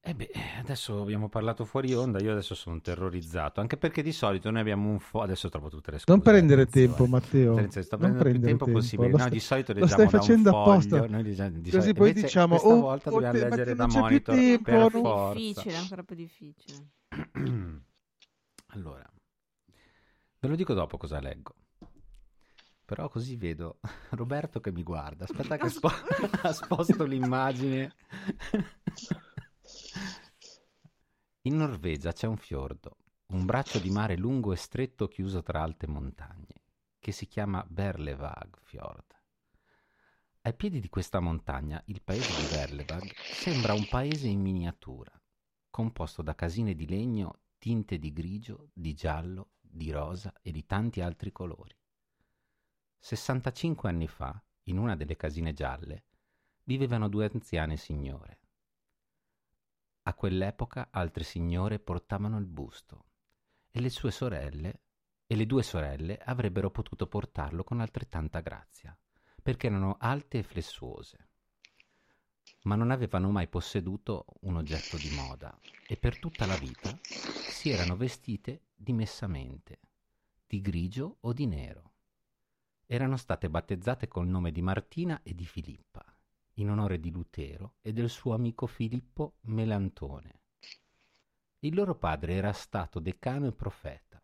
Eh 0.07 0.13
beh, 0.13 0.31
adesso 0.59 1.01
abbiamo 1.01 1.27
parlato 1.27 1.65
fuori 1.65 1.93
onda, 1.93 2.21
io 2.21 2.31
adesso 2.31 2.55
sono 2.55 2.79
terrorizzato, 2.79 3.59
anche 3.59 3.75
perché 3.75 4.01
di 4.01 4.13
solito 4.13 4.49
noi 4.49 4.61
abbiamo 4.61 4.89
un 4.89 4.99
fo... 4.99 5.19
adesso 5.19 5.49
trovo 5.49 5.67
tutte 5.67 5.91
le 5.91 5.97
scuse. 5.97 6.09
Non 6.13 6.21
prendere 6.21 6.65
tempo, 6.65 7.05
Matteo. 7.07 7.51
Attenzione, 7.57 7.85
sto 7.85 7.97
Non 7.97 8.15
prendendo 8.15 8.15
più 8.15 8.29
prendere 8.31 8.47
tempo, 8.47 8.63
tempo. 8.65 8.79
possibile. 8.79 9.09
Lo 9.09 9.17
No, 9.17 9.27
di 9.27 9.39
solito 9.41 9.73
lo 9.73 9.79
leggiamo 9.81 10.01
stai 10.01 10.09
da 10.09 10.17
un 10.17 10.23
facendo 10.23 10.49
foglio, 10.51 10.71
apposta. 10.71 11.07
noi 11.07 11.23
leggiamo- 11.23 11.57
di 11.59 11.69
Così 11.71 11.93
poi 11.93 12.13
diciamo, 12.13 12.47
questa 12.47 12.67
oh, 12.69 12.79
volta 12.79 13.09
oh, 13.09 13.13
dobbiamo 13.19 13.33
te- 13.37 13.49
leggere 13.49 13.75
da 13.75 13.85
non 13.85 13.87
c'è 13.87 13.93
più 13.93 14.01
monitor 14.01 14.35
tempo, 14.35 14.63
per 14.63 14.77
non- 14.79 14.89
forza. 14.91 15.33
Difficile, 15.33 15.75
ancora 15.75 16.03
più 16.03 16.15
difficile. 16.15 16.87
Allora, 18.67 19.09
ve 20.39 20.47
lo 20.47 20.55
dico 20.55 20.73
dopo 20.73 20.95
cosa 20.97 21.19
leggo. 21.19 21.53
Però 22.85 23.09
così 23.09 23.35
vedo 23.35 23.79
Roberto 24.11 24.61
che 24.61 24.71
mi 24.71 24.83
guarda. 24.83 25.25
Aspetta 25.25 25.57
che 25.57 25.67
spo- 25.67 25.89
sposto 26.53 27.03
l'immagine. 27.03 27.93
In 31.47 31.55
Norvegia 31.55 32.11
c'è 32.11 32.27
un 32.27 32.35
fiordo, 32.35 32.97
un 33.27 33.45
braccio 33.45 33.79
di 33.79 33.89
mare 33.89 34.17
lungo 34.17 34.51
e 34.51 34.57
stretto 34.57 35.07
chiuso 35.07 35.41
tra 35.43 35.61
alte 35.63 35.87
montagne, 35.87 36.63
che 36.99 37.13
si 37.13 37.25
chiama 37.25 37.65
Berlevag 37.65 38.57
Fjord. 38.59 39.15
Ai 40.41 40.53
piedi 40.53 40.81
di 40.81 40.89
questa 40.89 41.21
montagna, 41.21 41.81
il 41.85 42.01
paese 42.01 42.35
di 42.35 42.45
Berlevag 42.53 43.09
sembra 43.29 43.73
un 43.73 43.87
paese 43.87 44.27
in 44.27 44.41
miniatura, 44.41 45.09
composto 45.69 46.21
da 46.21 46.35
casine 46.35 46.75
di 46.75 46.85
legno 46.85 47.43
tinte 47.57 47.97
di 47.97 48.11
grigio, 48.11 48.71
di 48.73 48.93
giallo, 48.93 49.51
di 49.61 49.89
rosa 49.89 50.33
e 50.41 50.51
di 50.51 50.65
tanti 50.65 50.99
altri 50.99 51.31
colori. 51.31 51.73
65 52.99 53.87
anni 53.87 54.09
fa, 54.09 54.37
in 54.63 54.77
una 54.77 54.97
delle 54.97 55.15
casine 55.15 55.53
gialle, 55.53 56.03
vivevano 56.65 57.07
due 57.07 57.29
anziane 57.31 57.77
signore. 57.77 58.39
A 60.07 60.13
quell'epoca 60.13 60.87
altre 60.89 61.25
signore 61.25 61.79
portavano 61.79 62.37
il 62.39 62.45
busto 62.45 63.07
e 63.69 63.81
le 63.81 63.89
sue 63.89 64.09
sorelle 64.09 64.83
e 65.27 65.35
le 65.35 65.45
due 65.45 65.63
sorelle 65.63 66.17
avrebbero 66.17 66.71
potuto 66.71 67.07
portarlo 67.07 67.65
con 67.65 67.81
altrettanta 67.81 68.39
grazia, 68.39 68.97
perché 69.43 69.67
erano 69.67 69.97
alte 69.99 70.37
e 70.37 70.43
flessuose. 70.43 71.27
Ma 72.63 72.75
non 72.75 72.91
avevano 72.91 73.31
mai 73.31 73.49
posseduto 73.49 74.25
un 74.43 74.55
oggetto 74.55 74.95
di 74.95 75.09
moda 75.13 75.59
e 75.85 75.97
per 75.97 76.19
tutta 76.19 76.45
la 76.45 76.55
vita 76.55 76.97
si 77.03 77.69
erano 77.69 77.97
vestite 77.97 78.67
dimessamente, 78.73 79.79
di 80.47 80.61
grigio 80.61 81.17
o 81.19 81.33
di 81.33 81.47
nero. 81.47 81.95
Erano 82.85 83.17
state 83.17 83.49
battezzate 83.49 84.07
col 84.07 84.27
nome 84.27 84.53
di 84.53 84.61
Martina 84.61 85.21
e 85.21 85.35
di 85.35 85.45
Filippa, 85.45 86.16
in 86.59 86.69
onore 86.69 86.99
di 86.99 87.11
Lutero 87.11 87.75
e 87.81 87.93
del 87.93 88.09
suo 88.09 88.33
amico 88.33 88.65
Filippo 88.67 89.37
Melantone. 89.41 90.41
Il 91.59 91.73
loro 91.73 91.95
padre 91.95 92.33
era 92.33 92.53
stato 92.53 92.99
decano 92.99 93.47
e 93.47 93.51
profeta, 93.51 94.21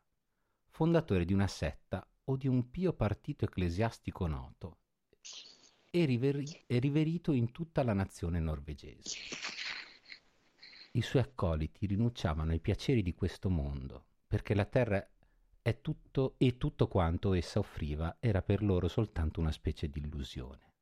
fondatore 0.69 1.25
di 1.25 1.33
una 1.33 1.47
setta 1.47 2.07
o 2.25 2.35
di 2.35 2.47
un 2.47 2.69
pio 2.69 2.93
partito 2.93 3.45
ecclesiastico 3.45 4.27
noto 4.27 4.77
e, 5.89 6.05
riveri- 6.05 6.63
riverito 6.67 7.33
in 7.33 7.51
tutta 7.51 7.83
la 7.83 7.93
nazione 7.93 8.39
norvegese. 8.39 9.17
I 10.93 11.01
suoi 11.01 11.21
accoliti 11.21 11.85
rinunciavano 11.85 12.51
ai 12.51 12.59
piaceri 12.59 13.01
di 13.03 13.13
questo 13.13 13.49
mondo, 13.49 14.05
perché 14.27 14.53
la 14.53 14.65
terra 14.65 15.07
è 15.61 15.81
tutto 15.81 16.35
e 16.37 16.57
tutto 16.57 16.87
quanto 16.87 17.33
essa 17.33 17.59
offriva 17.59 18.17
era 18.19 18.41
per 18.41 18.63
loro 18.63 18.87
soltanto 18.87 19.39
una 19.39 19.51
specie 19.51 19.87
di 19.87 19.99
illusione 19.99 20.72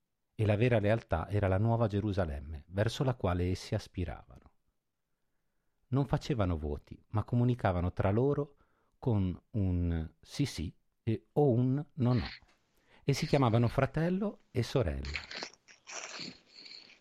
e 0.42 0.46
la 0.48 0.56
vera 0.56 0.80
realtà 0.80 1.30
era 1.30 1.48
la 1.48 1.60
nuova 1.60 1.86
Gerusalemme, 1.86 2.64
verso 2.70 3.04
la 3.04 3.14
quale 3.14 3.52
essi 3.52 3.76
aspiravano. 3.76 4.50
Non 5.90 6.08
facevano 6.08 6.58
voti, 6.58 7.00
ma 7.10 7.24
comunicavano 7.24 7.94
tra 7.94 8.10
loro 8.10 8.56
con 8.98 9.40
un 9.52 10.10
sì 10.20 10.46
sì 10.46 10.74
e, 11.04 11.28
o 11.34 11.52
un 11.52 11.86
no 11.94 12.14
no, 12.14 12.26
e 13.04 13.14
si 13.14 13.28
chiamavano 13.28 13.68
fratello 13.68 14.46
e 14.50 14.64
sorella. 14.64 15.20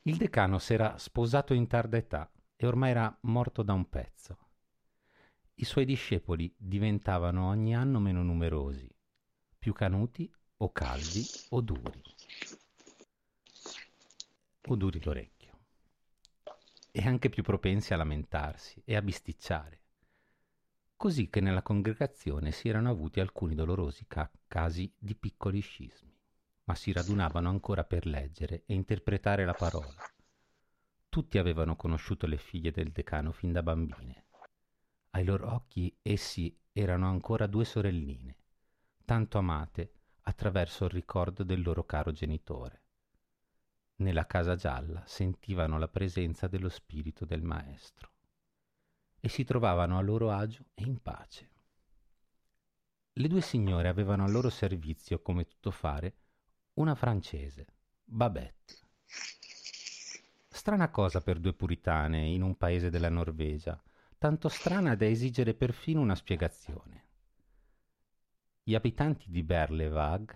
Il 0.02 0.18
decano 0.18 0.58
s'era 0.58 0.98
sposato 0.98 1.54
in 1.54 1.66
tarda 1.66 1.96
età 1.96 2.30
e 2.54 2.66
ormai 2.66 2.90
era 2.90 3.18
morto 3.22 3.62
da 3.62 3.72
un 3.72 3.88
pezzo. 3.88 4.36
I 5.54 5.64
suoi 5.64 5.86
discepoli 5.86 6.54
diventavano 6.58 7.48
ogni 7.48 7.74
anno 7.74 8.00
meno 8.00 8.22
numerosi, 8.22 8.86
più 9.58 9.72
canuti 9.72 10.30
o 10.58 10.72
calvi 10.72 11.24
o 11.48 11.62
duri 11.62 12.02
o 14.68 14.76
duri 14.76 15.02
l'orecchio, 15.02 15.58
e 16.92 17.06
anche 17.06 17.28
più 17.28 17.42
propensi 17.42 17.94
a 17.94 17.96
lamentarsi 17.96 18.82
e 18.84 18.94
a 18.94 19.02
bisticciare, 19.02 19.80
così 20.96 21.30
che 21.30 21.40
nella 21.40 21.62
congregazione 21.62 22.52
si 22.52 22.68
erano 22.68 22.90
avuti 22.90 23.20
alcuni 23.20 23.54
dolorosi 23.54 24.04
ca- 24.06 24.30
casi 24.46 24.92
di 24.98 25.14
piccoli 25.14 25.60
scismi, 25.60 26.14
ma 26.64 26.74
si 26.74 26.92
radunavano 26.92 27.48
ancora 27.48 27.84
per 27.84 28.06
leggere 28.06 28.64
e 28.66 28.74
interpretare 28.74 29.44
la 29.44 29.54
parola. 29.54 29.94
Tutti 31.08 31.38
avevano 31.38 31.74
conosciuto 31.74 32.26
le 32.26 32.36
figlie 32.36 32.70
del 32.70 32.92
decano 32.92 33.32
fin 33.32 33.50
da 33.52 33.62
bambine. 33.62 34.26
Ai 35.10 35.24
loro 35.24 35.54
occhi 35.54 35.96
essi 36.02 36.56
erano 36.72 37.08
ancora 37.08 37.46
due 37.46 37.64
sorelline, 37.64 38.36
tanto 39.04 39.38
amate 39.38 39.92
attraverso 40.22 40.84
il 40.84 40.90
ricordo 40.90 41.42
del 41.42 41.62
loro 41.62 41.84
caro 41.84 42.12
genitore 42.12 42.82
nella 44.00 44.26
casa 44.26 44.56
gialla 44.56 45.02
sentivano 45.06 45.78
la 45.78 45.88
presenza 45.88 46.48
dello 46.48 46.68
spirito 46.68 47.24
del 47.24 47.42
maestro 47.42 48.10
e 49.20 49.28
si 49.28 49.44
trovavano 49.44 49.98
a 49.98 50.00
loro 50.00 50.30
agio 50.30 50.64
e 50.74 50.84
in 50.84 51.00
pace. 51.00 51.48
Le 53.12 53.28
due 53.28 53.42
signore 53.42 53.88
avevano 53.88 54.24
al 54.24 54.30
loro 54.30 54.48
servizio, 54.48 55.20
come 55.20 55.44
tuttofare, 55.44 56.14
una 56.74 56.94
francese, 56.94 57.66
Babette. 58.02 58.78
Strana 60.48 60.90
cosa 60.90 61.20
per 61.20 61.38
due 61.38 61.52
puritane 61.52 62.26
in 62.26 62.42
un 62.42 62.56
paese 62.56 62.88
della 62.88 63.10
Norvegia, 63.10 63.80
tanto 64.16 64.48
strana 64.48 64.94
da 64.94 65.06
esigere 65.06 65.54
perfino 65.54 66.00
una 66.00 66.14
spiegazione. 66.14 67.08
Gli 68.62 68.74
abitanti 68.74 69.30
di 69.30 69.42
Berlevag 69.42 70.34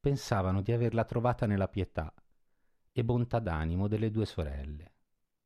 pensavano 0.00 0.60
di 0.60 0.72
averla 0.72 1.04
trovata 1.04 1.46
nella 1.46 1.68
pietà 1.68 2.12
e 2.98 3.04
bontà 3.04 3.40
d'animo 3.40 3.88
delle 3.88 4.10
due 4.10 4.24
sorelle, 4.24 4.94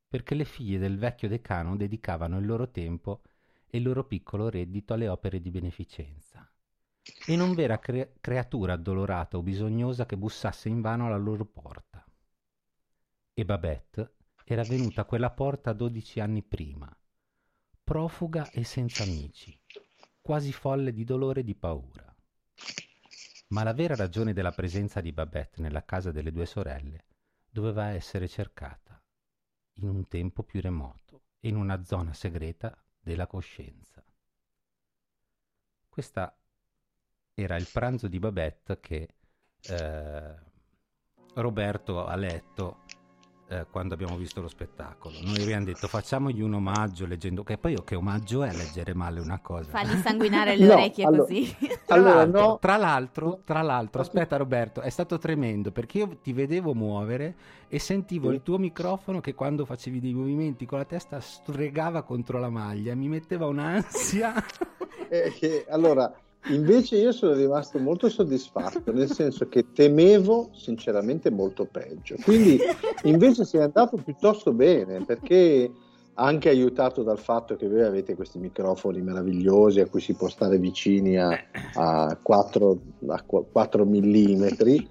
perché 0.07 0.37
le 0.37 0.45
figlie 0.45 0.79
del 0.79 0.97
vecchio 0.97 1.27
decano 1.27 1.75
dedicavano 1.75 2.39
il 2.39 2.47
loro 2.47 2.71
tempo 2.71 3.23
e 3.67 3.79
il 3.79 3.83
loro 3.83 4.05
piccolo 4.05 4.49
reddito 4.49 4.95
alle 4.95 5.09
opere 5.09 5.41
di 5.41 5.51
beneficenza, 5.51 6.49
e 7.27 7.35
non 7.35 7.55
vera 7.55 7.81
cre- 7.81 8.15
creatura 8.21 8.75
addolorata 8.75 9.37
o 9.37 9.43
bisognosa 9.43 10.07
che 10.07 10.17
bussasse 10.17 10.69
invano 10.69 11.07
alla 11.07 11.17
loro 11.17 11.45
porta. 11.45 12.07
E 13.35 13.45
Babette 13.45 14.15
era 14.45 14.63
venuta 14.63 15.01
a 15.01 15.05
quella 15.05 15.31
porta 15.31 15.73
dodici 15.73 16.21
anni 16.21 16.45
prima, 16.45 16.89
profuga 17.83 18.49
e 18.53 18.63
senza 18.63 19.03
amici, 19.03 19.61
quasi 20.21 20.53
folle 20.53 20.93
di 20.93 21.03
dolore 21.03 21.41
e 21.41 21.45
di 21.45 21.57
paura. 21.57 22.15
Ma 23.49 23.65
la 23.65 23.73
vera 23.73 23.97
ragione 23.97 24.33
della 24.33 24.53
presenza 24.53 25.01
di 25.01 25.11
Babette 25.11 25.61
nella 25.61 25.85
casa 25.85 26.13
delle 26.13 26.31
due 26.31 26.47
sorelle 26.47 27.09
doveva 27.51 27.89
essere 27.89 28.29
cercata 28.29 29.03
in 29.75 29.89
un 29.89 30.07
tempo 30.09 30.43
più 30.43 30.61
remoto, 30.61 31.23
in 31.41 31.57
una 31.57 31.83
zona 31.85 32.13
segreta 32.13 32.77
della 33.01 33.27
coscienza. 33.27 34.03
Questa 35.89 36.37
era 37.35 37.57
il 37.57 37.69
pranzo 37.71 38.07
di 38.07 38.19
Babette 38.19 38.79
che 38.81 39.15
eh, 39.63 40.35
Roberto 41.35 42.07
ha 42.07 42.15
letto 42.15 42.85
eh, 43.51 43.67
quando 43.71 43.95
abbiamo 43.95 44.17
visto 44.17 44.41
lo 44.41 44.47
spettacolo. 44.49 45.15
Noi 45.23 45.43
abbiamo 45.43 45.65
detto 45.65 45.89
facciamogli 45.89 46.41
un 46.41 46.55
omaggio 46.55 47.05
leggendo, 47.05 47.43
che 47.43 47.59
poi 47.59 47.77
che 47.85 47.97
omaggio 47.97 48.45
è 48.45 48.53
leggere 48.55 48.95
male 48.95 49.19
una 49.21 49.41
cosa. 49.41 49.71
Fagli 49.71 50.01
sanguinare 50.01 50.55
le 50.57 50.67
No, 50.67 50.73
orecchie 50.75 51.05
allora- 51.05 51.23
così. 51.25 51.57
Tra 51.85 51.97
Allora, 51.97 52.15
l'altro, 52.15 52.41
no. 52.41 52.59
tra 52.61 52.77
l'altro, 52.77 53.41
tra 53.45 53.63
l'altro, 53.63 54.01
aspetta 54.03 54.37
Roberto, 54.37 54.81
è 54.81 54.91
stato 54.91 55.19
tremendo 55.19 55.73
perché 55.73 55.99
io 55.99 56.17
ti 56.23 56.33
vedevo 56.33 56.75
muovere 56.75 57.35
e 57.69 57.79
sentivo 57.81 58.29
Sì. 58.29 58.35
il 58.37 58.43
tuo 58.43 58.59
microfono 58.59 59.21
che 59.21 59.35
quando 59.35 59.65
facevi 59.65 59.99
dei 60.01 60.15
movimenti 60.15 60.65
con 60.67 60.79
la 60.79 60.85
testa 60.85 61.19
stregava 61.21 62.03
contro 62.03 62.39
la 62.39 62.51
maglia, 62.51 62.95
mi 62.95 63.09
metteva 63.09 63.47
un'ansia. 63.47 64.33
Eh, 65.13 65.33
che- 65.37 65.67
allora, 65.69 66.09
invece 66.49 66.97
io 66.97 67.13
sono 67.13 67.35
rimasto 67.35 67.79
molto 67.79 68.09
soddisfatto, 68.09 68.93
nel 68.93 69.11
senso 69.11 69.49
che 69.49 69.73
temevo 69.73 70.51
sinceramente 70.53 71.31
molto 71.31 71.67
peggio. 71.67 72.17
Quindi 72.23 72.59
invece 73.05 73.45
sei 73.45 73.63
andato 73.63 73.97
piuttosto 73.97 74.53
bene, 74.53 75.05
perché 75.05 75.71
anche 76.15 76.49
aiutato 76.49 77.03
dal 77.03 77.19
fatto 77.19 77.57
che 77.57 77.69
voi 77.69 77.83
avete 77.83 78.15
questi 78.15 78.39
microfoni 78.39 79.01
meravigliosi 79.01 79.81
a 79.81 79.87
cui 79.87 80.01
si 80.01 80.15
può 80.15 80.29
stare 80.29 80.59
vicini 80.59 81.17
a, 81.17 81.31
a 81.75 82.19
4, 82.21 82.81
a 83.09 83.23
4 83.23 83.85
millimetri, 83.85 84.89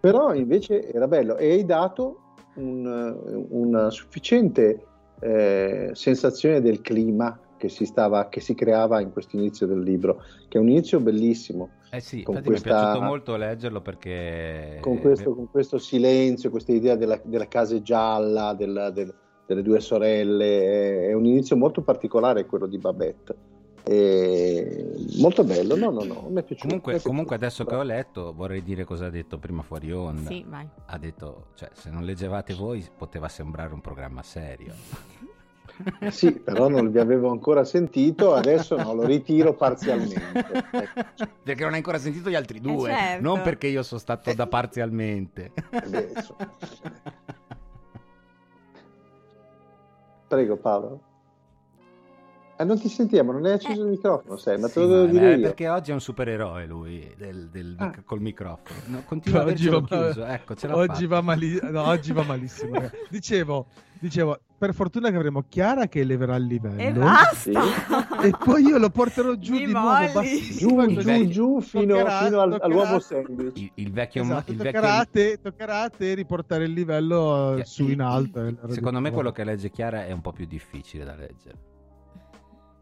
però 0.00 0.34
invece 0.34 0.90
era 0.90 1.06
bello 1.06 1.36
e 1.36 1.50
hai 1.50 1.64
dato 1.64 2.34
un, 2.54 3.46
una 3.50 3.90
sufficiente 3.90 4.84
eh, 5.20 5.90
sensazione 5.92 6.62
del 6.62 6.80
clima 6.80 7.38
che 7.60 7.68
si, 7.68 7.84
stava, 7.84 8.30
che 8.30 8.40
si 8.40 8.54
creava 8.54 9.02
in 9.02 9.12
questo 9.12 9.36
inizio 9.36 9.66
del 9.66 9.80
libro, 9.80 10.22
che 10.48 10.56
è 10.56 10.60
un 10.60 10.70
inizio 10.70 10.98
bellissimo. 10.98 11.68
Eh 11.90 12.00
sì, 12.00 12.22
Con 12.22 12.36
infatti 12.36 12.48
questa- 12.52 12.70
mi 12.70 12.76
è 12.76 12.80
piaciuto 12.80 13.04
molto 13.04 13.36
leggerlo 13.36 13.80
perché... 13.82 14.78
Con 14.80 14.98
questo, 14.98 15.34
con 15.34 15.50
questo 15.50 15.76
silenzio, 15.76 16.48
questa 16.48 16.72
idea 16.72 16.96
della, 16.96 17.20
della 17.22 17.48
casa 17.48 17.80
gialla, 17.82 18.54
della- 18.54 18.88
del- 18.90 19.14
delle 19.44 19.62
due 19.62 19.80
sorelle, 19.80 20.62
è, 20.62 21.08
è 21.08 21.12
un 21.12 21.26
inizio 21.26 21.54
molto 21.56 21.82
particolare 21.82 22.46
quello 22.46 22.66
di 22.66 22.78
Babette. 22.78 23.36
E 23.82 24.94
molto 25.18 25.42
bello, 25.42 25.74
no, 25.74 25.90
no, 25.90 26.04
no, 26.04 26.26
mi 26.30 26.40
è 26.40 26.44
piaciuto. 26.44 26.68
Comunque, 26.68 26.94
è 26.94 27.00
comunque 27.02 27.34
adesso 27.36 27.64
che 27.64 27.74
ho 27.74 27.82
letto 27.82 28.32
vorrei 28.32 28.62
dire 28.62 28.84
cosa 28.84 29.06
ha 29.06 29.10
detto 29.10 29.38
prima 29.38 29.62
fuori 29.62 29.90
onda. 29.90 30.28
Sì, 30.28 30.44
vai. 30.46 30.68
Ha 30.86 30.98
detto, 30.98 31.46
cioè, 31.54 31.70
se 31.72 31.90
non 31.90 32.04
leggevate 32.04 32.54
voi 32.54 32.86
poteva 32.96 33.28
sembrare 33.28 33.72
un 33.74 33.80
programma 33.80 34.22
serio. 34.22 34.72
Sì, 36.10 36.32
però 36.32 36.68
non 36.68 36.90
vi 36.90 36.98
avevo 36.98 37.30
ancora 37.30 37.64
sentito, 37.64 38.34
adesso 38.34 38.76
no, 38.76 38.94
lo 38.94 39.04
ritiro 39.04 39.54
parzialmente. 39.54 40.44
Perché 41.42 41.62
non 41.62 41.72
hai 41.72 41.78
ancora 41.78 41.98
sentito 41.98 42.30
gli 42.30 42.34
altri 42.34 42.60
due, 42.60 42.90
certo. 42.90 43.22
non 43.22 43.42
perché 43.42 43.66
io 43.66 43.82
sono 43.82 44.00
stato 44.00 44.32
da 44.34 44.46
parzialmente. 44.46 45.52
Adesso. 45.70 46.36
Prego 50.28 50.56
Paolo. 50.56 51.09
Eh, 52.60 52.64
non 52.64 52.78
ti 52.78 52.88
sentiamo, 52.90 53.32
non 53.32 53.46
hai 53.46 53.52
acceso 53.52 53.82
il 53.82 53.88
microfono, 53.88 54.36
sei, 54.36 54.58
ma 54.58 54.66
te 54.66 54.74
Sì, 54.74 54.78
lo 54.80 54.86
devo 54.86 55.06
dire 55.06 55.32
eh, 55.32 55.36
io. 55.36 55.42
perché 55.42 55.68
oggi 55.70 55.92
è 55.92 55.94
un 55.94 56.00
supereroe 56.00 56.66
lui 56.66 57.10
del, 57.16 57.48
del- 57.48 57.74
Ah. 57.78 57.94
col 58.04 58.20
microfono. 58.20 58.78
No, 58.86 59.02
continua 59.06 59.44
Oggi 59.44 59.68
va- 59.68 59.82
chiuso, 59.82 60.24
ecco, 60.26 60.54
oggi, 60.72 61.06
va 61.06 61.22
mali- 61.22 61.58
no, 61.62 61.86
oggi 61.86 62.12
va 62.12 62.22
malissimo. 62.22 62.78
dicevo, 63.08 63.66
dicevo, 63.98 64.38
per 64.58 64.74
fortuna 64.74 65.08
che 65.08 65.16
avremo 65.16 65.42
Chiara 65.48 65.86
che 65.86 66.00
eleverà 66.00 66.36
il 66.36 66.44
livello. 66.44 66.78
E 66.82 66.92
basta! 66.92 68.20
E 68.20 68.30
poi 68.38 68.62
io 68.64 68.76
lo 68.76 68.90
porterò 68.90 69.32
giù 69.36 69.54
Mi 69.54 69.64
di 69.64 69.72
nuovo. 69.72 69.88
molli. 69.92 70.12
bassissimo, 70.12 70.86
Giù, 70.86 70.94
così. 70.96 71.22
giù, 71.22 71.28
giù, 71.30 71.60
fino, 71.62 71.96
Toccherà- 71.96 72.24
fino 72.24 72.40
al- 72.40 72.50
toccherà- 72.50 72.64
all'uomo 72.66 72.98
sandwich. 72.98 73.58
Il, 73.58 73.70
il 73.76 73.90
vecchio... 73.90 74.22
Esatto, 74.22 74.50
il 74.50 74.56
toccherà, 74.58 74.80
vecchio 74.80 74.98
a 75.00 75.06
te, 75.10 75.40
toccherà 75.40 75.80
a 75.80 75.88
te 75.88 76.12
riportare 76.12 76.64
il 76.64 76.72
livello 76.72 77.54
Chi- 77.56 77.64
su 77.64 77.88
in 77.88 78.02
alto. 78.02 78.44
eh, 78.44 78.54
Secondo 78.68 79.00
me 79.00 79.10
quello 79.12 79.32
che 79.32 79.44
legge 79.44 79.70
Chiara 79.70 80.04
è 80.04 80.12
un 80.12 80.20
po' 80.20 80.32
più 80.32 80.44
difficile 80.44 81.04
da 81.06 81.14
leggere. 81.14 81.68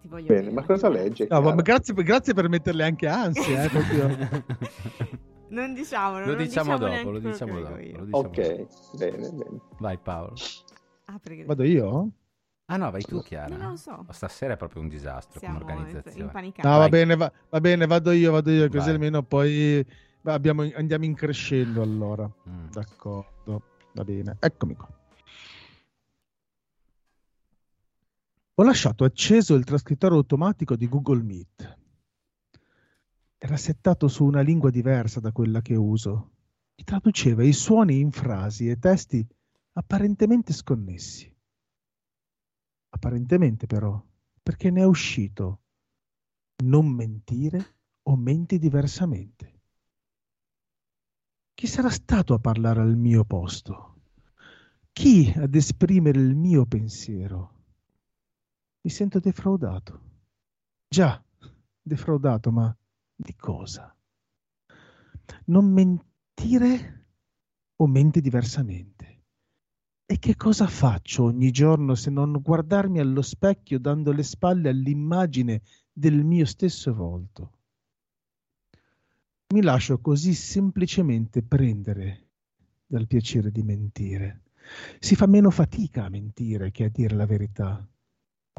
Ti 0.09 0.15
voglio 0.15 0.27
Bene, 0.27 0.41
bene. 0.41 0.53
ma 0.53 0.65
cosa 0.65 0.89
legge? 0.89 1.27
No, 1.29 1.41
ma 1.43 1.55
grazie, 1.57 1.93
grazie 1.95 2.33
per 2.33 2.49
metterle 2.49 2.83
anche 2.85 3.07
ansia. 3.07 3.63
Eh. 3.65 4.43
Non 5.51 5.73
diciamolo, 5.73 6.27
Lo 6.27 6.35
non 6.35 6.43
diciamo 6.43 6.77
dopo, 6.77 7.11
lo 7.11 7.19
diciamo 7.21 7.61
dopo. 7.61 7.71
lo 7.71 7.77
diciamo 7.79 8.17
Ok, 8.19 8.57
dopo. 8.57 8.69
bene, 8.99 9.17
bene. 9.31 9.61
Vai 9.79 9.97
Paolo. 9.97 10.35
Ah. 11.07 11.19
Vado 11.47 11.63
io? 11.63 12.11
Ah 12.67 12.77
no, 12.77 12.91
vai 12.91 13.01
tu 13.01 13.23
Chiara. 13.23 13.49
No, 13.57 13.63
non 13.63 13.71
lo 13.71 13.77
so. 13.77 14.05
Stasera 14.11 14.53
è 14.53 14.57
proprio 14.59 14.83
un 14.83 14.89
disastro 14.89 15.39
Siamo 15.41 15.61
come 15.61 15.73
organizzazione. 15.73 16.25
impanicati. 16.27 16.69
No, 16.69 16.77
va 16.77 16.89
bene, 16.91 17.17
va, 17.17 17.33
va 17.49 17.61
bene, 17.63 17.87
vado 17.87 18.11
io, 18.11 18.31
vado 18.31 18.51
io, 18.51 18.65
così 18.69 18.85
Vai. 18.85 18.91
almeno 18.91 19.23
poi 19.23 19.83
abbiamo- 20.25 20.69
andiamo 20.75 21.05
in 21.07 21.15
crescendo 21.15 21.81
allora. 21.81 22.31
Mm. 22.47 22.69
D'accordo, 22.71 23.63
va 23.95 24.05
bene. 24.05 24.37
Eccomi 24.41 24.77
qua. 24.77 24.89
Ho 28.61 28.65
lasciato 28.65 29.05
acceso 29.05 29.55
il 29.55 29.63
trascrittore 29.63 30.17
automatico 30.17 30.75
di 30.75 30.89
Google 30.89 31.23
Meet. 31.23 31.79
Era 33.39 33.57
settato 33.57 34.09
su 34.09 34.25
una 34.25 34.41
lingua 34.41 34.71
diversa 34.71 35.21
da 35.21 35.31
quella 35.31 35.63
che 35.63 35.77
uso. 35.77 36.33
Mi 36.75 36.83
traduceva 36.83 37.45
i 37.45 37.53
suoni 37.53 38.01
in 38.01 38.11
frasi 38.11 38.69
e 38.69 38.77
testi 38.81 39.25
apparentemente 39.75 40.53
sconnessi. 40.53 41.33
Apparentemente 42.89 43.67
però, 43.67 44.05
perché 44.43 44.71
ne 44.71 44.81
è 44.81 44.87
uscito 44.87 45.61
non 46.65 46.89
mentire 46.89 47.77
o 48.03 48.17
menti 48.17 48.59
diversamente. 48.59 49.61
Chi 51.55 51.69
sarà 51.69 51.91
stato 51.91 52.35
a 52.35 52.41
parlare 52.41 52.81
al 52.81 52.97
mio 52.97 53.25
posto? 53.25 54.01
Chi 54.91 55.33
ad 55.37 55.55
esprimere 55.55 56.19
il 56.19 56.35
mio 56.35 56.67
pensiero? 56.67 57.58
Mi 58.81 58.91
sento 58.91 59.19
defraudato. 59.19 60.01
Già, 60.89 61.23
defraudato, 61.83 62.51
ma 62.51 62.75
di 63.15 63.35
cosa? 63.35 63.95
Non 65.47 65.71
mentire 65.71 67.07
o 67.77 67.87
menti 67.87 68.21
diversamente? 68.21 69.23
E 70.07 70.19
che 70.19 70.37
cosa 70.37 70.67
faccio 70.67 71.25
ogni 71.25 71.51
giorno 71.51 71.95
se 71.95 72.11
non 72.11 72.41
guardarmi 72.41 72.99
allo 72.99 73.21
specchio 73.21 73.79
dando 73.79 74.13
le 74.13 74.23
spalle 74.23 74.71
all'immagine 74.71 75.61
del 75.93 76.25
mio 76.25 76.47
stesso 76.47 76.95
volto? 76.95 77.53
Mi 79.49 79.63
lascio 79.63 79.99
così 80.01 80.33
semplicemente 80.35 81.43
prendere 81.43 82.29
dal 82.87 83.07
piacere 83.07 83.51
di 83.51 83.63
mentire. 83.63 84.45
Si 84.99 85.15
fa 85.15 85.27
meno 85.27 85.51
fatica 85.51 86.05
a 86.05 86.09
mentire 86.09 86.71
che 86.71 86.85
a 86.85 86.89
dire 86.89 87.15
la 87.15 87.27
verità. 87.27 87.87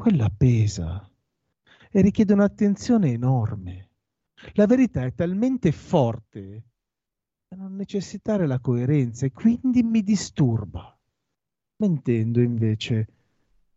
Quella 0.00 0.30
pesa 0.34 1.06
e 1.90 2.00
richiede 2.00 2.32
un'attenzione 2.32 3.12
enorme. 3.12 3.90
La 4.54 4.64
verità 4.64 5.04
è 5.04 5.12
talmente 5.12 5.72
forte 5.72 6.62
da 7.46 7.56
non 7.56 7.76
necessitare 7.76 8.46
la 8.46 8.60
coerenza 8.60 9.26
e 9.26 9.32
quindi 9.32 9.82
mi 9.82 10.02
disturba. 10.02 10.98
Mentendo 11.76 12.40
invece, 12.40 13.08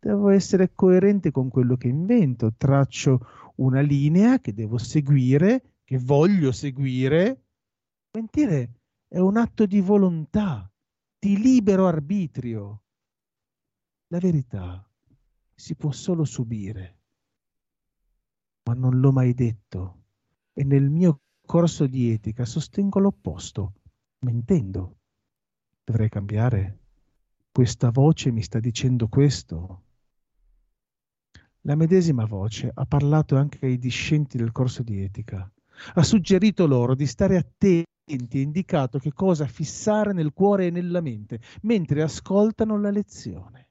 devo 0.00 0.30
essere 0.30 0.72
coerente 0.72 1.30
con 1.30 1.50
quello 1.50 1.76
che 1.76 1.88
invento, 1.88 2.54
traccio 2.56 3.52
una 3.56 3.82
linea 3.82 4.40
che 4.40 4.54
devo 4.54 4.78
seguire, 4.78 5.80
che 5.84 5.98
voglio 5.98 6.52
seguire. 6.52 7.42
Mentire 8.12 8.80
è 9.08 9.18
un 9.18 9.36
atto 9.36 9.66
di 9.66 9.82
volontà, 9.82 10.72
di 11.18 11.38
libero 11.38 11.86
arbitrio. 11.86 12.80
La 14.06 14.18
verità 14.18 14.88
si 15.54 15.74
può 15.74 15.92
solo 15.92 16.24
subire, 16.24 16.98
ma 18.64 18.74
non 18.74 18.98
l'ho 18.98 19.12
mai 19.12 19.34
detto 19.34 20.02
e 20.52 20.64
nel 20.64 20.88
mio 20.88 21.20
corso 21.44 21.86
di 21.86 22.10
etica 22.10 22.44
sostengo 22.44 22.98
l'opposto, 22.98 23.74
mentendo. 24.20 24.96
Dovrei 25.84 26.08
cambiare? 26.08 26.78
Questa 27.50 27.90
voce 27.90 28.30
mi 28.30 28.42
sta 28.42 28.58
dicendo 28.58 29.08
questo? 29.08 29.82
La 31.62 31.74
medesima 31.76 32.24
voce 32.24 32.70
ha 32.72 32.86
parlato 32.86 33.36
anche 33.36 33.66
ai 33.66 33.78
discenti 33.78 34.36
del 34.36 34.52
corso 34.52 34.82
di 34.82 35.02
etica. 35.02 35.50
Ha 35.94 36.02
suggerito 36.02 36.66
loro 36.66 36.94
di 36.94 37.06
stare 37.06 37.36
attenti 37.36 37.84
e 38.06 38.40
indicato 38.40 38.98
che 38.98 39.12
cosa 39.12 39.46
fissare 39.46 40.12
nel 40.12 40.32
cuore 40.32 40.66
e 40.66 40.70
nella 40.70 41.00
mente 41.00 41.40
mentre 41.62 42.02
ascoltano 42.02 42.78
la 42.78 42.90
lezione. 42.90 43.63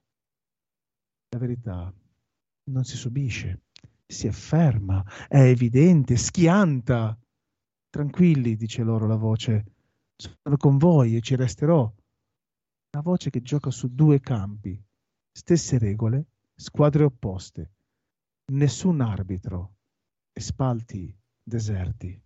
La 1.34 1.40
verità 1.40 1.92
non 2.70 2.84
si 2.84 2.96
subisce, 2.96 3.62
si 4.06 4.28
afferma, 4.28 5.04
è 5.26 5.40
evidente, 5.40 6.16
schianta. 6.16 7.18
Tranquilli, 7.90 8.54
dice 8.54 8.84
loro 8.84 9.08
la 9.08 9.16
voce, 9.16 9.64
sono 10.14 10.56
con 10.56 10.78
voi 10.78 11.16
e 11.16 11.20
ci 11.20 11.34
resterò. 11.34 11.92
Una 12.92 13.02
voce 13.02 13.30
che 13.30 13.42
gioca 13.42 13.72
su 13.72 13.92
due 13.92 14.20
campi, 14.20 14.80
stesse 15.32 15.76
regole, 15.78 16.26
squadre 16.54 17.02
opposte, 17.02 17.72
nessun 18.52 19.00
arbitro 19.00 19.74
e 20.32 20.40
spalti 20.40 21.12
deserti. 21.42 22.22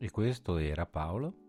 E 0.00 0.10
questo 0.10 0.58
era 0.58 0.84
Paolo? 0.84 1.47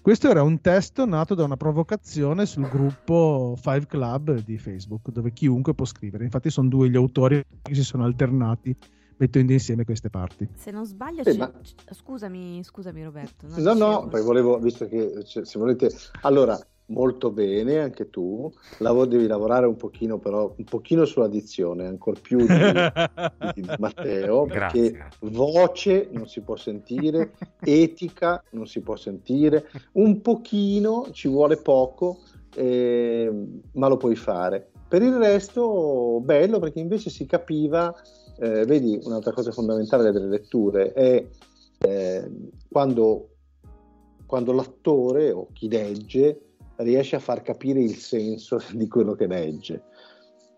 Questo 0.00 0.28
era 0.28 0.42
un 0.42 0.60
testo 0.60 1.06
nato 1.06 1.34
da 1.34 1.44
una 1.44 1.56
provocazione 1.56 2.46
sul 2.46 2.68
gruppo 2.68 3.54
Five 3.60 3.86
Club 3.86 4.42
di 4.44 4.58
Facebook, 4.58 5.10
dove 5.10 5.32
chiunque 5.32 5.74
può 5.74 5.84
scrivere. 5.84 6.24
Infatti 6.24 6.50
sono 6.50 6.68
due 6.68 6.88
gli 6.90 6.96
autori 6.96 7.42
che 7.62 7.74
si 7.74 7.84
sono 7.84 8.04
alternati 8.04 8.74
mettendo 9.16 9.52
insieme 9.52 9.84
queste 9.84 10.10
parti. 10.10 10.48
Se 10.54 10.70
non 10.72 10.84
sbaglio, 10.84 11.22
Sì, 11.22 11.30
c'è- 11.32 11.36
ma- 11.36 11.52
scusami, 11.90 12.62
scusami 12.64 13.04
Roberto. 13.04 13.46
No, 13.56 13.74
no, 13.74 14.08
poi 14.08 14.22
volevo, 14.22 14.58
visto 14.58 14.88
che 14.88 15.22
cioè, 15.24 15.44
se 15.44 15.58
volete, 15.58 15.90
allora, 16.22 16.58
molto 16.92 17.30
bene 17.30 17.78
anche 17.78 18.10
tu, 18.10 18.52
Lav- 18.78 19.06
devi 19.06 19.26
lavorare 19.26 19.66
un 19.66 19.76
pochino 19.76 20.18
però, 20.18 20.52
un 20.56 20.64
pochino 20.64 21.04
sulla 21.04 21.28
dizione, 21.28 21.86
ancora 21.86 22.20
più 22.20 22.38
di, 22.38 23.60
di 23.60 23.68
Matteo, 23.78 24.44
Grazie. 24.44 24.90
perché 24.90 25.08
voce 25.30 26.08
non 26.12 26.26
si 26.26 26.40
può 26.42 26.56
sentire, 26.56 27.32
etica 27.64 28.42
non 28.50 28.66
si 28.66 28.80
può 28.80 28.96
sentire, 28.96 29.68
un 29.92 30.20
pochino 30.20 31.08
ci 31.12 31.28
vuole 31.28 31.56
poco, 31.56 32.18
eh, 32.54 33.30
ma 33.72 33.88
lo 33.88 33.96
puoi 33.96 34.16
fare. 34.16 34.70
Per 34.88 35.00
il 35.00 35.16
resto, 35.16 36.20
bello 36.22 36.58
perché 36.58 36.78
invece 36.78 37.08
si 37.08 37.24
capiva, 37.24 37.94
eh, 38.38 38.64
vedi, 38.66 38.98
un'altra 39.02 39.32
cosa 39.32 39.50
fondamentale 39.50 40.10
delle 40.10 40.28
letture 40.28 40.92
è 40.92 41.26
eh, 41.80 42.30
quando, 42.68 43.28
quando 44.26 44.52
l'attore 44.52 45.30
o 45.30 45.48
chi 45.52 45.68
legge 45.68 46.51
riesce 46.82 47.16
a 47.16 47.20
far 47.20 47.42
capire 47.42 47.80
il 47.80 47.96
senso 47.96 48.60
di 48.72 48.88
quello 48.88 49.14
che 49.14 49.26
legge. 49.26 49.82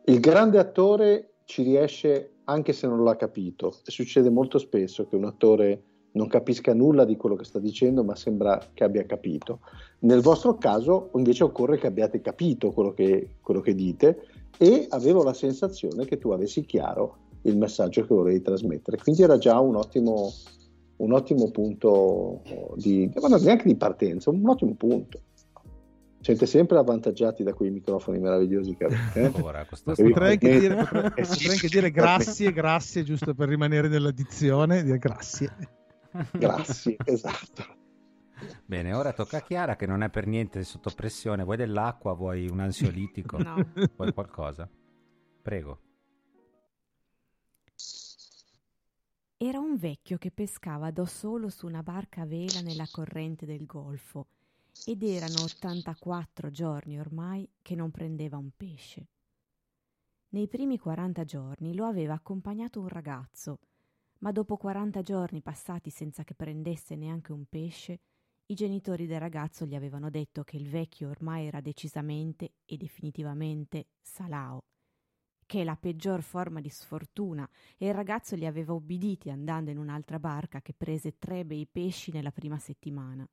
Il 0.06 0.20
grande 0.20 0.58
attore 0.58 1.34
ci 1.44 1.62
riesce 1.62 2.34
anche 2.44 2.72
se 2.72 2.86
non 2.86 3.02
l'ha 3.02 3.16
capito. 3.16 3.74
Succede 3.84 4.30
molto 4.30 4.58
spesso 4.58 5.06
che 5.06 5.16
un 5.16 5.24
attore 5.24 5.82
non 6.12 6.28
capisca 6.28 6.74
nulla 6.74 7.04
di 7.04 7.16
quello 7.16 7.36
che 7.36 7.44
sta 7.44 7.58
dicendo, 7.58 8.04
ma 8.04 8.14
sembra 8.14 8.60
che 8.72 8.84
abbia 8.84 9.04
capito. 9.04 9.60
Nel 10.00 10.20
vostro 10.20 10.56
caso 10.56 11.10
invece 11.14 11.44
occorre 11.44 11.78
che 11.78 11.86
abbiate 11.86 12.20
capito 12.20 12.70
quello 12.72 12.92
che, 12.92 13.36
quello 13.40 13.60
che 13.60 13.74
dite 13.74 14.26
e 14.58 14.86
avevo 14.90 15.22
la 15.22 15.34
sensazione 15.34 16.04
che 16.04 16.18
tu 16.18 16.30
avessi 16.30 16.64
chiaro 16.64 17.22
il 17.42 17.56
messaggio 17.56 18.06
che 18.06 18.14
volevi 18.14 18.42
trasmettere. 18.42 18.98
Quindi 18.98 19.22
era 19.22 19.38
già 19.38 19.58
un 19.58 19.76
ottimo, 19.76 20.30
un 20.96 21.12
ottimo 21.12 21.50
punto 21.50 22.42
di, 22.76 23.10
ma 23.20 23.36
neanche 23.38 23.64
di 23.64 23.76
partenza, 23.76 24.30
un 24.30 24.48
ottimo 24.48 24.74
punto. 24.74 25.20
Siete 26.24 26.46
sempre 26.46 26.78
avvantaggiati 26.78 27.42
da 27.42 27.52
quei 27.52 27.70
microfoni 27.70 28.18
meravigliosi 28.18 28.74
che 28.76 28.84
avete. 28.84 29.20
Eh? 29.24 29.42
Ora, 29.42 29.66
potrei 29.68 30.32
anche 30.32 30.58
dire, 30.58 30.74
potrei, 30.74 31.10
potrei 31.10 31.50
anche 31.50 31.68
dire 31.68 31.90
grazie, 31.90 32.50
grazie, 32.50 33.02
giusto 33.02 33.34
per 33.34 33.46
rimanere 33.46 33.88
nell'addizione. 33.88 34.82
Dire 34.82 34.96
grazie. 34.96 35.82
Grazie, 36.32 36.96
esatto. 37.04 37.64
Bene, 38.64 38.94
ora 38.94 39.12
tocca 39.12 39.38
a 39.38 39.42
Chiara 39.42 39.76
che 39.76 39.84
non 39.84 40.02
è 40.02 40.08
per 40.08 40.26
niente 40.26 40.62
sotto 40.62 40.90
pressione. 40.94 41.42
Vuoi 41.42 41.56
dell'acqua? 41.58 42.14
Vuoi 42.14 42.48
un 42.48 42.60
ansiolitico? 42.60 43.36
No. 43.36 43.56
Vuoi 43.96 44.14
qualcosa? 44.14 44.66
Prego. 45.42 45.80
Era 49.36 49.58
un 49.58 49.76
vecchio 49.76 50.16
che 50.16 50.30
pescava 50.30 50.90
da 50.90 51.04
solo 51.04 51.50
su 51.50 51.66
una 51.66 51.82
barca 51.82 52.22
a 52.22 52.26
vela 52.26 52.60
nella 52.62 52.86
corrente 52.90 53.44
del 53.44 53.66
Golfo 53.66 54.28
ed 54.84 55.02
erano 55.02 55.42
84 55.42 56.50
giorni 56.50 56.98
ormai 56.98 57.48
che 57.62 57.74
non 57.74 57.90
prendeva 57.90 58.36
un 58.36 58.50
pesce. 58.56 59.08
Nei 60.30 60.48
primi 60.48 60.78
40 60.78 61.24
giorni 61.24 61.74
lo 61.74 61.86
aveva 61.86 62.14
accompagnato 62.14 62.80
un 62.80 62.88
ragazzo, 62.88 63.60
ma 64.18 64.32
dopo 64.32 64.56
40 64.56 65.02
giorni 65.02 65.42
passati 65.42 65.90
senza 65.90 66.24
che 66.24 66.34
prendesse 66.34 66.96
neanche 66.96 67.32
un 67.32 67.44
pesce, 67.46 68.00
i 68.46 68.54
genitori 68.54 69.06
del 69.06 69.20
ragazzo 69.20 69.64
gli 69.64 69.74
avevano 69.74 70.10
detto 70.10 70.44
che 70.44 70.56
il 70.56 70.68
vecchio 70.68 71.08
ormai 71.08 71.46
era 71.46 71.60
decisamente 71.60 72.54
e 72.66 72.76
definitivamente 72.76 73.86
salao, 74.02 74.64
che 75.46 75.60
è 75.60 75.64
la 75.64 75.76
peggior 75.76 76.20
forma 76.20 76.60
di 76.60 76.68
sfortuna, 76.68 77.48
e 77.76 77.86
il 77.86 77.94
ragazzo 77.94 78.34
li 78.34 78.44
aveva 78.44 78.72
ubbiditi 78.72 79.30
andando 79.30 79.70
in 79.70 79.78
un'altra 79.78 80.18
barca 80.18 80.60
che 80.60 80.74
prese 80.74 81.16
tre 81.18 81.44
bei 81.44 81.66
pesci 81.66 82.10
nella 82.10 82.32
prima 82.32 82.58
settimana. 82.58 83.26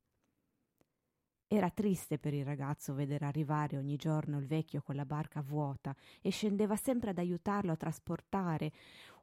Era 1.53 1.69
triste 1.69 2.17
per 2.17 2.33
il 2.33 2.45
ragazzo 2.45 2.93
vedere 2.93 3.25
arrivare 3.25 3.75
ogni 3.75 3.97
giorno 3.97 4.37
il 4.37 4.47
vecchio 4.47 4.81
con 4.81 4.95
la 4.95 5.03
barca 5.03 5.41
vuota 5.41 5.93
e 6.21 6.29
scendeva 6.29 6.77
sempre 6.77 7.09
ad 7.09 7.17
aiutarlo 7.17 7.73
a 7.73 7.75
trasportare 7.75 8.71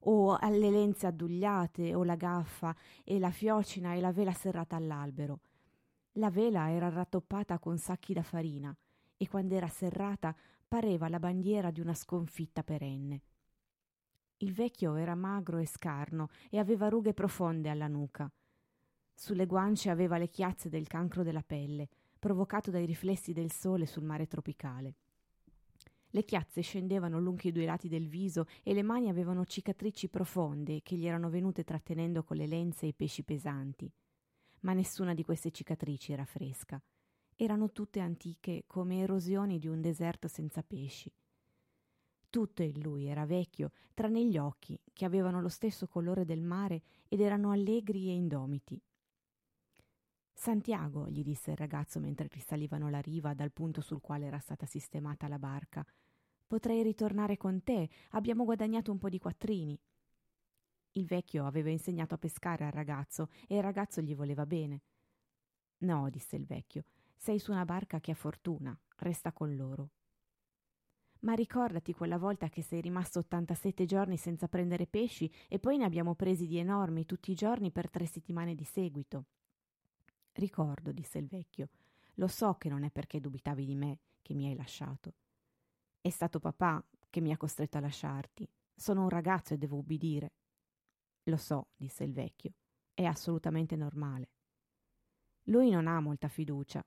o 0.01 0.37
alle 0.37 0.68
lenze 0.68 1.07
addugliate 1.07 1.95
o 1.95 2.05
la 2.05 2.16
gaffa 2.16 2.76
e 3.03 3.18
la 3.18 3.31
fiocina 3.31 3.95
e 3.95 4.01
la 4.01 4.12
vela 4.12 4.35
serrata 4.35 4.76
all'albero. 4.76 5.41
La 6.18 6.29
vela 6.29 6.70
era 6.70 6.91
rattoppata 6.91 7.59
con 7.59 7.79
sacchi 7.79 8.12
da 8.12 8.22
farina 8.22 8.76
e 9.16 9.26
quando 9.26 9.55
era 9.55 9.68
serrata 9.68 10.37
pareva 10.68 11.09
la 11.09 11.18
bandiera 11.18 11.70
di 11.70 11.81
una 11.81 11.95
sconfitta 11.95 12.62
perenne. 12.62 13.22
Il 14.37 14.53
vecchio 14.53 14.97
era 14.97 15.14
magro 15.14 15.57
e 15.57 15.66
scarno 15.66 16.29
e 16.51 16.59
aveva 16.59 16.91
rughe 16.91 17.14
profonde 17.14 17.70
alla 17.70 17.89
nuca. 17.89 18.31
Sulle 19.14 19.47
guance 19.47 19.89
aveva 19.89 20.18
le 20.18 20.29
chiazze 20.29 20.68
del 20.68 20.87
cancro 20.87 21.22
della 21.22 21.43
pelle 21.43 21.89
provocato 22.19 22.71
dai 22.71 22.87
riflessi 22.87 23.33
del 23.33 23.51
sole 23.53 23.87
sul 23.87 24.05
mare 24.05 24.27
tropicale. 24.27 24.95
Le 26.11 26.25
chiazze 26.25 26.62
scendevano 26.62 27.21
lungo 27.21 27.43
i 27.45 27.53
due 27.53 27.66
lati 27.66 27.89
del 27.89 28.09
viso 28.09 28.47
e 28.62 28.73
le 28.73 28.83
mani 28.83 29.11
avevano 29.11 29.45
cicatrici 29.45 30.09
profonde 30.09 30.81
che 30.83 30.97
gli 30.97 31.07
erano 31.07 31.29
venute 31.29 31.64
trattenendo 31.64 32.23
con 32.25 32.37
le 32.39 32.47
lenze 32.47 32.87
i 32.87 32.95
pesci 32.95 33.23
pesanti. 33.23 33.91
Ma 34.61 34.73
nessuna 34.73 35.12
di 35.12 35.23
queste 35.23 35.51
cicatrici 35.51 36.12
era 36.12 36.25
fresca. 36.25 36.83
Erano 37.37 37.73
tutte 37.73 38.01
antiche 38.01 38.64
come 38.66 39.01
erosioni 39.01 39.59
di 39.59 39.69
un 39.69 39.81
deserto 39.81 40.29
senza 40.29 40.62
pesci. 40.62 41.12
Tutto 42.31 42.62
in 42.62 42.81
lui 42.81 43.07
era 43.07 43.27
vecchio, 43.27 43.73
tranne 43.95 44.25
gli 44.25 44.39
occhi, 44.39 44.79
che 44.93 45.05
avevano 45.05 45.41
lo 45.41 45.49
stesso 45.49 45.87
colore 45.87 46.25
del 46.25 46.43
mare 46.43 46.83
ed 47.09 47.21
erano 47.21 47.51
allegri 47.51 48.09
e 48.09 48.14
indomiti. 48.14 48.81
Santiago, 50.41 51.09
gli 51.09 51.24
disse 51.24 51.51
il 51.51 51.57
ragazzo 51.57 51.99
mentre 51.99 52.28
risalivano 52.30 52.89
la 52.89 53.01
riva 53.01 53.34
dal 53.34 53.51
punto 53.51 53.80
sul 53.80 54.01
quale 54.01 54.24
era 54.24 54.39
stata 54.39 54.66
sistemata 54.66 55.26
la 55.26 55.41
barca. 55.41 55.84
Potrei 56.47 56.84
ritornare 56.84 57.36
con 57.36 57.64
te, 57.64 57.89
abbiamo 58.11 58.45
guadagnato 58.45 58.93
un 58.93 58.99
po' 58.99 59.09
di 59.09 59.18
quattrini. 59.18 59.76
Il 60.93 61.07
vecchio 61.07 61.45
aveva 61.45 61.70
insegnato 61.70 62.14
a 62.14 62.18
pescare 62.18 62.64
al 62.64 62.70
ragazzo 62.70 63.30
e 63.49 63.57
il 63.57 63.62
ragazzo 63.62 64.01
gli 64.01 64.14
voleva 64.14 64.47
bene. 64.47 64.82
No, 65.78 66.09
disse 66.09 66.36
il 66.36 66.47
vecchio, 66.47 66.84
sei 67.16 67.41
su 67.41 67.51
una 67.51 67.64
barca 67.64 67.99
che 67.99 68.12
ha 68.12 68.14
fortuna, 68.14 68.78
resta 68.99 69.32
con 69.32 69.57
loro. 69.57 69.91
Ma 71.22 71.32
ricordati 71.32 71.93
quella 71.93 72.16
volta 72.16 72.49
che 72.49 72.62
sei 72.62 72.80
rimasto 72.80 73.18
87 73.18 73.84
giorni 73.86 74.16
senza 74.16 74.47
prendere 74.47 74.86
pesci 74.86 75.28
e 75.49 75.59
poi 75.59 75.78
ne 75.78 75.84
abbiamo 75.84 76.14
presi 76.14 76.47
di 76.47 76.59
enormi 76.59 77.07
tutti 77.07 77.32
i 77.32 77.34
giorni 77.34 77.72
per 77.72 77.91
tre 77.91 78.07
settimane 78.07 78.55
di 78.55 78.64
seguito. 78.64 79.24
Ricordo, 80.39 80.93
disse 80.93 81.18
il 81.18 81.26
vecchio, 81.26 81.68
lo 82.14 82.28
so 82.28 82.55
che 82.55 82.68
non 82.68 82.84
è 82.84 82.93
perché 82.93 83.18
dubitavi 83.18 83.66
di 83.66 83.74
me 83.74 83.99
che 84.22 84.34
mi 84.34 84.47
hai 84.47 84.55
lasciato. 84.55 85.14
È 86.01 86.11
stato 86.11 86.39
papà 86.39 86.80
che 87.11 87.20
mi 87.20 87.32
ha 87.32 87.36
costretto 87.36 87.76
a 87.76 87.80
lasciarti. 87.80 88.49
Sono 88.72 89.03
un 89.03 89.09
ragazzo 89.09 89.55
e 89.55 89.59
devo 89.59 89.78
ubbidire. 89.78 90.34
Lo 91.24 91.36
so, 91.36 91.70
disse 91.74 92.05
il 92.05 92.12
vecchio, 92.12 92.53
è 92.95 93.05
assolutamente 93.05 93.74
normale. 93.74 94.30
Lui 95.47 95.70
non 95.70 95.89
ha 95.89 95.99
molta 95.99 96.28
fiducia. 96.28 96.86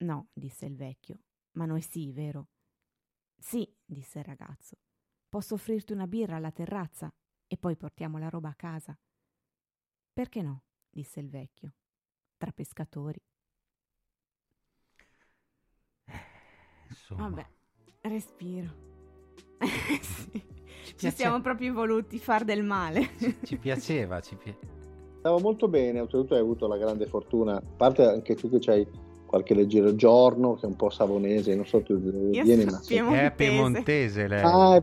No, 0.00 0.28
disse 0.34 0.66
il 0.66 0.76
vecchio, 0.76 1.22
ma 1.52 1.64
noi 1.64 1.80
sì, 1.80 2.12
vero? 2.12 2.48
Sì, 3.34 3.66
disse 3.82 4.18
il 4.18 4.26
ragazzo. 4.26 4.76
Posso 5.26 5.54
offrirti 5.54 5.94
una 5.94 6.06
birra 6.06 6.36
alla 6.36 6.52
terrazza 6.52 7.10
e 7.46 7.56
poi 7.56 7.78
portiamo 7.78 8.18
la 8.18 8.28
roba 8.28 8.50
a 8.50 8.54
casa. 8.54 8.94
Perché 10.12 10.42
no? 10.42 10.64
disse 10.90 11.20
il 11.20 11.30
vecchio 11.30 11.72
tra 12.38 12.50
pescatori. 12.52 13.20
Insomma. 16.88 17.28
Vabbè, 17.28 17.46
respiro. 18.02 18.86
sì. 20.00 20.56
Ci, 20.84 20.96
Ci, 20.96 21.10
siamo 21.10 21.40
proprio 21.40 21.74
voluti 21.74 22.18
far 22.18 22.44
del 22.44 22.62
male. 22.62 23.10
ci, 23.18 23.36
ci 23.44 23.56
piaceva, 23.58 24.20
ci 24.20 24.36
piaceva. 24.36 24.76
Stava 25.18 25.38
molto 25.40 25.68
bene, 25.68 26.00
oltretutto 26.00 26.34
hai 26.34 26.40
avuto 26.40 26.66
la 26.66 26.78
grande 26.78 27.06
fortuna, 27.06 27.56
a 27.56 27.62
parte 27.76 28.04
anche 28.04 28.34
tu 28.34 28.48
che 28.48 28.58
c'hai 28.60 28.86
qualche 29.28 29.52
leggero 29.52 29.94
giorno 29.94 30.54
che 30.54 30.62
è 30.62 30.66
un 30.66 30.74
po' 30.76 30.88
savonese, 30.88 31.54
non 31.54 31.66
so 31.66 31.82
tu 31.82 32.00
Io 32.32 32.42
vieni 32.42 32.64
ma 32.64 32.80
piemontese. 32.84 33.26
È 33.26 33.32
piemontese 33.32 34.26
lei. 34.26 34.42
Ah, 34.42 34.82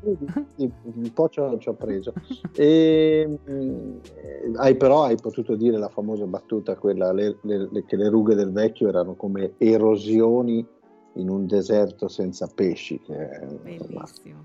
un 0.58 1.12
po' 1.14 1.30
ci 1.30 1.40
ho, 1.40 1.58
ci 1.58 1.68
ho 1.68 1.74
preso. 1.74 2.14
E, 2.56 3.40
mh, 3.44 4.56
hai 4.58 4.76
però 4.76 5.04
hai 5.04 5.16
potuto 5.16 5.56
dire 5.56 5.78
la 5.78 5.90
famosa 5.90 6.26
battuta, 6.26 6.76
quella 6.76 7.12
le- 7.12 7.38
le- 7.42 7.70
le- 7.72 7.86
che 7.86 7.96
le 7.96 8.08
rughe 8.08 8.36
del 8.36 8.52
vecchio 8.52 8.88
erano 8.88 9.16
come 9.16 9.54
erosioni 9.58 10.66
in 11.16 11.30
un 11.30 11.46
deserto 11.48 12.08
senza 12.08 12.48
pesci, 12.54 13.00
che 13.02 13.30
è. 13.30 13.48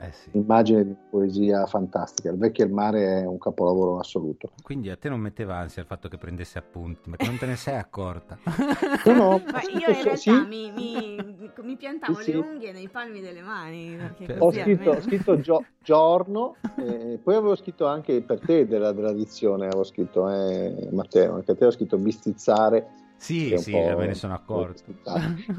Eh 0.02 0.12
sì. 0.12 0.30
un'immagine 0.32 0.84
di 0.84 0.96
poesia 1.10 1.66
fantastica. 1.66 2.30
Il 2.30 2.38
vecchio 2.38 2.64
e 2.64 2.68
il 2.68 2.72
mare 2.72 3.20
è 3.20 3.26
un 3.26 3.38
capolavoro 3.38 3.98
assoluto. 3.98 4.50
Quindi 4.62 4.88
a 4.90 4.96
te 4.96 5.08
non 5.08 5.20
metteva 5.20 5.56
ansia 5.56 5.82
il 5.82 5.88
fatto 5.88 6.08
che 6.08 6.16
prendesse 6.16 6.58
appunti, 6.58 7.10
perché 7.10 7.26
non 7.26 7.38
te 7.38 7.46
ne 7.46 7.56
sei 7.56 7.76
accorta. 7.76 8.38
No, 9.04 9.14
no, 9.14 9.42
Ma 9.50 9.60
io 9.62 9.88
in 9.88 10.02
realtà 10.02 10.16
sì. 10.16 10.30
mi, 10.30 10.70
mi- 10.70 11.50
mi 11.62 11.76
piantavo 11.76 12.20
Sì, 12.20 12.32
le 12.32 12.38
unghie 12.38 12.72
nei 12.72 12.88
palmi 12.88 13.20
delle 13.20 13.40
mani. 13.40 13.96
Perché 13.96 14.36
Ho 14.38 14.52
scritto, 14.52 14.90
ho 14.90 15.00
scritto 15.00 15.40
gio- 15.40 15.64
giorno, 15.82 16.56
eh, 16.78 17.18
poi 17.22 17.34
avevo 17.34 17.56
scritto 17.56 17.86
anche 17.86 18.20
per 18.22 18.40
te 18.40 18.66
della, 18.66 18.92
della 18.92 19.12
dizione, 19.12 19.66
avevo 19.66 19.84
scritto 19.84 20.28
eh, 20.28 20.88
Matteo, 20.92 21.34
anche 21.34 21.52
a 21.52 21.54
te 21.56 21.64
ho 21.66 21.70
scritto 21.70 21.96
bistizzare. 21.96 22.88
Sì, 23.16 23.54
sì, 23.58 23.72
me 23.72 24.06
ne 24.06 24.14
sono 24.14 24.34
accorto. 24.34 24.82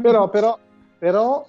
Però, 0.02 0.30
però, 0.30 0.58
però 1.02 1.44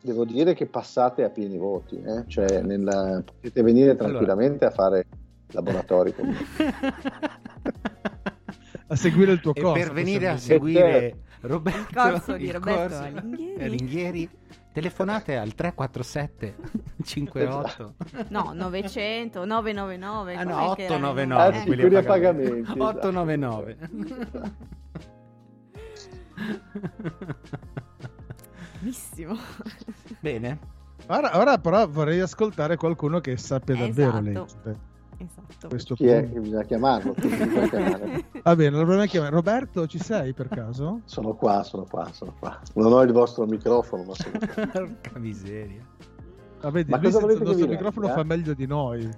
devo 0.00 0.24
dire 0.24 0.54
che 0.54 0.64
passate 0.64 1.22
a 1.22 1.28
pieni 1.28 1.58
voti, 1.58 2.00
eh? 2.00 2.24
cioè 2.28 2.62
nella- 2.62 3.22
potete 3.22 3.60
venire 3.60 3.94
tranquillamente 3.94 4.64
a 4.64 4.70
fare 4.70 5.04
laboratori 5.48 6.14
con 6.14 6.28
me. 6.28 6.36
a 8.86 8.96
seguire 8.96 9.32
il 9.32 9.40
tuo 9.40 9.52
e 9.52 9.60
corso. 9.60 9.82
per 9.84 9.92
venire 9.92 10.28
a 10.28 10.38
seguire 10.38 11.18
Roberto, 11.42 11.78
Il 11.78 11.88
corso 11.94 12.36
di 12.38 12.50
Roberto 12.50 12.94
corso 12.96 13.02
Alinghieri. 13.02 13.62
Alinghieri, 13.64 14.30
telefonate 14.72 15.36
al 15.36 15.54
347 15.54 16.56
58 17.04 17.94
No, 18.28 18.52
900, 18.54 19.44
999. 19.44 20.34
Ah, 20.36 20.42
no, 20.42 20.54
com'è 20.54 20.74
che 20.74 20.84
erano? 20.84 21.08
899, 21.10 21.34
Ah, 21.34 21.46
Eh, 21.54 21.58
sì, 21.60 21.66
quelli 21.66 21.80
quelli 21.82 21.96
a 21.96 22.02
pagamenti, 22.02 22.58
esatto. 22.60 22.82
899. 22.82 23.76
Benissimo. 28.80 29.36
Bene. 30.20 30.58
Ora, 31.08 31.38
ora 31.38 31.58
però 31.58 31.86
vorrei 31.88 32.20
ascoltare 32.20 32.76
qualcuno 32.76 33.20
che 33.20 33.36
sappia 33.36 33.74
davvero 33.76 34.10
Esatto. 34.18 34.22
leggere. 34.24 34.78
Esatto. 35.18 35.68
Questo 35.68 35.94
Chi 35.94 36.06
è 36.08 36.20
punto. 36.20 36.34
che 36.34 36.40
bisogna 36.40 36.62
chiamarlo? 36.64 37.14
Va 38.42 38.56
bene, 38.56 38.76
allora 38.78 39.06
chiamare. 39.06 39.32
Roberto, 39.32 39.86
ci 39.86 39.98
sei 39.98 40.32
per 40.34 40.48
caso? 40.48 41.00
Sono 41.04 41.34
qua, 41.34 41.62
sono 41.62 41.84
qua, 41.88 42.08
sono 42.12 42.34
qua. 42.38 42.60
Non 42.74 42.92
ho 42.92 43.00
il 43.02 43.12
vostro 43.12 43.46
microfono, 43.46 44.04
ma 44.04 44.14
sono 44.14 44.38
qua. 44.38 44.66
Porca 44.68 45.18
miseria. 45.18 45.80
Ah, 46.60 46.70
vedi, 46.70 46.90
Ma 46.90 46.98
cosa 47.00 47.20
volete 47.20 47.42
il 47.44 47.54
vi 47.54 47.66
microfono 47.66 48.06
legga? 48.08 48.18
fa 48.18 48.24
meglio 48.24 48.54
di 48.54 48.66
noi. 48.66 49.08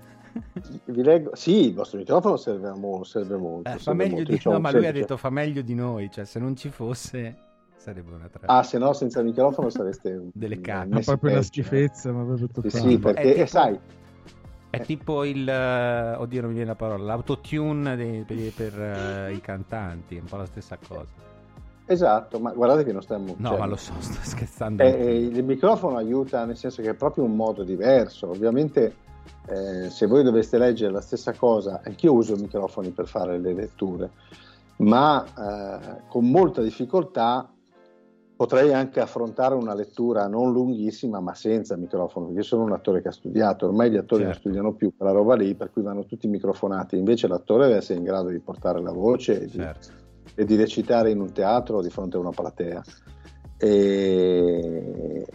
Vi 0.85 1.03
leggo. 1.03 1.35
Sì, 1.35 1.69
il 1.69 1.75
vostro 1.75 1.99
microfono 1.99 2.37
serve, 2.37 2.73
mo- 2.77 3.03
serve 3.03 3.37
molto. 3.37 3.69
Eh, 3.69 3.73
fa 3.73 3.79
serve 3.79 4.03
meglio 4.05 4.15
molto. 4.17 4.31
di 4.33 4.39
c'ho 4.39 4.51
no, 4.53 4.61
ma 4.61 4.71
lui 4.71 4.79
ha 4.79 4.83
semplice- 4.83 5.01
detto 5.07 5.17
fa 5.17 5.31
meglio 5.31 5.63
di 5.63 5.75
noi, 5.75 6.11
cioè 6.13 6.25
se 6.25 6.39
non 6.39 6.55
ci 6.55 6.69
fosse 6.69 7.37
sarebbe 7.89 8.15
una 8.15 8.29
tra... 8.29 8.41
Ah, 8.47 8.63
se 8.63 8.79
no, 8.79 8.93
senza 8.93 9.23
microfono 9.23 9.71
sareste 9.71 10.29
Delle 10.35 10.61
cacche. 10.61 10.89
Ma 10.89 11.01
proprio 11.01 11.31
una 11.31 11.41
eh. 11.41 11.45
schifezza, 11.45 12.13
ma 12.13 12.25
proprio 12.25 12.47
Sì, 12.47 12.53
totale. 12.53 12.91
sì, 12.91 12.99
perché 12.99 13.21
È 13.21 13.29
tipo- 13.31 13.43
eh, 13.43 13.47
sai, 13.47 13.79
È 14.71 14.81
tipo 14.83 15.25
il... 15.25 15.49
eh, 15.49 16.15
oddio 16.17 16.41
non 16.41 16.51
mi 16.51 16.57
viene 16.57 16.71
la 16.71 16.77
parola, 16.77 17.05
l'autotune 17.05 17.97
dei- 17.97 18.23
per, 18.25 18.53
per, 18.55 18.81
eh, 18.81 19.33
i 19.33 19.41
cantanti, 19.41 20.17
è 20.17 20.21
un 20.21 20.27
po' 20.27 20.37
la 20.37 20.47
stessa 20.47 20.77
cosa. 20.87 21.27
esatto, 21.87 22.39
ma 22.39 22.53
guardate 22.53 22.85
che 22.85 22.93
non 22.93 23.03
stiamo... 23.03 23.35
No, 23.39 23.49
cioè, 23.49 23.59
ma 23.59 23.67
lo 23.67 23.77
so, 23.77 23.93
sto 23.99 24.19
scherzando. 24.23 24.83
eh, 24.83 24.89
eh, 24.89 25.17
il 25.19 25.45
microfono 25.45 25.97
aiuta 25.97 26.45
nel 26.45 26.57
senso 26.57 26.83
che 26.83 26.91
è 26.91 26.95
proprio 26.95 27.25
un 27.25 27.35
modo 27.35 27.63
diverso. 27.65 28.29
Ovviamente, 28.29 28.95
eh, 29.47 29.89
se 29.89 30.07
voi 30.07 30.23
doveste 30.23 30.59
leggere 30.59 30.93
la 30.93 31.01
stessa 31.01 31.33
cosa, 31.33 31.81
anch'io 31.83 32.13
uso 32.13 32.35
i 32.35 32.41
microfoni 32.41 32.91
per 32.91 33.07
fare 33.07 33.39
le 33.39 33.55
letture, 33.55 34.11
ma 34.79 35.25
eh, 35.25 36.03
con 36.09 36.29
molta 36.31 36.61
difficoltà 36.61 37.49
potrei 38.39 38.73
anche 38.73 39.01
affrontare 39.01 39.57
una 39.57 39.75
lettura 39.75 40.29
non 40.29 40.53
lunghissima, 40.53 41.19
ma 41.19 41.35
senza 41.35 41.77
microfono, 41.77 42.27
perché 42.27 42.43
io 42.43 42.47
sono 42.47 42.63
un 42.63 42.71
attore 42.71 43.03
che 43.03 43.09
ha 43.09 43.11
studiato. 43.13 43.67
Ormai 43.67 43.91
gli 43.91 43.97
attori 43.97 44.23
non 44.23 44.33
Certo. 44.33 44.49
studiano 44.49 44.75
più 44.75 44.97
quella 44.97 45.11
roba 45.11 45.35
lì, 45.35 45.57
per 45.57 45.73
cui 45.73 45.83
vanno 45.83 46.05
tutti 46.05 46.29
microfonati. 46.29 46.97
Invece 46.97 47.27
l'attore 47.27 47.67
deve 47.67 47.79
essere 47.79 47.99
in 47.99 48.05
grado 48.05 48.29
di 48.29 48.39
portare 48.39 48.81
la 48.81 48.93
voce 48.93 49.41
e 49.41 49.47
di, 49.47 49.59
Certo. 49.59 49.89
e 50.37 50.45
di 50.45 50.55
recitare 50.55 51.11
in 51.11 51.19
un 51.21 51.33
teatro 51.33 51.83
di 51.83 51.91
fronte 51.91 52.17
a 52.17 52.21
una 52.21 52.31
platea. 52.31 52.81
E 53.57 55.27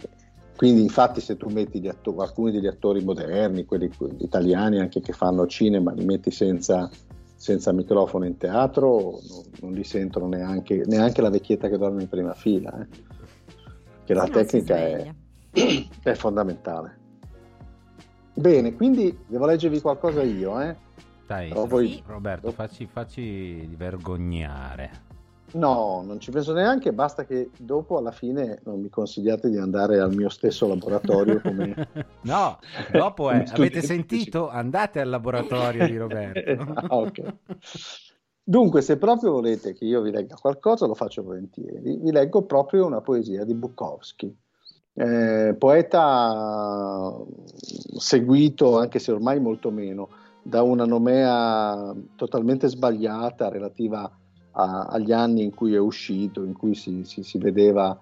quindi, 0.56 0.80
infatti, 0.80 1.20
se 1.20 1.36
tu 1.36 1.50
metti 1.50 1.86
atto- 1.86 2.16
alcuni 2.16 2.52
degli 2.52 2.66
attori 2.66 3.04
moderni, 3.04 3.66
quelli 3.66 3.90
italiani 4.20 4.80
anche 4.80 5.00
che 5.02 5.12
fanno 5.12 5.46
cinema, 5.46 5.92
li 5.92 6.06
metti 6.06 6.30
senza, 6.30 6.88
senza 7.44 7.72
microfono 7.72 8.24
in 8.24 8.38
teatro, 8.38 9.20
non, 9.28 9.42
non 9.60 9.72
li 9.72 9.84
sentono 9.84 10.26
neanche, 10.28 10.82
neanche 10.86 11.20
la 11.20 11.28
vecchietta 11.28 11.68
che 11.68 11.76
dorme 11.76 12.00
in 12.00 12.08
prima 12.08 12.32
fila. 12.32 12.80
eh. 12.80 12.86
Che 14.02 14.14
la 14.14 14.24
si 14.24 14.30
tecnica 14.30 14.76
è, 14.76 15.14
è 16.02 16.14
fondamentale. 16.14 16.98
Bene, 18.32 18.72
quindi 18.72 19.14
devo 19.26 19.44
leggervi 19.44 19.82
qualcosa 19.82 20.22
io, 20.22 20.58
eh? 20.58 20.74
Dai, 21.26 21.50
Però 21.50 21.66
voi- 21.66 21.88
Sì. 21.88 22.02
Roberto, 22.06 22.50
facci, 22.50 22.86
facci 22.90 23.66
vergognare. 23.76 24.90
No, 25.54 26.02
non 26.04 26.18
ci 26.18 26.32
penso 26.32 26.52
neanche, 26.52 26.92
basta 26.92 27.24
che 27.24 27.50
dopo 27.56 27.96
alla 27.96 28.10
fine 28.10 28.60
non 28.64 28.80
mi 28.80 28.88
consigliate 28.88 29.48
di 29.48 29.56
andare 29.56 30.00
al 30.00 30.12
mio 30.12 30.28
stesso 30.28 30.66
laboratorio 30.66 31.40
come... 31.40 31.88
no, 32.22 32.58
dopo 32.90 33.30
è, 33.30 33.44
avete 33.48 33.80
sentito? 33.82 34.48
Andate 34.48 35.00
al 35.00 35.08
laboratorio 35.08 35.86
di 35.86 35.96
Roberto. 35.96 36.72
Ah, 36.74 36.86
ok. 36.98 37.34
Dunque, 38.42 38.82
se 38.82 38.98
proprio 38.98 39.30
volete 39.30 39.74
che 39.74 39.84
io 39.84 40.02
vi 40.02 40.10
legga 40.10 40.34
qualcosa, 40.34 40.86
lo 40.86 40.94
faccio 40.94 41.22
volentieri. 41.22 41.98
Vi 41.98 42.10
leggo 42.10 42.42
proprio 42.42 42.84
una 42.84 43.00
poesia 43.00 43.44
di 43.44 43.54
Bukowski, 43.54 44.36
eh, 44.94 45.54
poeta 45.56 47.16
seguito, 47.96 48.76
anche 48.78 48.98
se 48.98 49.12
ormai 49.12 49.38
molto 49.40 49.70
meno, 49.70 50.08
da 50.42 50.62
una 50.62 50.84
nomea 50.84 51.94
totalmente 52.16 52.68
sbagliata 52.68 53.48
relativa 53.48 54.02
a- 54.02 54.18
agli 54.54 55.12
anni 55.12 55.42
in 55.42 55.54
cui 55.54 55.74
è 55.74 55.78
uscito, 55.78 56.42
in 56.44 56.52
cui 56.52 56.74
si, 56.74 57.04
si- 57.04 57.22
si 57.22 57.38
vedeva 57.38 57.98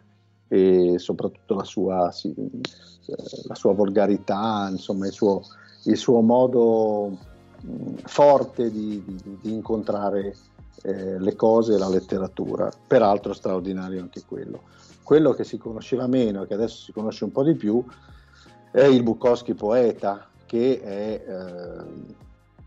e 0.48 0.98
soprattutto 0.98 1.54
la 1.54 1.64
sua, 1.64 2.10
si- 2.12 2.34
eh, 2.34 3.14
la 3.48 3.54
sua 3.54 3.72
volgarità, 3.72 4.68
insomma 4.70 5.06
il 5.06 5.12
suo, 5.12 5.42
il 5.84 5.96
suo 5.96 6.20
modo 6.20 7.16
mh, 7.60 7.94
forte 8.04 8.70
di, 8.70 9.02
di- 9.04 9.38
di 9.40 9.52
incontrare 9.52 10.36
eh, 10.82 11.18
le 11.18 11.36
cose 11.36 11.74
e 11.74 11.78
la 11.78 11.88
letteratura, 11.88 12.70
peraltro 12.86 13.32
straordinario 13.32 14.00
anche 14.00 14.22
quello. 14.26 14.62
Quello 15.02 15.32
che 15.32 15.44
si 15.44 15.58
conosceva 15.58 16.06
meno 16.06 16.42
e 16.42 16.46
che 16.46 16.54
adesso 16.54 16.82
si 16.82 16.92
conosce 16.92 17.24
un 17.24 17.32
po' 17.32 17.42
di 17.42 17.54
più 17.54 17.84
è 18.70 18.84
il 18.84 19.02
Bukowski 19.02 19.54
poeta, 19.54 20.26
che 20.46 20.80
è 20.80 21.24
eh, 21.26 21.84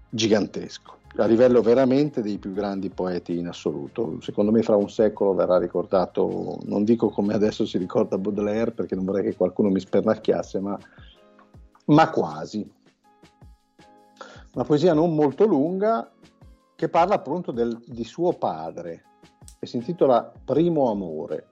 gigantesco, 0.10 0.98
a 1.18 1.26
livello 1.26 1.62
veramente 1.62 2.22
dei 2.22 2.38
più 2.38 2.52
grandi 2.52 2.90
poeti 2.90 3.38
in 3.38 3.48
assoluto. 3.48 4.20
Secondo 4.20 4.52
me 4.52 4.62
fra 4.62 4.76
un 4.76 4.90
secolo 4.90 5.34
verrà 5.34 5.58
ricordato, 5.58 6.60
non 6.64 6.84
dico 6.84 7.10
come 7.10 7.34
adesso 7.34 7.66
si 7.66 7.78
ricorda 7.78 8.18
Baudelaire, 8.18 8.72
perché 8.72 8.96
non 8.96 9.06
vorrei 9.06 9.24
che 9.24 9.36
qualcuno 9.36 9.70
mi 9.70 9.80
spernacchiasse, 9.80 10.60
ma, 10.60 10.78
ma 11.86 12.10
quasi. 12.10 12.70
Una 14.54 14.64
poesia 14.64 14.94
non 14.94 15.16
molto 15.16 15.46
lunga 15.46 16.12
che 16.76 16.90
parla 16.90 17.16
appunto 17.16 17.52
del- 17.52 17.82
di 17.86 18.04
suo 18.04 18.34
padre 18.34 19.04
e 19.60 19.68
si 19.68 19.78
intitola 19.78 20.32
Primo 20.44 20.90
amore. 20.90 21.48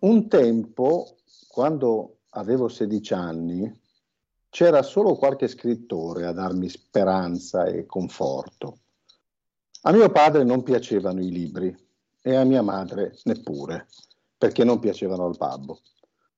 Un 0.00 0.28
tempo, 0.28 1.16
quando 1.48 2.20
avevo 2.30 2.68
16 2.68 3.12
anni, 3.12 3.79
c'era 4.50 4.82
solo 4.82 5.14
qualche 5.14 5.48
scrittore 5.48 6.26
a 6.26 6.32
darmi 6.32 6.68
speranza 6.68 7.64
e 7.64 7.86
conforto. 7.86 8.80
A 9.82 9.92
mio 9.92 10.10
padre 10.10 10.44
non 10.44 10.62
piacevano 10.62 11.22
i 11.22 11.30
libri 11.30 11.74
e 12.20 12.34
a 12.34 12.44
mia 12.44 12.60
madre 12.60 13.16
neppure, 13.24 13.86
perché 14.36 14.64
non 14.64 14.78
piacevano 14.78 15.24
al 15.24 15.36
babbo. 15.38 15.80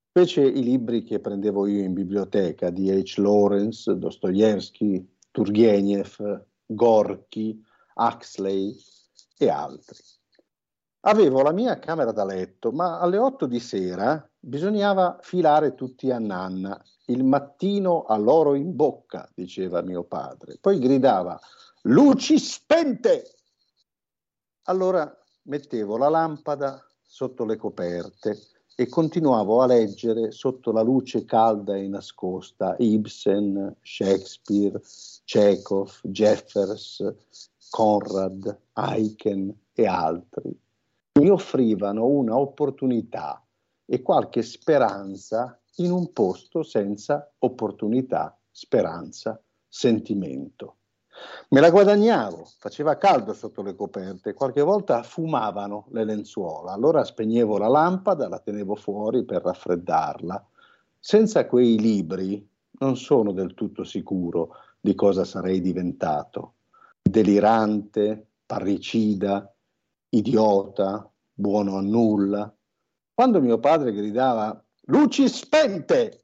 Specie 0.09 0.43
i 0.43 0.63
libri 0.63 1.03
che 1.03 1.19
prendevo 1.19 1.65
io 1.65 1.81
in 1.81 1.93
biblioteca 1.93 2.69
di 2.69 2.89
H. 2.91 3.17
Lawrence, 3.17 3.97
Dostoevsky, 3.97 5.05
Turgenev, 5.31 6.45
Gorky, 6.67 7.59
Huxley 7.95 8.77
e 9.37 9.49
altri. 9.49 9.97
Avevo 11.01 11.41
la 11.41 11.51
mia 11.51 11.79
camera 11.79 12.11
da 12.11 12.23
letto, 12.23 12.71
ma 12.71 12.99
alle 12.99 13.17
8 13.17 13.47
di 13.47 13.59
sera 13.59 14.25
bisognava 14.39 15.17
filare 15.21 15.73
tutti 15.73 16.11
a 16.11 16.19
nanna. 16.19 16.81
Il 17.05 17.23
mattino 17.23 18.03
all'oro 18.05 18.55
in 18.55 18.75
bocca, 18.75 19.29
diceva 19.33 19.81
mio 19.81 20.03
padre. 20.03 20.57
Poi 20.59 20.79
gridava: 20.79 21.39
Luci 21.83 22.39
spente! 22.39 23.35
Allora 24.63 25.13
mettevo 25.43 25.97
la 25.97 26.07
lampada 26.07 26.81
sotto 27.01 27.43
le 27.43 27.57
coperte 27.57 28.39
e 28.75 28.87
continuavo 28.87 29.61
a 29.61 29.67
leggere 29.67 30.31
sotto 30.31 30.71
la 30.71 30.81
luce 30.81 31.25
calda 31.25 31.75
e 31.75 31.87
nascosta 31.87 32.75
Ibsen, 32.79 33.75
Shakespeare, 33.81 34.81
Chekhov, 35.25 35.99
Jeffers, 36.03 37.13
Conrad, 37.69 38.59
Aiken 38.73 39.53
e 39.73 39.85
altri. 39.85 40.57
Mi 41.19 41.29
offrivano 41.29 42.05
una 42.05 42.37
opportunità 42.37 43.43
e 43.85 44.01
qualche 44.01 44.41
speranza 44.41 45.59
in 45.77 45.91
un 45.91 46.11
posto 46.13 46.63
senza 46.63 47.31
opportunità, 47.39 48.37
speranza, 48.51 49.41
sentimento. 49.67 50.77
Me 51.49 51.59
la 51.59 51.69
guadagnavo, 51.69 52.47
faceva 52.57 52.97
caldo 52.97 53.33
sotto 53.33 53.61
le 53.61 53.75
coperte, 53.75 54.33
qualche 54.33 54.61
volta 54.61 55.03
fumavano 55.03 55.87
le 55.91 56.03
lenzuola, 56.03 56.71
allora 56.71 57.03
spegnevo 57.03 57.57
la 57.57 57.67
lampada, 57.67 58.27
la 58.27 58.39
tenevo 58.39 58.75
fuori 58.75 59.23
per 59.23 59.43
raffreddarla. 59.43 60.45
Senza 60.99 61.45
quei 61.47 61.79
libri 61.79 62.47
non 62.79 62.97
sono 62.97 63.31
del 63.31 63.53
tutto 63.53 63.83
sicuro 63.83 64.55
di 64.79 64.95
cosa 64.95 65.23
sarei 65.23 65.61
diventato. 65.61 66.53
Delirante, 67.01 68.27
parricida, 68.45 69.53
idiota, 70.09 71.09
buono 71.33 71.77
a 71.77 71.81
nulla. 71.81 72.53
Quando 73.13 73.41
mio 73.41 73.59
padre 73.59 73.93
gridava 73.93 74.62
luci 74.87 75.29
spente, 75.29 76.21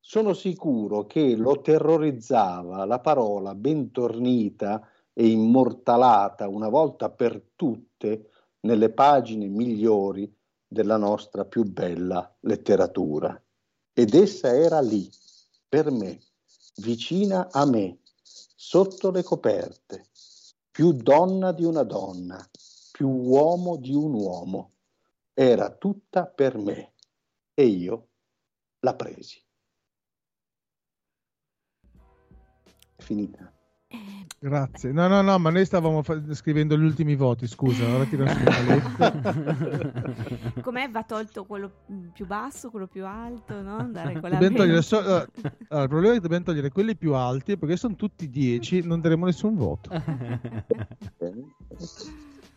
sono 0.00 0.34
sicuro 0.34 1.06
che 1.06 1.34
lo 1.34 1.60
terrorizzava 1.60 2.84
la 2.84 3.00
parola 3.00 3.54
ben 3.54 3.90
tornita 3.90 4.86
e 5.12 5.28
immortalata 5.28 6.48
una 6.48 6.68
volta 6.68 7.10
per 7.10 7.42
tutte 7.56 8.30
nelle 8.60 8.90
pagine 8.90 9.48
migliori 9.48 10.32
della 10.66 10.96
nostra 10.96 11.44
più 11.44 11.64
bella 11.64 12.32
letteratura. 12.40 13.40
Ed 13.92 14.14
essa 14.14 14.54
era 14.54 14.80
lì, 14.80 15.08
per 15.68 15.90
me, 15.90 16.20
vicina 16.76 17.48
a 17.50 17.64
me, 17.64 18.00
sotto 18.22 19.10
le 19.10 19.22
coperte, 19.22 20.06
più 20.70 20.92
donna 20.92 21.52
di 21.52 21.64
una 21.64 21.82
donna, 21.82 22.46
più 22.92 23.08
uomo 23.08 23.76
di 23.76 23.94
un 23.94 24.12
uomo. 24.12 24.72
Era 25.32 25.70
tutta 25.70 26.26
per 26.26 26.58
me. 26.58 26.92
E 27.58 27.64
io 27.64 28.08
la 28.80 28.94
presi. 28.94 29.42
È 32.94 33.02
finita. 33.02 33.50
Grazie. 34.38 34.92
No, 34.92 35.08
no, 35.08 35.22
no, 35.22 35.38
ma 35.38 35.48
noi 35.48 35.64
stavamo 35.64 36.02
fa- 36.02 36.20
scrivendo 36.34 36.76
gli 36.76 36.84
ultimi 36.84 37.16
voti, 37.16 37.46
scusa, 37.46 37.88
ora 37.88 38.04
tira 38.04 38.28
su 38.28 38.36
Com'è? 40.60 40.90
Va 40.90 41.02
tolto 41.04 41.46
quello 41.46 41.72
più 42.12 42.26
basso, 42.26 42.68
quello 42.70 42.86
più 42.86 43.06
alto, 43.06 43.62
no? 43.62 43.78
Andare 43.78 44.20
con 44.20 44.28
la 44.28 44.36
togliere 44.38 44.82
so- 44.82 44.98
allora, 44.98 45.26
allora, 45.68 45.82
il 45.82 45.88
problema 45.88 46.10
è 46.10 46.14
che 46.16 46.20
dobbiamo 46.20 46.44
togliere 46.44 46.68
quelli 46.68 46.94
più 46.94 47.14
alti 47.14 47.56
perché 47.56 47.78
sono 47.78 47.96
tutti 47.96 48.28
10, 48.28 48.82
non 48.82 49.00
daremo 49.00 49.24
nessun 49.24 49.54
voto. 49.54 49.88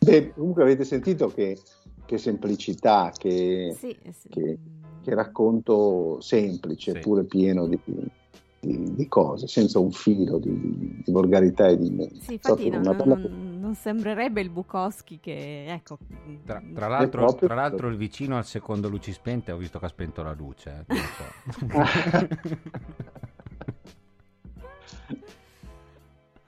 Beh, 0.04 0.34
comunque 0.34 0.62
avete 0.62 0.84
sentito 0.84 1.28
che, 1.28 1.58
che 2.04 2.18
semplicità, 2.18 3.10
che, 3.16 3.74
Sì, 3.78 3.96
sì. 4.12 4.28
che- 4.28 4.58
che 5.02 5.14
racconto 5.14 6.18
semplice, 6.20 6.92
Sì. 6.92 6.96
eppure 6.98 7.24
pieno 7.24 7.66
di, 7.66 7.78
di- 7.84 8.94
di 8.94 9.08
cose, 9.08 9.46
senza 9.46 9.78
un 9.78 9.90
filo 9.90 10.38
di, 10.38 10.50
di- 10.60 11.02
di 11.04 11.12
volgarità 11.12 11.68
e 11.68 11.78
di... 11.78 12.10
Sì, 12.20 12.34
infatti 12.34 12.68
non, 12.68 12.80
una 12.80 12.94
bella- 12.94 13.16
non- 13.16 13.74
sembrerebbe 13.74 14.40
il 14.40 14.50
Bukowski 14.50 15.18
che, 15.20 15.66
ecco... 15.72 15.98
Tra, 16.44 16.62
tra 16.74 16.88
l'altro, 16.88 17.24
proprio- 17.24 17.48
tra 17.48 17.56
l'altro 17.56 17.88
il 17.88 17.96
vicino 17.96 18.36
al 18.36 18.44
secondo 18.44 18.88
luci 18.88 19.12
spente 19.12 19.52
ho 19.52 19.56
visto 19.56 19.78
che 19.78 19.86
ha 19.86 19.88
spento 19.88 20.22
la 20.22 20.32
luce. 20.32 20.84
eh. 20.86 20.96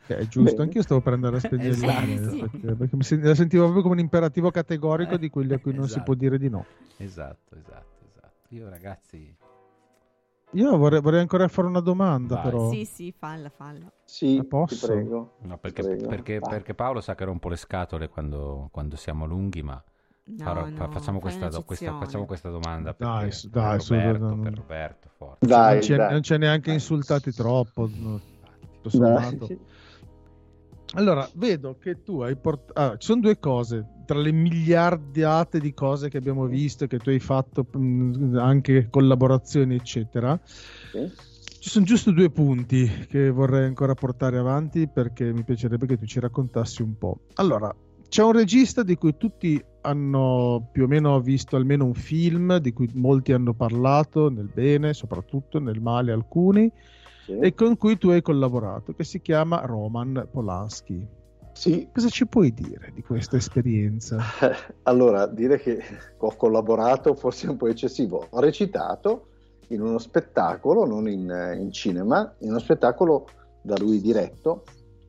Eh, 0.08 0.16
È 0.16 0.26
giusto, 0.26 0.50
Bene. 0.50 0.62
anch'io 0.64 0.82
stavo 0.82 1.00
per 1.00 1.12
andare 1.12 1.36
a 1.36 1.40
spegnere 1.40 1.68
il 1.68 1.74
Esatto. 1.84 2.06
lume, 2.06 2.28
Sì. 2.30 2.38
perché, 2.40 2.74
perché 2.74 2.96
mi 2.96 3.02
sen- 3.04 3.22
la 3.22 3.34
sentivo 3.36 3.62
proprio 3.62 3.82
come 3.82 3.94
un 3.94 4.00
imperativo 4.00 4.50
categorico 4.50 5.16
di 5.16 5.30
quelli 5.30 5.54
a 5.54 5.58
cui 5.60 5.72
non 5.72 5.84
si 5.84 5.90
Esatto. 5.90 6.04
può 6.04 6.14
dire 6.14 6.38
di 6.38 6.48
no. 6.48 6.64
esatto, 6.96 7.54
esatto, 7.54 7.56
esatto. 7.56 7.90
Io 8.52 8.68
ragazzi... 8.68 9.34
Io 10.54 10.76
vorrei, 10.76 11.00
vorrei 11.00 11.20
ancora 11.20 11.48
fare 11.48 11.66
una 11.66 11.80
domanda, 11.80 12.34
Vai. 12.34 12.44
però. 12.44 12.70
Sì, 12.70 12.84
sì, 12.84 13.10
falla, 13.16 13.48
falla. 13.48 13.90
Sì, 14.04 14.36
Ma 14.36 14.44
posso? 14.44 14.86
ti 14.86 14.92
prego. 14.92 15.36
No, 15.40 15.56
perché, 15.56 15.80
Prego, 15.82 16.06
perché- 16.06 16.38
perché 16.40 16.74
Paolo 16.74 17.00
sa 17.00 17.14
che 17.14 17.24
rompo 17.24 17.48
le 17.48 17.56
scatole 17.56 18.10
quando, 18.10 18.68
quando 18.70 18.96
siamo 18.96 19.24
lunghi, 19.24 19.62
ma 19.62 19.82
No, 20.24 20.44
farò- 20.44 20.68
no, 20.68 20.76
fa- 20.76 20.88
facciamo, 20.88 21.18
questa, 21.20 21.48
questa- 21.62 21.96
facciamo 21.98 22.26
questa 22.26 22.50
domanda 22.50 22.92
per, 22.92 23.06
Dai, 23.06 23.32
su- 23.32 23.48
dai, 23.48 23.70
per 23.76 23.80
su, 23.80 23.94
Roberto, 23.94 24.34
no, 24.34 24.42
per 24.42 24.54
Roberto. 24.54 25.08
Dai, 25.38 25.72
non, 25.72 25.80
c'è, 25.80 25.96
dai. 25.96 26.10
non 26.12 26.20
c'è 26.20 26.36
neanche 26.38 26.72
insultati 26.72 27.32
troppo. 27.32 27.88
no, 27.90 28.20
tutto 28.82 28.98
Dai. 28.98 29.22
sommato. 29.24 29.48
Allora, 30.94 31.28
vedo 31.34 31.78
che 31.78 32.02
tu 32.02 32.20
hai 32.20 32.36
portato... 32.36 32.98
ci 32.98 33.06
sono 33.06 33.22
due 33.22 33.38
cose, 33.38 33.86
tra 34.04 34.18
le 34.18 34.32
miliardiate 34.32 35.58
di 35.58 35.72
cose 35.72 36.10
che 36.10 36.18
abbiamo 36.18 36.46
visto, 36.46 36.86
che 36.86 36.98
tu 36.98 37.08
hai 37.08 37.20
fatto, 37.20 37.66
anche 38.34 38.88
collaborazioni, 38.90 39.74
eccetera. 39.74 40.38
Sì. 40.44 41.10
Ci 41.62 41.70
sono 41.70 41.84
giusto 41.84 42.10
due 42.10 42.28
punti 42.28 42.90
che 43.08 43.30
vorrei 43.30 43.66
ancora 43.66 43.94
portare 43.94 44.36
avanti 44.36 44.88
perché 44.88 45.32
mi 45.32 45.44
piacerebbe 45.44 45.86
che 45.86 45.96
tu 45.96 46.06
ci 46.06 46.18
raccontassi 46.18 46.82
un 46.82 46.98
po'. 46.98 47.20
Allora, 47.34 47.72
c'è 48.08 48.22
un 48.24 48.32
regista 48.32 48.82
di 48.82 48.96
cui 48.96 49.16
tutti 49.16 49.64
hanno 49.82 50.68
più 50.72 50.84
o 50.84 50.86
meno 50.88 51.20
visto 51.20 51.56
almeno 51.56 51.86
un 51.86 51.94
film, 51.94 52.58
di 52.58 52.72
cui 52.72 52.90
molti 52.94 53.32
hanno 53.32 53.54
parlato, 53.54 54.28
nel 54.28 54.50
bene, 54.52 54.92
soprattutto 54.92 55.58
nel 55.60 55.80
male 55.80 56.12
alcuni, 56.12 56.70
Sì. 57.24 57.38
e 57.38 57.54
con 57.54 57.76
cui 57.76 57.98
tu 57.98 58.08
hai 58.08 58.22
collaborato, 58.22 58.92
che 58.94 59.04
si 59.04 59.20
chiama 59.20 59.64
Roman 59.64 60.28
Polanski. 60.30 61.06
Sì, 61.52 61.88
Cosa 61.92 62.08
ci 62.08 62.26
puoi 62.26 62.52
dire 62.52 62.90
di 62.94 63.02
questa 63.02 63.36
esperienza? 63.36 64.18
allora 64.84 65.26
dire 65.26 65.58
che 65.58 65.80
ho 66.18 66.34
collaborato 66.34 67.14
forse 67.14 67.46
è 67.46 67.50
un 67.50 67.56
po' 67.56 67.68
eccessivo. 67.68 68.26
Ho 68.30 68.40
recitato 68.40 69.28
in 69.68 69.82
uno 69.82 69.98
spettacolo, 69.98 70.86
non 70.86 71.08
in, 71.08 71.56
in 71.60 71.70
cinema, 71.70 72.34
in 72.38 72.50
uno 72.50 72.58
spettacolo 72.58 73.28
da 73.62 73.76
lui 73.78 74.00
diretto 74.00 74.64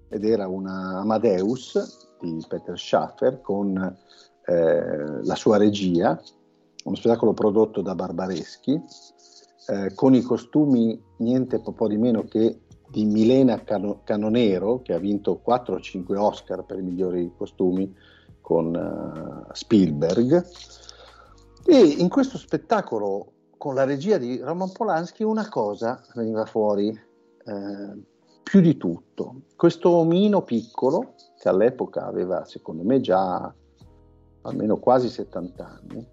ed 0.09 0.25
era 0.25 0.47
una 0.47 0.99
Amadeus 0.99 2.09
di 2.19 2.43
Peter 2.47 2.77
Schaffer 2.77 3.41
con 3.41 3.75
eh, 4.45 5.23
la 5.23 5.35
sua 5.35 5.57
regia, 5.57 6.19
uno 6.83 6.95
spettacolo 6.95 7.33
prodotto 7.33 7.81
da 7.81 7.95
Barbareschi, 7.95 8.79
eh, 9.67 9.93
con 9.95 10.13
i 10.13 10.21
costumi 10.21 11.01
niente 11.23 11.59
po' 11.59 11.87
di 11.87 11.97
meno 11.97 12.23
che 12.23 12.59
di 12.93 13.05
Milena 13.05 13.63
Cano- 13.63 14.01
Canonero, 14.03 14.83
che 14.83 14.93
ha 14.93 14.99
vinto 14.99 15.37
4 15.37 15.75
o 15.75 15.79
5 15.79 16.15
Oscar 16.15 16.63
per 16.63 16.77
i 16.77 16.83
migliori 16.83 17.33
costumi 17.35 17.91
con 18.39 18.75
eh, 18.75 19.53
Spielberg. 19.53 20.45
E 21.65 21.79
in 21.79 22.07
questo 22.09 22.37
spettacolo, 22.37 23.31
con 23.57 23.73
la 23.73 23.83
regia 23.83 24.19
di 24.19 24.37
Roman 24.37 24.71
Polanski, 24.71 25.23
una 25.23 25.49
cosa 25.49 26.03
veniva 26.13 26.45
fuori 26.45 26.89
eh, 26.89 28.03
più 28.43 28.61
di 28.61 28.77
tutto. 28.77 29.41
Questo 29.55 29.89
omino 29.89 30.43
piccolo, 30.43 31.15
che 31.39 31.49
all'epoca 31.49 32.05
aveva, 32.05 32.45
secondo 32.45 32.83
me, 32.83 33.01
già 33.01 33.51
almeno 34.41 34.77
quasi 34.77 35.09
70 35.09 35.65
anni, 35.65 36.07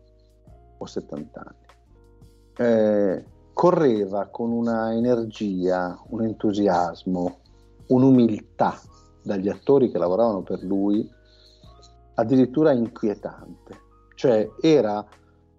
o 0.79 0.87
70 0.87 1.41
anni, 1.41 1.69
eh, 2.57 3.25
correva 3.53 4.27
con 4.27 4.51
una 4.53 4.95
energia, 4.95 5.99
un 6.09 6.25
entusiasmo, 6.25 7.39
un'umiltà 7.89 8.81
dagli 9.23 9.49
attori 9.49 9.91
che 9.91 9.99
lavoravano 9.99 10.43
per 10.43 10.63
lui 10.63 11.09
addirittura 12.15 12.73
inquietante. 12.73 13.79
Cioè 14.15 14.49
era 14.61 15.05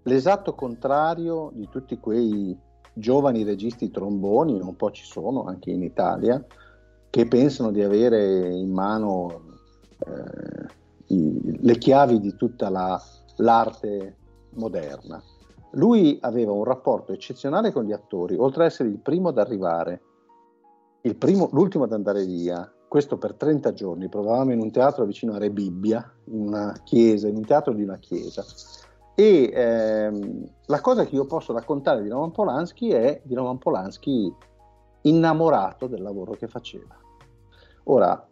l'esatto 0.03 0.53
contrario 0.53 1.51
di 1.53 1.67
tutti 1.69 1.99
quei 1.99 2.57
giovani 2.93 3.43
registi 3.43 3.89
tromboni, 3.89 4.59
un 4.59 4.75
po' 4.75 4.91
ci 4.91 5.05
sono 5.05 5.45
anche 5.45 5.71
in 5.71 5.81
Italia, 5.83 6.43
che 7.09 7.27
pensano 7.27 7.71
di 7.71 7.81
avere 7.81 8.49
in 8.53 8.71
mano 8.71 9.49
eh, 10.03 11.13
i- 11.13 11.59
le 11.61 11.77
chiavi 11.77 12.19
di 12.19 12.35
tutta 12.35 12.69
la- 12.69 12.99
l'arte 13.37 14.17
moderna. 14.53 15.21
Lui 15.71 16.17
aveva 16.21 16.51
un 16.51 16.63
rapporto 16.63 17.13
eccezionale 17.13 17.71
con 17.71 17.83
gli 17.83 17.91
attori, 17.91 18.35
oltre 18.37 18.63
ad 18.63 18.71
essere 18.71 18.89
il 18.89 18.99
primo 18.99 19.29
ad 19.29 19.37
arrivare, 19.37 20.01
primo- 21.17 21.49
l'ultimo 21.51 21.85
ad 21.85 21.93
andare 21.93 22.25
via. 22.25 22.71
Questo 22.87 23.17
per 23.17 23.35
30 23.35 23.71
giorni. 23.71 24.09
Provavamo 24.09 24.51
in 24.51 24.59
un 24.59 24.69
teatro 24.69 25.05
vicino 25.05 25.33
a 25.33 25.37
Re 25.37 25.49
Bibbia, 25.49 26.11
in 26.25 26.47
una 26.47 26.73
chiesa, 26.83 27.29
in 27.29 27.37
un 27.37 27.45
teatro 27.45 27.73
di 27.73 27.83
una 27.83 27.97
chiesa. 27.97 28.43
E 29.15 29.49
ehm, 29.53 30.45
la 30.65 30.81
cosa 30.81 31.05
che 31.05 31.15
io 31.15 31.25
posso 31.25 31.53
raccontare 31.53 32.01
di 32.01 32.09
Roman 32.09 32.31
Polanski 32.31 32.89
è 32.91 33.21
di 33.23 33.33
Roman 33.33 33.57
Polanski 33.57 34.33
innamorato 35.03 35.87
del 35.87 36.01
lavoro 36.01 36.33
che 36.33 36.47
faceva. 36.47 36.97
Ora, 37.85 38.27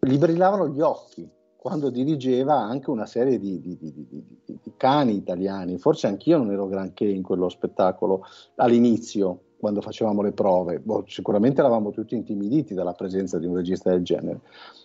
gli 0.00 0.16
brillavano 0.16 0.68
gli 0.68 0.80
occhi 0.80 1.30
quando 1.60 1.90
dirigeva 1.90 2.58
anche 2.58 2.88
una 2.88 3.04
serie 3.04 3.38
di, 3.38 3.60
di- 3.60 3.76
di- 3.76 3.92
di- 3.92 4.72
cani 4.78 5.14
italiani. 5.14 5.76
Forse 5.76 6.06
anch'io 6.06 6.38
non 6.38 6.50
ero 6.50 6.66
granché 6.66 7.04
in 7.04 7.20
quello 7.20 7.50
spettacolo 7.50 8.24
all'inizio, 8.54 9.40
quando 9.58 9.82
facevamo 9.82 10.22
le 10.22 10.32
prove. 10.32 10.80
Boh, 10.80 11.04
sicuramente 11.06 11.60
eravamo 11.60 11.90
tutti 11.90 12.14
intimiditi 12.14 12.72
dalla 12.72 12.94
presenza 12.94 13.38
di 13.38 13.44
un 13.44 13.56
regista 13.56 13.90
del 13.90 14.02
genere. 14.02 14.40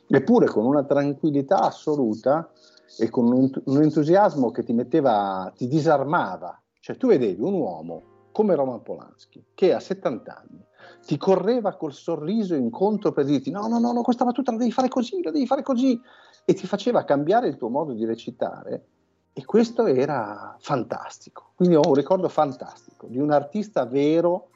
Eppure 0.10 0.48
con 0.48 0.66
una 0.66 0.84
tranquillità 0.84 1.62
assoluta 1.62 2.52
e 3.00 3.10
con 3.10 3.32
un, 3.32 3.50
un 3.64 3.82
entusiasmo 3.82 4.52
che 4.52 4.64
ti 4.64 4.74
metteva, 4.74 5.50
ti 5.56 5.70
disarmava. 5.70 6.62
Cioè 6.82 6.98
tu 6.98 7.08
vedevi 7.08 7.42
un 7.42 7.54
uomo 7.54 8.02
come 8.34 8.54
Roman 8.54 8.82
Polanski, 8.82 9.42
che 9.54 9.74
a 9.74 9.80
70 9.80 10.44
anni 10.46 10.66
ti 11.06 11.18
correva 11.18 11.76
col 11.76 11.94
sorriso 11.94 12.56
incontro 12.56 13.12
per 13.12 13.26
dirti 13.26 13.52
no, 13.52 13.68
no, 13.68 13.80
no, 13.80 13.92
no, 13.92 14.02
questa 14.02 14.26
battuta 14.26 14.52
la 14.52 14.58
devi 14.58 14.72
fare 14.72 14.90
così, 14.90 15.22
la 15.24 15.32
devi 15.32 15.46
fare 15.46 15.62
così, 15.62 16.00
e 16.46 16.54
ti 16.54 16.68
faceva 16.68 17.04
cambiare 17.04 17.48
il 17.48 17.58
tuo 17.58 17.70
modo 17.70 17.94
di 17.94 18.06
recitare. 18.06 18.86
E 19.34 19.44
questo 19.44 19.86
era 19.88 20.56
fantastico. 20.60 21.52
Quindi 21.56 21.76
ho 21.76 21.82
un 21.86 21.96
ricordo 21.96 22.30
fantastico 22.30 23.08
di 23.08 23.18
un 23.18 23.32
artista 23.32 23.86
vero 23.86 24.50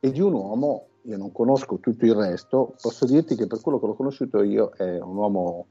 e 0.00 0.10
di 0.10 0.20
un 0.20 0.34
uomo, 0.34 0.86
io 1.02 1.16
non 1.16 1.32
conosco 1.32 1.78
tutto 1.78 2.04
il 2.04 2.14
resto, 2.14 2.74
posso 2.80 3.06
dirti 3.06 3.34
che 3.34 3.46
per 3.46 3.60
quello 3.60 3.80
che 3.80 3.86
l'ho 3.86 3.94
conosciuto 3.94 4.42
io 4.42 4.72
è 4.76 5.00
un 5.00 5.16
uomo 5.16 5.66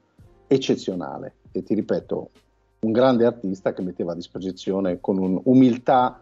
eccezionale 0.48 1.34
e 1.52 1.62
ti 1.62 1.74
ripeto, 1.74 2.30
un 2.80 2.92
grande 2.92 3.24
artista 3.24 3.72
che 3.72 3.82
metteva 3.82 4.12
a 4.12 4.16
disposizione 4.16 5.00
con 5.00 5.18
un'umiltà 5.18 6.20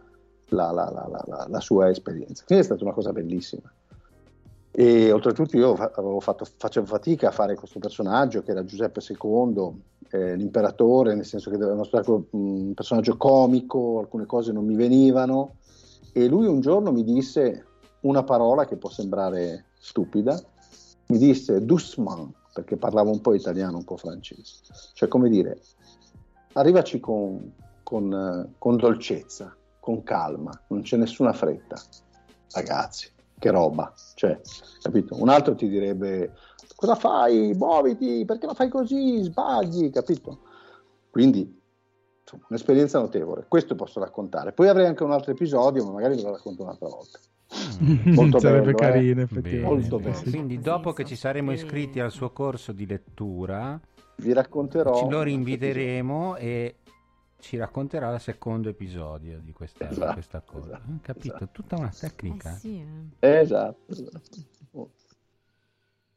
la, 0.49 0.71
la, 0.71 0.89
la, 0.91 1.23
la, 1.25 1.47
la 1.49 1.59
sua 1.59 1.89
esperienza. 1.89 2.43
Quindi 2.45 2.63
è 2.63 2.67
stata 2.67 2.83
una 2.83 2.93
cosa 2.93 3.11
bellissima. 3.11 3.71
E 4.79 5.11
oltretutto 5.11 5.57
io 5.57 5.75
fatto, 5.75 6.47
facevo 6.55 6.85
fatica 6.85 7.27
a 7.27 7.31
fare 7.31 7.55
questo 7.55 7.79
personaggio 7.79 8.41
che 8.41 8.51
era 8.51 8.63
Giuseppe 8.63 9.01
II, 9.05 9.81
eh, 10.09 10.37
l'imperatore, 10.37 11.15
nel 11.15 11.25
senso 11.25 11.49
che 11.49 11.57
era 11.57 11.83
spettacolo, 11.83 12.27
un 12.29 12.73
personaggio 12.73 13.17
comico, 13.17 13.99
alcune 13.99 14.25
cose 14.25 14.53
non 14.53 14.63
mi 14.65 14.75
venivano. 14.75 15.55
E 16.13 16.29
lui 16.29 16.45
un 16.45 16.61
giorno 16.61 16.93
mi 16.93 17.03
disse 17.03 17.65
una 18.03 18.23
parola 18.23 18.65
che 18.67 18.77
può 18.77 18.89
sembrare 18.89 19.65
stupida, 19.77 20.41
mi 21.07 21.17
disse 21.17 21.65
doucement, 21.65 22.31
perché 22.53 22.77
parlava 22.77 23.09
un 23.09 23.19
po' 23.19 23.33
italiano, 23.33 23.79
un 23.79 23.83
po' 23.83 23.97
francese, 23.97 24.61
cioè 24.93 25.09
come 25.09 25.27
dire, 25.27 25.59
arrivaci 26.53 27.01
con, 27.01 27.51
con, 27.83 28.13
eh, 28.13 28.55
con 28.57 28.77
dolcezza, 28.77 29.53
con 29.81 30.03
calma, 30.03 30.57
non 30.67 30.83
c'è 30.83 30.95
nessuna 30.95 31.33
fretta. 31.33 31.75
Ragazzi, 32.51 33.17
che 33.39 33.49
roba, 33.49 33.93
cioè, 34.15 34.39
capito? 34.81 35.19
Un 35.19 35.29
altro 35.29 35.55
ti 35.55 35.67
direbbe 35.67 36.33
cosa 36.75 36.95
fai? 36.95 37.53
Muoviti, 37.55 38.23
perché 38.25 38.45
lo 38.45 38.53
fai 38.53 38.69
così? 38.69 39.23
Sbagli, 39.23 39.89
capito? 39.89 40.39
Quindi 41.09 41.57
insomma, 42.21 42.45
un'esperienza 42.49 42.99
notevole. 42.99 43.45
Questo 43.47 43.75
posso 43.75 43.99
raccontare. 43.99 44.51
Poi 44.51 44.67
avrei 44.67 44.85
anche 44.85 45.03
un 45.03 45.11
altro 45.11 45.31
episodio, 45.31 45.83
ma 45.85 45.93
magari 45.93 46.15
ve 46.15 46.21
lo 46.21 46.31
racconto 46.31 46.63
un'altra 46.63 46.87
volta. 46.87 47.19
Mm. 47.83 48.13
Molto 48.13 48.37
Sarebbe 48.39 48.71
bello, 48.73 48.77
eh. 48.77 48.81
carino, 48.81 49.19
eh? 49.21 49.23
effettivamente. 49.23 49.89
Molto 49.89 49.99
bello. 49.99 50.29
Quindi 50.29 50.59
dopo 50.59 50.93
che 50.93 51.05
ci 51.05 51.15
saremo 51.15 51.51
iscritti 51.51 51.99
al 51.99 52.11
suo 52.11 52.31
corso 52.31 52.71
di 52.71 52.85
lettura, 52.85 53.79
vi 54.17 54.33
racconterò. 54.33 54.95
Ci 54.95 55.09
lo 55.09 55.21
rinviteremo 55.21 56.35
e 56.35 56.75
ci 57.39 57.57
racconterà 57.57 58.13
il 58.13 58.19
secondo 58.19 58.69
episodio 58.69 59.39
di 59.39 59.51
questa, 59.51 59.89
esatto, 59.89 60.07
di 60.07 60.13
questa 60.13 60.41
cosa. 60.41 60.67
Esatto, 60.67 60.99
capito? 61.01 61.35
Esatto. 61.35 61.49
Tutta 61.51 61.75
una 61.77 61.89
tecnica. 61.89 62.53
Eh 62.53 62.57
sì, 62.57 62.85
eh. 63.19 63.39
Esatto. 63.39 63.91
esatto. 63.91 64.91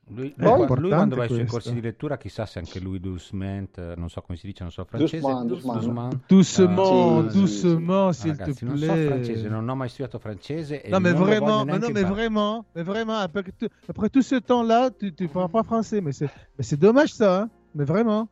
Lui, 0.09 0.35
lui, 0.37 0.67
lui 0.67 0.91
quando 0.91 1.17
va 1.17 1.23
ai 1.23 1.29
suoi 1.29 1.47
corsi 1.47 1.73
di 1.73 1.81
lettura, 1.81 2.19
chissà 2.19 2.45
se 2.45 2.59
anche 2.59 2.81
lui 2.81 2.99
doucement, 3.01 3.79
eh, 3.79 3.95
non 3.97 4.11
so 4.11 4.21
come 4.21 4.37
si 4.37 4.47
dice, 4.47 4.63
non 4.63 4.73
so 4.73 4.85
francese. 4.85 5.27
Ah, 5.27 5.41
sì, 5.41 5.47
doucement, 5.47 6.27
sì, 8.11 8.21
s'il 8.21 8.37
te 8.37 8.65
non 8.65 8.77
so 8.77 8.87
plaît. 8.93 9.07
francese, 9.07 9.49
non 9.49 9.69
ho 9.69 9.75
mai 9.75 9.89
studiato 9.89 10.19
francese. 10.19 10.83
Non, 10.89 11.01
mais 11.01 11.13
lo 11.13 11.25
vraiment, 11.25 11.65
mais 11.65 11.79
non, 11.79 11.93
mais 11.93 12.05
vraiment, 12.05 12.65
mais 12.75 12.85
vraiment, 12.85 13.19
après, 13.21 13.45
après 13.89 14.11
tout 14.11 14.23
ce 14.23 14.35
temps-là, 14.35 14.91
tu 14.91 15.15
tu 15.15 15.29
parles 15.29 15.51
pas 15.51 15.63
français, 15.63 16.01
mais 16.01 16.13
c'est 16.13 16.79
dommage 16.79 17.15
ça, 17.15 17.43
hein 17.43 17.51
mais 17.75 17.85
vraiment. 17.85 18.29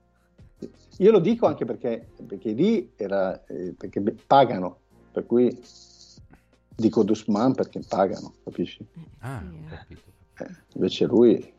Io 0.98 1.10
lo 1.10 1.18
dico 1.18 1.46
anche 1.46 1.64
perché, 1.64 2.08
perché 2.26 2.52
lì 2.52 2.92
era 2.96 3.44
eh, 3.46 3.74
perché 3.76 4.00
pagano, 4.26 4.78
per 5.12 5.24
cui 5.24 5.58
dico 6.74 7.02
Dusman 7.02 7.54
perché 7.54 7.80
pagano, 7.86 8.34
capisci? 8.44 8.84
Ah, 9.20 9.42
eh. 9.42 9.68
capito. 9.68 10.02
Eh, 10.38 10.48
invece 10.74 11.06
lui. 11.06 11.52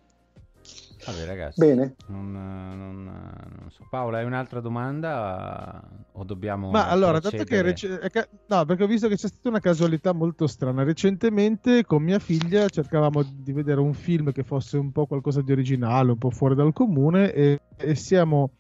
Vabbè, 1.06 1.26
ragazzi. 1.26 1.60
Bene. 1.60 1.95
Non, 2.08 2.32
non, 2.32 3.04
non 3.04 3.70
so. 3.72 3.86
Paola, 3.89 4.20
hai 4.20 4.26
un'altra 4.26 4.60
domanda 4.60 5.82
o 6.12 6.24
dobbiamo 6.24 6.70
Ma 6.70 6.89
allora, 6.89 7.20
dato 7.20 7.43
che 7.43 7.62
rec- 7.64 8.30
no, 8.47 8.66
perché 8.66 8.84
ho 8.84 8.88
visto 8.88 9.08
che 9.08 9.16
c'è 9.16 9.28
stata 9.28 9.49
una 9.49 9.60
casualità 9.60 10.14
molto 10.14 10.45
strana. 10.45 10.84
Recentemente 10.84 11.86
con 11.86 12.04
mia 12.04 12.20
figlia 12.20 12.70
cercavamo 12.70 13.24
di 13.24 13.52
vedere 13.52 13.80
un 13.80 13.93
film 13.93 14.32
che 14.32 14.43
fosse 14.43 14.78
un 14.78 14.91
po' 14.91 15.08
qualcosa 15.08 15.41
di 15.41 15.52
originale, 15.52 16.12
un 16.12 16.20
po' 16.20 16.30
fuori 16.30 16.54
dal 16.54 16.74
comune 16.74 17.34
e, 17.34 17.62
e 17.78 17.95
siamo 17.95 18.52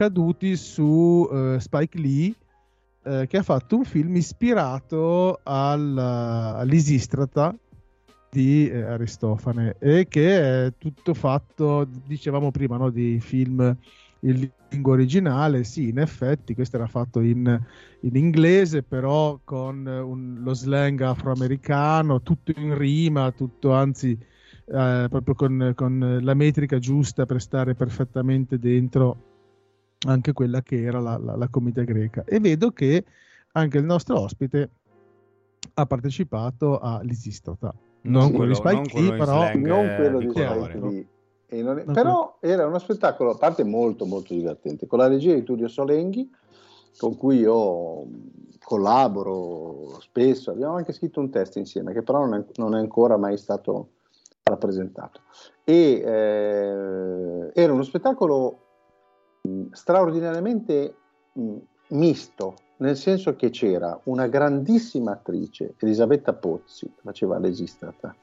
caduti 0.00 0.56
su 0.56 1.28
eh, 1.30 1.60
Spike 1.60 1.98
Lee 1.98 2.34
eh, 3.04 3.26
che 3.28 3.36
ha 3.36 3.42
fatto 3.42 3.76
un 3.76 3.84
film 3.84 4.16
ispirato 4.16 5.40
al, 5.42 5.98
all'Isistrata 5.98 7.54
di 8.30 8.70
eh, 8.70 8.80
Aristofane 8.80 9.76
e 9.78 10.08
che 10.08 10.66
è 10.66 10.72
tutto 10.78 11.12
fatto, 11.12 11.86
dicevamo 12.06 12.50
prima, 12.50 12.78
no, 12.78 12.88
di 12.88 13.20
film 13.20 13.76
in 14.20 14.50
lingua 14.70 14.94
originale, 14.94 15.64
sì, 15.64 15.90
in 15.90 15.98
effetti 15.98 16.54
questo 16.54 16.76
era 16.76 16.86
fatto 16.86 17.20
in, 17.20 17.60
in 18.00 18.16
inglese, 18.16 18.82
però 18.82 19.38
con 19.44 19.84
un- 19.84 20.40
lo 20.42 20.54
slang 20.54 20.98
afroamericano, 21.02 22.22
tutto 22.22 22.54
in 22.56 22.74
rima, 22.74 23.32
tutto 23.32 23.74
anzi 23.74 24.12
eh, 24.12 25.06
proprio 25.10 25.34
con, 25.34 25.72
con 25.76 26.20
la 26.22 26.32
metrica 26.32 26.78
giusta 26.78 27.26
per 27.26 27.42
stare 27.42 27.74
perfettamente 27.74 28.58
dentro 28.58 29.29
anche 30.06 30.32
quella 30.32 30.62
che 30.62 30.82
era 30.82 31.00
la, 31.00 31.18
la, 31.18 31.36
la 31.36 31.48
commedia 31.48 31.84
greca. 31.84 32.24
E 32.24 32.40
vedo 32.40 32.70
che 32.70 33.04
anche 33.52 33.78
il 33.78 33.84
nostro 33.84 34.20
ospite 34.20 34.70
ha 35.74 35.86
partecipato 35.86 36.78
all'Isistrata. 36.78 37.74
Non 38.02 38.22
Non 38.22 38.32
quello 38.32 38.58
quello, 38.58 38.80
di 38.80 38.88
Spike 38.88 39.00
non 39.00 39.06
quello 39.08 39.24
però- 39.24 39.54
non 39.56 39.84
eh, 39.86 39.96
quello 39.96 40.18
di. 40.18 40.30
Spike 40.30 40.78
Lee. 40.80 41.06
E 41.52 41.62
non 41.62 41.82
però 41.92 42.36
era 42.40 42.64
uno 42.64 42.78
spettacolo 42.78 43.32
a 43.32 43.36
parte 43.36 43.64
molto 43.64 44.06
molto 44.06 44.32
divertente 44.34 44.86
con 44.86 45.00
la 45.00 45.08
regia 45.08 45.34
di 45.34 45.42
Tullio 45.42 45.66
Solenghi 45.66 46.30
con 46.96 47.16
cui 47.16 47.38
io 47.38 48.06
collaboro 48.62 49.98
spesso 50.00 50.52
abbiamo 50.52 50.76
anche 50.76 50.92
scritto 50.92 51.18
un 51.18 51.28
testo 51.28 51.58
insieme 51.58 51.92
che 51.92 52.02
però 52.02 52.20
non 52.24 52.34
è, 52.34 52.44
non 52.56 52.76
è 52.76 52.78
ancora 52.78 53.16
mai 53.16 53.36
stato 53.36 53.88
rappresentato 54.44 55.22
e 55.64 56.00
eh, 56.04 57.50
era 57.52 57.72
uno 57.72 57.82
spettacolo 57.82 58.69
straordinariamente 59.72 60.94
mh, 61.32 61.56
misto 61.88 62.54
nel 62.80 62.96
senso 62.96 63.36
che 63.36 63.50
c'era 63.50 63.98
una 64.04 64.26
grandissima 64.26 65.12
attrice 65.12 65.74
Elisabetta 65.78 66.32
Pozzi 66.32 66.86
che 66.86 67.00
faceva 67.02 67.38
l'esistrata 67.38 68.14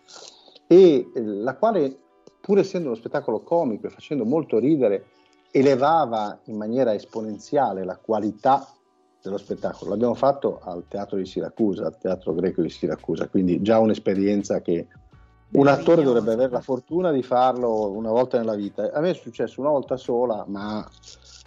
e 0.67 1.11
eh, 1.13 1.21
la 1.23 1.55
quale 1.55 1.95
pur 2.41 2.59
essendo 2.59 2.87
uno 2.87 2.97
spettacolo 2.97 3.41
comico 3.41 3.87
e 3.87 3.91
facendo 3.91 4.25
molto 4.25 4.59
ridere 4.59 5.05
elevava 5.51 6.39
in 6.45 6.57
maniera 6.57 6.93
esponenziale 6.93 7.83
la 7.83 7.97
qualità 7.97 8.67
dello 9.21 9.37
spettacolo. 9.37 9.91
L'abbiamo 9.91 10.13
fatto 10.13 10.59
al 10.61 10.85
teatro 10.87 11.17
di 11.17 11.25
Siracusa 11.25 11.85
al 11.85 11.97
teatro 11.97 12.33
greco 12.33 12.61
di 12.61 12.69
Siracusa 12.69 13.27
quindi 13.27 13.61
già 13.61 13.79
un'esperienza 13.79 14.61
che 14.61 14.87
un 15.49 15.67
attore 15.67 16.03
dovrebbe 16.03 16.33
avere 16.33 16.51
la 16.51 16.61
fortuna 16.61 17.11
di 17.11 17.23
farlo 17.23 17.91
una 17.91 18.11
volta 18.11 18.37
nella 18.37 18.55
vita. 18.55 18.91
A 18.91 18.99
me 18.99 19.11
è 19.11 19.13
successo 19.13 19.61
una 19.61 19.69
volta 19.69 19.97
sola 19.97 20.43
ma 20.47 20.85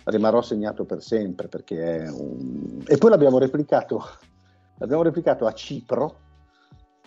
rimarrò 0.05 0.41
segnato 0.41 0.85
per 0.85 1.03
sempre 1.03 1.49
perché 1.49 2.05
è 2.05 2.11
un... 2.11 2.83
e 2.87 2.97
poi 2.97 3.11
l'abbiamo 3.11 3.39
replicato 3.39 4.03
l'abbiamo 4.81 5.03
replicato 5.03 5.47
a 5.47 5.53
Cipro 5.53 6.29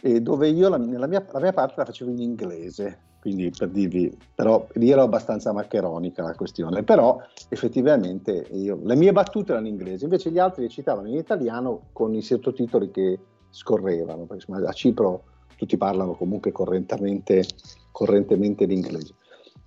e 0.01 0.21
dove 0.21 0.49
io 0.49 0.69
la, 0.69 0.77
nella 0.77 1.07
mia, 1.07 1.25
la 1.31 1.39
mia 1.39 1.53
parte 1.53 1.75
la 1.77 1.85
facevo 1.85 2.11
in 2.11 2.19
inglese. 2.19 3.11
Quindi 3.19 3.53
per 3.57 3.69
dirvi 3.69 4.15
però 4.35 4.67
lì 4.73 4.91
ero 4.91 5.01
abbastanza 5.01 5.53
maccheronica 5.53 6.21
la 6.21 6.35
questione. 6.35 6.83
Però 6.83 7.21
effettivamente 7.49 8.47
io, 8.51 8.79
le 8.83 8.95
mie 8.95 9.13
battute 9.13 9.51
erano 9.51 9.67
in 9.67 9.73
inglese 9.73 10.03
invece 10.03 10.29
gli 10.29 10.39
altri 10.39 10.63
recitavano 10.63 11.07
in 11.07 11.15
italiano 11.15 11.87
con 11.93 12.13
i 12.13 12.21
sottotitoli 12.21 12.91
che 12.91 13.19
scorrevano 13.49 14.25
perché 14.25 14.51
a 14.51 14.71
Cipro 14.73 15.23
tutti 15.63 15.77
parlano 15.77 16.13
comunque 16.13 16.51
correntemente, 16.51 17.45
correntemente 17.91 18.65
l'inglese 18.65 19.13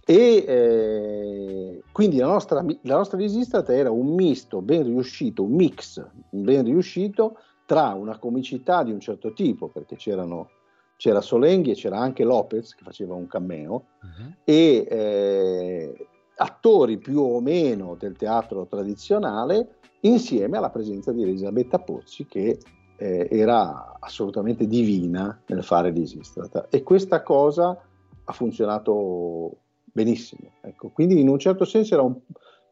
e 0.04 0.44
eh, 0.46 1.82
quindi 1.90 2.18
la 2.18 2.26
nostra, 2.26 2.64
la 2.82 2.96
nostra 2.96 3.16
Visistrata 3.16 3.74
era 3.74 3.90
un 3.90 4.14
misto 4.14 4.60
ben 4.60 4.84
riuscito, 4.84 5.42
un 5.42 5.52
mix 5.52 6.06
ben 6.30 6.64
riuscito 6.64 7.38
tra 7.64 7.94
una 7.94 8.18
comicità 8.18 8.84
di 8.84 8.92
un 8.92 9.00
certo 9.00 9.32
tipo, 9.32 9.66
perché 9.68 9.96
c'erano, 9.96 10.50
c'era 10.96 11.20
Solenghi 11.20 11.72
e 11.72 11.74
c'era 11.74 11.98
anche 11.98 12.22
Lopez 12.22 12.74
che 12.74 12.84
faceva 12.84 13.14
un 13.14 13.26
cameo, 13.26 13.86
Mhm. 14.02 14.36
e 14.44 14.86
eh, 14.88 16.06
attori 16.36 16.98
più 16.98 17.18
o 17.18 17.40
meno 17.40 17.96
del 17.98 18.14
teatro 18.16 18.66
tradizionale 18.66 19.78
insieme 20.02 20.58
alla 20.58 20.70
presenza 20.70 21.10
di 21.10 21.22
Elisabetta 21.22 21.80
Pozzi 21.80 22.26
che 22.26 22.58
eh, 22.96 23.28
era 23.30 23.96
assolutamente 23.98 24.66
divina 24.66 25.40
nel 25.46 25.62
fare 25.62 25.90
l'Isistrata 25.90 26.68
e 26.70 26.82
questa 26.82 27.22
cosa 27.22 27.78
ha 28.24 28.32
funzionato 28.32 29.56
benissimo 29.84 30.52
ecco. 30.62 30.90
quindi 30.90 31.20
in 31.20 31.28
un 31.28 31.38
certo 31.38 31.64
senso 31.64 31.94
era 31.94 32.02
un 32.02 32.18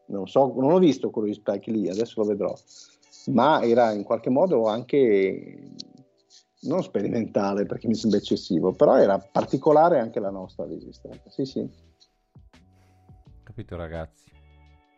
non 0.07 0.27
so, 0.27 0.53
non 0.55 0.71
ho 0.71 0.77
visto 0.77 1.09
quello 1.09 1.27
di 1.27 1.33
Spike 1.33 1.71
Lee, 1.71 1.89
adesso 1.89 2.21
lo 2.21 2.27
vedrò 2.27 2.53
ma 3.27 3.61
era 3.63 3.91
in 3.91 4.03
qualche 4.03 4.29
modo 4.29 4.65
anche 4.67 5.71
non 6.61 6.83
sperimentale 6.83 7.65
perché 7.65 7.87
mi 7.87 7.95
sembra 7.95 8.19
eccessivo 8.19 8.71
però 8.71 8.97
era 8.97 9.17
particolare 9.17 9.99
anche 9.99 10.19
la 10.19 10.29
nostra 10.29 10.65
Visistrata 10.65 11.29
sì 11.29 11.45
sì 11.45 11.83
Capito 13.55 13.77
ragazzi? 13.77 14.31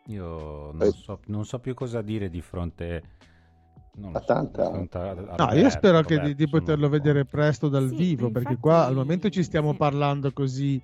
Io 0.06 0.70
Eh. 0.70 0.74
non 0.74 0.92
so, 0.92 1.20
non 1.26 1.44
so 1.44 1.60
più 1.60 1.74
cosa 1.74 2.02
dire 2.02 2.28
di 2.28 2.40
fronte 2.40 3.02
non 3.98 4.12
lo 4.12 4.18
A 4.18 4.20
so, 4.20 4.26
tanta- 4.26 4.62
di 4.64 4.68
fronte 4.70 4.98
a- 4.98 5.10
a 5.10 5.44
No, 5.46 5.54
io 5.58 5.70
spero 5.70 6.00
che 6.02 6.20
di, 6.20 6.34
di 6.34 6.48
poterlo 6.48 6.88
vedere 6.88 7.24
presto 7.24 7.68
dal 7.68 7.88
Sì, 7.88 7.96
vivo, 7.96 8.30
perché 8.30 8.52
infatti- 8.52 8.60
qua 8.60 8.86
al 8.86 8.94
momento 8.94 9.28
ci 9.28 9.42
stiamo 9.42 9.72
sì. 9.72 9.76
parlando 9.76 10.32
così 10.32 10.80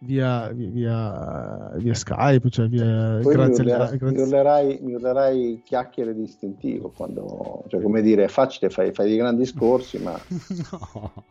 via, 0.00 0.48
via, 0.52 1.72
via 1.74 1.94
Skype, 1.94 2.50
cioè 2.50 2.68
via, 2.68 3.18
Poi 3.20 3.34
grazie, 3.34 3.64
mi, 3.64 3.70
urlerà- 3.70 3.86
alla- 3.88 3.96
grazie- 3.96 4.16
mi 4.16 4.20
urlerai, 4.22 4.78
mi 4.82 4.92
urlerai 4.94 5.62
chiacchiere 5.64 6.14
distintivo 6.14 6.90
quando, 6.90 7.64
cioè 7.68 7.80
come 7.82 8.00
dire, 8.02 8.24
è 8.24 8.28
facile, 8.28 8.70
fai, 8.70 8.92
fai 8.92 9.08
dei 9.08 9.16
grandi 9.16 9.42
discorsi, 9.42 9.98
ma 9.98 10.16
no. 10.70 11.24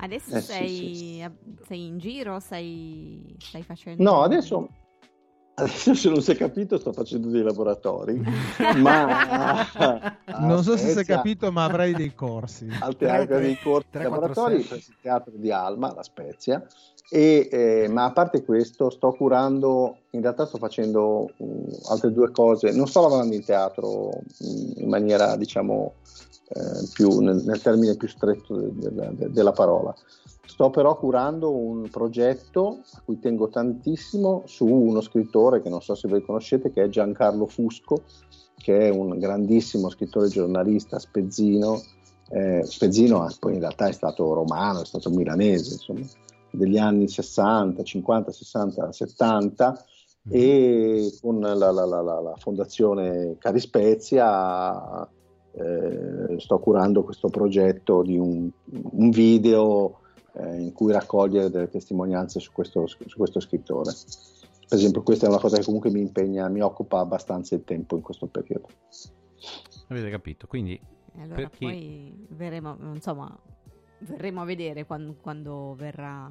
Adesso 0.00 0.36
Eh, 0.36 0.40
sì, 0.40 0.46
sei, 0.46 0.94
sì, 0.94 1.30
sei 1.66 1.86
in 1.86 1.98
giro? 1.98 2.38
Stai 2.38 3.36
facendo... 3.66 4.02
no, 4.02 4.22
adesso, 4.22 4.68
adesso 5.58 5.94
se 5.94 6.08
non 6.08 6.22
si 6.22 6.30
è 6.30 6.36
capito 6.36 6.78
sto 6.78 6.92
facendo 6.92 7.28
dei 7.28 7.42
laboratori, 7.42 8.22
ma 8.78 10.16
non 10.38 10.62
so 10.62 10.76
se 10.76 10.92
si 10.92 10.98
è 10.98 11.04
capito, 11.04 11.50
ma 11.50 11.64
avrai 11.64 11.94
dei 11.94 12.14
corsi. 12.14 12.68
al 12.80 12.96
teatro 12.96 13.38
dei 13.38 13.58
corsi 13.58 13.88
tre, 13.90 14.04
laboratori 14.04 14.54
quattro, 14.54 14.68
presso 14.76 14.90
il 14.90 14.96
teatro 15.00 15.32
di 15.34 15.50
Alma, 15.50 15.92
la 15.94 16.02
Spezia, 16.02 16.64
e, 17.10 17.48
eh, 17.50 17.88
ma 17.88 18.04
a 18.04 18.12
parte 18.12 18.44
questo 18.44 18.90
sto 18.90 19.12
curando, 19.12 19.98
in 20.10 20.20
realtà 20.20 20.46
sto 20.46 20.58
facendo 20.58 21.30
mm, 21.42 21.64
altre 21.88 22.12
due 22.12 22.30
cose, 22.30 22.70
non 22.72 22.86
sto 22.86 23.00
lavorando 23.00 23.34
in 23.34 23.44
teatro 23.44 24.10
mm, 24.44 24.72
in 24.76 24.88
maniera 24.88 25.36
diciamo 25.36 25.94
eh, 26.50 26.88
più 26.92 27.20
nel, 27.20 27.42
nel, 27.44 27.60
termine 27.60 27.96
più 27.96 28.08
stretto 28.08 28.56
de, 28.56 28.92
de, 28.92 29.08
de, 29.12 29.30
della 29.30 29.52
parola. 29.52 29.94
Sto 30.48 30.70
però 30.70 30.96
curando 30.96 31.54
un 31.54 31.90
progetto 31.90 32.80
a 32.94 33.02
cui 33.04 33.18
tengo 33.18 33.48
tantissimo 33.50 34.44
su 34.46 34.64
uno 34.64 35.02
scrittore 35.02 35.60
che 35.60 35.68
non 35.68 35.82
so 35.82 35.94
se 35.94 36.08
voi 36.08 36.22
conoscete, 36.22 36.72
che 36.72 36.84
è 36.84 36.88
Giancarlo 36.88 37.46
Fusco, 37.46 38.02
che 38.56 38.78
è 38.78 38.88
un 38.88 39.18
grandissimo 39.18 39.90
scrittore 39.90 40.28
giornalista 40.28 40.98
spezzino. 40.98 41.80
Eh, 42.30 42.62
spezzino 42.64 43.28
poi 43.38 43.54
in 43.54 43.60
realtà 43.60 43.88
è 43.88 43.92
stato 43.92 44.32
romano, 44.32 44.80
è 44.80 44.86
stato 44.86 45.10
milanese, 45.10 45.74
insomma, 45.74 46.06
degli 46.50 46.78
anni 46.78 47.08
60, 47.08 47.82
50, 47.82 48.32
60, 48.32 48.92
70 48.92 49.84
e 50.30 51.12
con 51.20 51.40
la, 51.40 51.54
la, 51.54 51.70
la, 51.70 52.00
la 52.02 52.34
fondazione 52.36 53.36
Cari 53.38 53.60
Spezia 53.60 55.06
eh, 55.52 56.38
sto 56.38 56.58
curando 56.58 57.04
questo 57.04 57.28
progetto 57.28 58.02
di 58.02 58.18
un, 58.18 58.50
un 58.72 59.10
video 59.10 60.00
eh, 60.32 60.60
in 60.60 60.72
cui 60.72 60.92
raccogliere 60.92 61.50
delle 61.50 61.68
testimonianze 61.68 62.40
su 62.40 62.52
questo, 62.52 62.86
su 62.86 63.16
questo, 63.16 63.40
scrittore. 63.40 63.92
Per 64.68 64.76
esempio, 64.76 65.02
questa 65.02 65.26
è 65.26 65.28
una 65.28 65.38
cosa 65.38 65.56
che 65.56 65.64
comunque 65.64 65.90
mi 65.90 66.00
impegna, 66.00 66.48
mi 66.48 66.60
occupa 66.60 67.00
abbastanza 67.00 67.54
il 67.54 67.64
tempo 67.64 67.96
in 67.96 68.02
questo 68.02 68.26
periodo. 68.26 68.68
Avete 69.88 70.10
capito? 70.10 70.46
Quindi 70.46 70.78
allora 71.18 71.48
chi... 71.48 71.64
poi 71.64 72.26
verremo, 72.30 72.76
insomma, 72.92 73.36
verremo 74.00 74.42
a 74.42 74.44
vedere 74.44 74.84
quando, 74.84 75.16
quando 75.20 75.74
verrà 75.76 76.30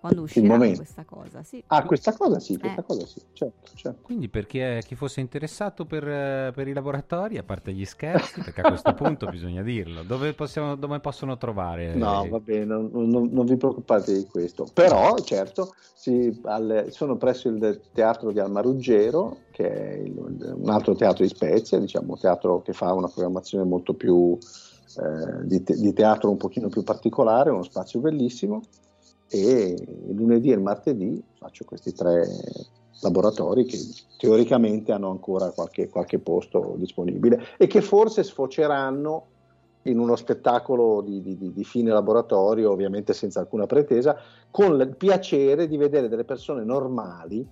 quando 0.00 0.22
uscirà 0.22 0.56
questa 0.56 1.04
cosa. 1.04 1.42
Sì. 1.42 1.62
Ah, 1.66 1.84
questa 1.84 2.16
cosa 2.16 2.40
sì, 2.40 2.56
questa 2.56 2.80
eh. 2.80 2.84
cosa 2.84 3.06
sì, 3.06 3.20
certo, 3.34 3.70
certo. 3.74 4.00
Quindi 4.02 4.28
per 4.30 4.46
chi, 4.46 4.58
è, 4.58 4.78
chi 4.82 4.94
fosse 4.94 5.20
interessato 5.20 5.84
per, 5.84 6.52
per, 6.52 6.66
i 6.66 6.72
laboratori, 6.72 7.36
a 7.36 7.42
parte 7.42 7.72
gli 7.72 7.84
scherzi, 7.84 8.40
perché 8.40 8.62
a 8.62 8.68
questo 8.68 8.94
punto 8.94 9.26
bisogna 9.30 9.62
dirlo, 9.62 10.02
dove, 10.02 10.32
possiamo, 10.32 10.74
dove 10.74 11.00
possono 11.00 11.36
trovare? 11.36 11.94
No, 11.94 12.26
va 12.28 12.40
bene, 12.40 12.64
non, 12.64 12.88
non, 12.90 13.28
non, 13.30 13.44
vi 13.44 13.58
preoccupate 13.58 14.14
di 14.14 14.24
questo. 14.24 14.66
Però, 14.72 15.16
certo, 15.18 15.74
sì, 15.92 16.40
alle, 16.44 16.90
sono 16.90 17.16
presso 17.16 17.48
il 17.48 17.80
teatro 17.92 18.32
di 18.32 18.40
Almaruggero, 18.40 19.36
che 19.50 19.68
è 19.68 19.92
il, 19.98 20.56
un 20.56 20.70
altro 20.70 20.94
teatro 20.94 21.24
di 21.24 21.28
Spezia, 21.28 21.78
diciamo 21.78 22.14
un 22.14 22.18
teatro 22.18 22.62
che 22.62 22.72
fa 22.72 22.94
una 22.94 23.08
programmazione 23.08 23.64
molto 23.64 23.92
più... 23.92 24.38
Eh, 24.90 25.46
di, 25.46 25.62
te, 25.62 25.76
di 25.76 25.92
teatro 25.92 26.30
un 26.30 26.36
pochino 26.36 26.68
più 26.68 26.82
particolare, 26.82 27.50
uno 27.50 27.62
spazio 27.62 28.00
bellissimo 28.00 28.62
e 29.30 29.76
lunedì 30.08 30.50
e 30.50 30.56
martedì 30.56 31.22
faccio 31.38 31.64
questi 31.64 31.92
tre 31.92 32.26
laboratori 33.02 33.64
che 33.64 33.78
teoricamente 34.18 34.92
hanno 34.92 35.10
ancora 35.10 35.50
qualche, 35.50 35.88
qualche 35.88 36.18
posto 36.18 36.74
disponibile 36.76 37.40
e 37.56 37.66
che 37.66 37.80
forse 37.80 38.24
sfoceranno 38.24 39.26
in 39.84 39.98
uno 39.98 40.16
spettacolo 40.16 41.00
di, 41.00 41.22
di, 41.22 41.52
di, 41.52 41.64
fine 41.64 41.90
laboratorio, 41.90 42.70
ovviamente 42.70 43.14
senza 43.14 43.40
alcuna 43.40 43.64
pretesa, 43.64 44.16
con 44.50 44.78
il 44.78 44.94
piacere 44.96 45.66
di 45.66 45.78
vedere 45.78 46.08
delle 46.08 46.24
persone 46.24 46.64
normali 46.64 47.48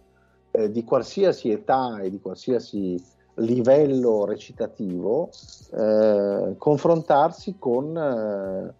eh, 0.51 0.71
di 0.71 0.85
qualsiasi 0.85 1.51
età 1.51 2.01
e 2.01 2.11
di 2.11 2.21
qualsiasi 2.21 3.03
livello 3.37 4.25
recitativo 4.25 5.31
eh, 5.73 6.55
confrontarsi 6.59 7.57
con 7.59 7.97
eh, 7.97 8.75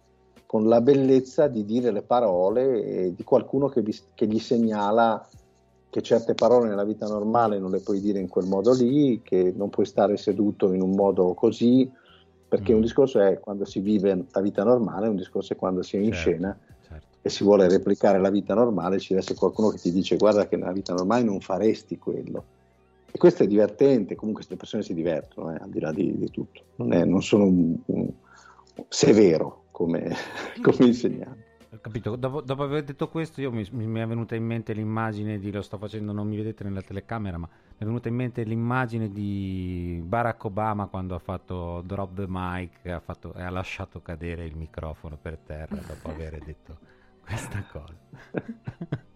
con 0.49 0.67
la 0.67 0.81
bellezza 0.81 1.45
di 1.45 1.63
dire 1.63 1.91
le 1.91 2.01
parole 2.01 3.13
di 3.13 3.23
qualcuno 3.23 3.67
che, 3.67 3.83
vi, 3.83 3.95
che, 4.15 4.25
gli 4.25 4.39
segnala 4.39 5.23
che 5.91 6.01
certe 6.01 6.33
parole 6.33 6.67
nella 6.67 6.85
vita 6.85 7.05
normale 7.05 7.59
non 7.59 7.69
le 7.69 7.81
puoi 7.81 8.01
dire 8.01 8.17
in 8.17 8.27
quel 8.27 8.47
modo 8.47 8.73
lì, 8.73 9.21
che 9.21 9.53
non 9.55 9.69
puoi 9.69 9.85
stare 9.85 10.17
seduto 10.17 10.73
in 10.73 10.81
un 10.81 10.95
modo 10.95 11.35
così, 11.35 11.87
perché 12.47 12.73
mm. 12.73 12.75
un 12.77 12.81
discorso 12.81 13.19
è 13.19 13.39
quando 13.39 13.63
si 13.63 13.79
vive 13.79 14.25
la 14.31 14.41
vita 14.41 14.63
normale, 14.63 15.07
un 15.07 15.17
discorso 15.17 15.53
è 15.53 15.55
quando 15.55 15.83
si 15.83 15.97
è 15.97 15.99
in 15.99 16.13
certo, 16.13 16.19
scena 16.19 16.57
certo. 16.81 17.05
e 17.21 17.29
si 17.29 17.43
vuole 17.43 17.69
replicare 17.69 18.19
la 18.19 18.31
vita 18.31 18.55
normale, 18.55 18.97
ci 18.97 19.09
deve 19.09 19.21
essere 19.21 19.37
qualcuno 19.37 19.69
che 19.69 19.77
ti 19.77 19.91
dice 19.91 20.17
guarda 20.17 20.47
che 20.47 20.57
nella 20.57 20.71
vita 20.71 20.95
normale 20.95 21.21
non 21.21 21.41
faresti 21.41 21.99
quello. 21.99 22.43
E 23.11 23.19
questo 23.19 23.43
è 23.43 23.47
divertente, 23.47 24.15
comunque 24.15 24.43
queste 24.43 24.55
persone 24.55 24.81
si 24.81 24.95
divertono, 24.95 25.53
eh, 25.53 25.59
al 25.61 25.69
di 25.69 25.79
là 25.79 25.91
di, 25.91 26.17
di 26.17 26.31
tutto, 26.31 26.61
non, 26.77 26.91
è, 26.91 27.05
non 27.05 27.21
sono 27.21 27.43
un, 27.43 27.75
un 27.85 28.11
severo, 28.87 29.58
come, 29.79 30.13
come 30.61 30.87
insegnante. 30.87 31.47
Ho 31.71 31.77
capito, 31.79 32.17
dopo, 32.17 32.41
dopo, 32.41 32.63
aver 32.63 32.83
detto 32.83 33.07
questo 33.07 33.39
io 33.39 33.49
mi, 33.49 33.65
mi, 33.71 34.01
è 34.01 34.05
venuta 34.05 34.35
in 34.35 34.43
mente 34.43 34.73
l'immagine 34.73 35.39
di, 35.39 35.51
lo 35.53 35.61
sto 35.61 35.77
facendo, 35.77 36.11
non 36.11 36.27
mi 36.27 36.35
vedete 36.35 36.65
nella 36.65 36.81
telecamera, 36.81 37.37
ma 37.37 37.47
mi 37.47 37.77
è 37.77 37.85
venuta 37.85 38.09
in 38.09 38.15
mente 38.15 38.43
l'immagine 38.43 39.09
di 39.09 40.01
Barack 40.03 40.43
Obama 40.43 40.87
quando 40.87 41.15
ha 41.15 41.19
fatto 41.19 41.81
drop 41.85 42.13
the 42.13 42.25
mic 42.27 42.85
ha 42.87 42.99
fatto, 42.99 43.33
e 43.33 43.41
ha 43.41 43.49
lasciato 43.49 44.01
cadere 44.01 44.43
il 44.43 44.57
microfono 44.57 45.17
per 45.21 45.37
terra 45.37 45.77
dopo 45.77 46.09
aver 46.09 46.39
detto 46.43 46.77
questa 47.23 47.63
cosa. 47.71 47.95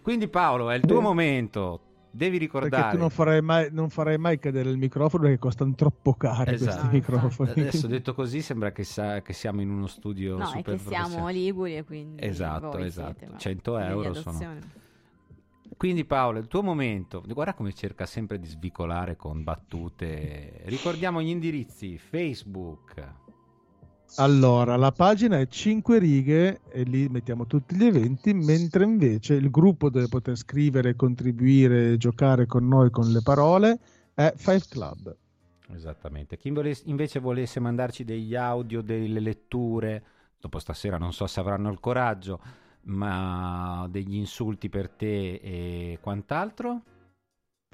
Quindi 0.00 0.28
Paolo, 0.28 0.70
è 0.70 0.76
il 0.76 0.82
tuo 0.82 1.00
momento, 1.00 1.80
Devi 2.16 2.38
ricordare. 2.38 2.70
Perché 2.70 2.96
tu 2.96 2.98
non 2.98 3.10
farai 3.10 3.42
mai, 3.42 3.68
non 3.70 3.90
farai 3.90 4.16
mai 4.16 4.38
cadere 4.38 4.70
il 4.70 4.78
microfono 4.78 5.24
perché 5.24 5.38
costano 5.38 5.74
troppo 5.74 6.14
cari 6.14 6.54
esatto. 6.54 6.78
questi 6.78 6.96
microfoni. 6.96 7.50
Adesso 7.50 7.86
detto 7.86 8.14
così 8.14 8.40
sembra 8.40 8.72
che, 8.72 8.84
sa, 8.84 9.20
che 9.20 9.34
siamo 9.34 9.60
in 9.60 9.68
uno 9.68 9.86
studio 9.86 10.38
no, 10.38 10.46
super 10.46 10.74
è 10.74 10.78
che 10.78 10.82
siamo 10.88 11.28
Liguri 11.28 11.76
e 11.76 11.84
quindi. 11.84 12.24
Esatto, 12.24 12.78
esatto. 12.78 13.18
Siete, 13.18 13.38
100 13.38 13.78
euro 13.78 14.14
sono. 14.14 14.58
Quindi 15.76 16.06
Paolo, 16.06 16.38
il 16.38 16.46
tuo 16.46 16.62
momento, 16.62 17.22
guarda 17.26 17.52
come 17.52 17.74
cerca 17.74 18.06
sempre 18.06 18.38
di 18.38 18.46
svicolare 18.46 19.16
con 19.16 19.42
battute. 19.42 20.62
Ricordiamo 20.64 21.20
gli 21.20 21.28
indirizzi 21.28 21.98
Facebook, 21.98 23.25
allora, 24.16 24.76
la 24.76 24.92
pagina 24.92 25.38
è 25.38 25.46
5 25.46 25.98
righe 25.98 26.60
e 26.70 26.84
lì 26.84 27.06
mettiamo 27.08 27.46
tutti 27.46 27.76
gli 27.76 27.84
eventi, 27.84 28.32
mentre 28.32 28.84
invece 28.84 29.34
il 29.34 29.50
gruppo 29.50 29.90
dove 29.90 30.08
poter 30.08 30.36
scrivere, 30.36 30.96
contribuire, 30.96 31.98
giocare 31.98 32.46
con 32.46 32.66
noi 32.66 32.88
con 32.90 33.10
le 33.10 33.20
parole 33.22 33.78
è 34.14 34.32
Five 34.34 34.64
Club. 34.70 35.14
Esattamente. 35.74 36.38
Chi 36.38 36.50
invece 36.84 37.18
volesse 37.18 37.60
mandarci 37.60 38.04
degli 38.04 38.34
audio, 38.34 38.80
delle 38.80 39.20
letture, 39.20 40.02
dopo 40.40 40.58
stasera 40.58 40.96
non 40.96 41.12
so 41.12 41.26
se 41.26 41.40
avranno 41.40 41.70
il 41.70 41.80
coraggio, 41.80 42.40
ma 42.84 43.86
degli 43.90 44.16
insulti 44.16 44.70
per 44.70 44.88
te 44.88 45.34
e 45.34 45.98
quant'altro? 46.00 46.80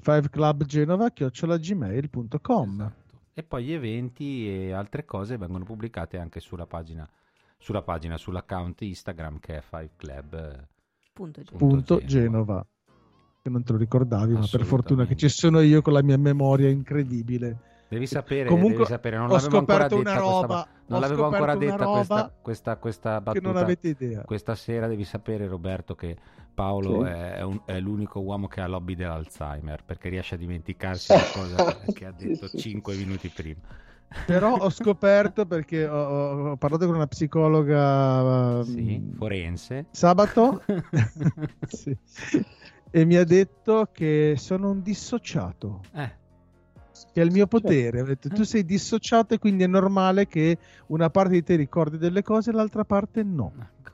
fiveclubgenova.gmail.com 0.01 2.81
esatto 2.81 3.02
e 3.33 3.43
poi 3.43 3.65
gli 3.65 3.73
eventi 3.73 4.47
e 4.47 4.71
altre 4.71 5.05
cose 5.05 5.37
vengono 5.37 5.63
pubblicate 5.63 6.17
anche 6.17 6.39
sulla 6.39 6.65
pagina, 6.65 7.07
sulla 7.57 7.81
pagina 7.81 8.17
sull'account 8.17 8.81
Instagram 8.81 9.39
che 9.39 9.57
è 9.57 9.63
5club.genova. 9.71 12.65
Che 13.41 13.49
non 13.49 13.63
te 13.63 13.71
lo 13.73 13.77
ricordavi, 13.77 14.33
ma 14.33 14.47
per 14.49 14.63
fortuna 14.63 15.05
che 15.05 15.17
ci 15.17 15.27
sono 15.27 15.59
io 15.59 15.81
con 15.81 15.93
la 15.93 16.01
mia 16.01 16.17
memoria 16.17 16.69
incredibile. 16.69 17.72
Devi 17.93 18.07
sapere, 18.07 18.49
Comunque, 18.49 18.73
devi 18.73 18.85
sapere 18.85 19.17
non 19.17 19.29
l'avevo 19.29 19.57
ancora 19.57 19.87
detta 19.87 20.17
roba, 20.17 20.47
questa, 20.47 20.67
non 20.87 20.99
l'avevo 20.99 21.25
ancora 21.25 21.55
detta 21.55 21.85
questa, 21.85 22.33
questa, 22.41 22.75
questa 22.77 23.21
battuta. 23.21 23.47
Non 23.47 23.57
avete 23.57 23.89
idea. 23.89 24.21
Questa 24.23 24.55
sera 24.55 24.87
devi 24.87 25.03
sapere, 25.03 25.47
Roberto, 25.47 25.95
che 25.95 26.17
Paolo 26.53 27.03
sì. 27.03 27.11
è, 27.11 27.41
un, 27.41 27.61
è, 27.65 27.79
l'unico 27.79 28.19
uomo 28.19 28.47
che 28.47 28.61
ha 28.61 28.67
lobby 28.67 28.95
dell'Alzheimer 28.95 29.83
perché 29.83 30.09
riesce 30.09 30.35
a 30.35 30.37
dimenticarsi 30.37 31.13
la 31.13 31.23
cosa 31.33 31.77
che 31.93 32.05
ha 32.05 32.11
detto 32.11 32.47
sì, 32.47 32.57
5 32.57 32.93
sì. 32.93 32.99
minuti 32.99 33.29
prima. 33.29 33.61
Però 34.25 34.55
ho 34.55 34.69
scoperto 34.71 35.45
perché 35.45 35.87
ho, 35.87 36.51
ho 36.51 36.55
parlato 36.57 36.85
con 36.85 36.95
una 36.95 37.07
psicologa 37.07 38.63
sì, 38.63 39.01
forense 39.17 39.87
sabato 39.89 40.61
e 42.91 43.05
mi 43.05 43.15
ha 43.15 43.23
detto 43.23 43.89
che 43.91 44.35
sono 44.37 44.69
un 44.69 44.81
dissociato. 44.81 45.81
Eh 45.93 46.21
che 47.11 47.21
è 47.21 47.23
il 47.23 47.31
mio 47.31 47.47
potere. 47.47 48.01
Ho 48.01 48.05
detto, 48.05 48.29
tu 48.29 48.43
sei 48.43 48.63
dissociato 48.63 49.33
e 49.33 49.39
quindi 49.39 49.63
è 49.63 49.67
normale 49.67 50.27
che 50.27 50.57
una 50.87 51.09
parte 51.09 51.33
di 51.33 51.43
te 51.43 51.55
ricordi 51.55 51.97
delle 51.97 52.21
cose 52.21 52.51
e 52.51 52.53
l'altra 52.53 52.83
parte 52.83 53.23
no. 53.23 53.51
Ecco. 53.59 53.91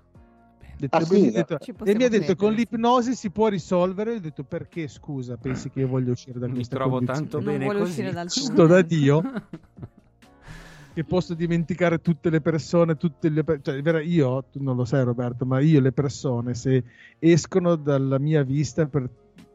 Detto, 0.79 0.95
ah, 0.95 1.03
sì, 1.03 1.31
detto, 1.31 1.57
e 1.83 1.93
mi 1.93 2.05
ha 2.05 2.09
detto 2.09 2.37
con 2.37 2.53
l'ipnosi 2.53 3.13
si 3.13 3.29
può 3.31 3.49
risolvere. 3.49 4.15
Ho 4.15 4.19
detto 4.19 4.43
perché 4.43 4.87
scusa, 4.87 5.35
pensi 5.35 5.69
che 5.69 5.81
io 5.81 5.87
voglio 5.87 6.11
uscire 6.11 6.39
da 6.39 6.47
mi 6.47 6.53
questa 6.53 6.77
trovo 6.77 6.97
condizione? 6.97 7.29
tanto 7.29 7.45
bene 7.45 7.65
non 7.65 7.77
così. 7.77 7.89
uscire 7.89 8.11
dal 8.13 8.29
Sto 8.29 8.65
da 8.65 8.81
Dio 8.81 9.21
che 10.93 11.03
posso 11.03 11.33
dimenticare 11.33 11.99
tutte 11.99 12.29
le 12.29 12.39
persone, 12.39 12.95
tutte 12.95 13.29
le 13.29 13.43
cioè, 13.61 14.01
io, 14.01 14.45
tu 14.49 14.63
non 14.63 14.77
lo 14.77 14.85
sai 14.85 15.03
Roberto, 15.03 15.45
ma 15.45 15.59
io 15.59 15.81
le 15.81 15.91
persone 15.91 16.53
se 16.53 16.83
escono 17.19 17.75
dalla 17.75 18.17
mia 18.17 18.43
vista 18.43 18.85
per 18.85 19.09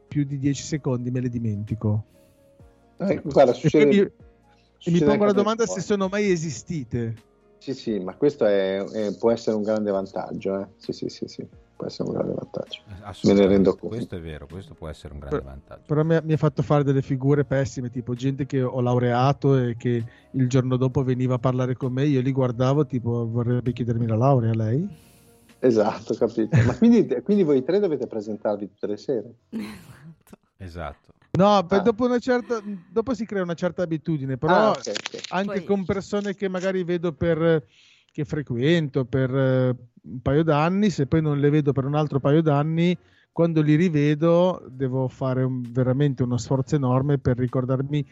più 0.07 0.25
di 0.25 0.37
10 0.37 0.63
secondi 0.63 1.09
me 1.09 1.21
le 1.21 1.29
dimentico. 1.29 2.05
Eh, 2.97 3.21
guarda, 3.23 3.53
succede, 3.53 3.85
mi, 4.85 4.93
mi 4.93 4.99
pongo 5.01 5.25
la 5.25 5.33
domanda 5.33 5.65
se 5.65 5.81
sono 5.81 6.07
mai 6.07 6.29
esistite. 6.31 7.15
Sì, 7.57 7.73
sì, 7.73 7.99
ma 7.99 8.13
questo 8.13 8.45
è, 8.45 8.83
è, 8.83 9.15
può 9.17 9.31
essere 9.31 9.55
un 9.55 9.63
grande 9.63 9.89
vantaggio. 9.89 10.59
Eh? 10.59 10.67
Sì, 10.77 10.91
sì, 10.91 11.09
sì, 11.09 11.27
sì. 11.27 11.47
può 11.75 11.87
essere 11.87 12.09
un 12.09 12.15
grande 12.15 12.33
vantaggio. 12.35 12.81
Eh, 12.87 13.27
Me 13.27 13.33
ne 13.33 13.47
rendo 13.47 13.71
conto. 13.71 13.87
Questo 13.87 14.15
è 14.15 14.21
vero, 14.21 14.45
questo 14.45 14.75
può 14.75 14.87
essere 14.87 15.13
un 15.13 15.19
grande 15.19 15.37
Per- 15.37 15.47
vantaggio. 15.47 15.81
Però 15.87 16.03
mi 16.03 16.15
ha, 16.15 16.21
mi 16.23 16.33
ha 16.33 16.37
fatto 16.37 16.61
fare 16.61 16.83
delle 16.83 17.01
figure 17.01 17.43
pessime, 17.43 17.89
tipo 17.89 18.13
gente 18.13 18.45
che 18.45 18.61
ho 18.61 18.79
laureato 18.81 19.57
e 19.57 19.75
che 19.77 20.03
il 20.29 20.47
giorno 20.47 20.77
dopo 20.77 21.03
veniva 21.03 21.35
a 21.35 21.39
parlare 21.39 21.75
con 21.75 21.91
me, 21.91 22.05
io 22.05 22.21
li 22.21 22.31
guardavo, 22.31 22.85
tipo 22.85 23.27
vorrebbe 23.27 23.73
chiedermi 23.73 24.05
la 24.05 24.15
laurea 24.15 24.53
lei? 24.53 24.87
Esatto, 25.57 26.13
capito. 26.13 26.55
Ma 26.63 26.77
quindi, 26.77 27.07
quindi 27.23 27.41
voi 27.41 27.63
tre 27.63 27.79
dovete 27.79 28.05
presentarvi 28.05 28.67
tutte 28.67 28.85
le 28.85 28.97
sere? 28.97 29.33
Esatto. 30.57 31.13
Esatto. 31.35 31.75
No, 31.75 31.79
Ah. 31.79 31.83
dopo, 31.83 32.05
una 32.05 32.19
certa, 32.19 32.61
dopo 32.89 33.13
si 33.13 33.25
crea 33.25 33.43
una 33.43 33.53
certa 33.53 33.83
abitudine, 33.83 34.37
però 34.37 34.53
Ah, 34.53 34.69
ok, 34.71 34.77
ok. 34.77 35.21
anche 35.29 35.45
Poi- 35.59 35.63
con 35.65 35.85
persone 35.85 36.35
che 36.35 36.47
magari 36.49 36.83
vedo 36.83 37.11
per 37.13 37.63
che 38.11 38.23
frequento 38.23 39.03
per 39.03 39.29
eh, 39.35 39.75
un 40.03 40.21
paio 40.21 40.41
d'anni, 40.43 40.89
se 40.89 41.05
poi 41.05 41.21
non 41.21 41.37
le 41.39 41.49
vedo 41.49 41.73
per 41.73 41.83
un 41.83 41.95
altro 41.95 42.21
paio 42.21 42.41
d'anni, 42.41 42.97
quando 43.33 43.61
li 43.61 43.75
rivedo 43.75 44.63
devo 44.69 45.09
fare 45.09 45.43
un- 45.43 45.61
veramente 45.69 46.23
uno 46.23 46.37
sforzo 46.37 46.75
enorme 46.77 47.17
per 47.17 47.37
ricordarmi 47.37 48.05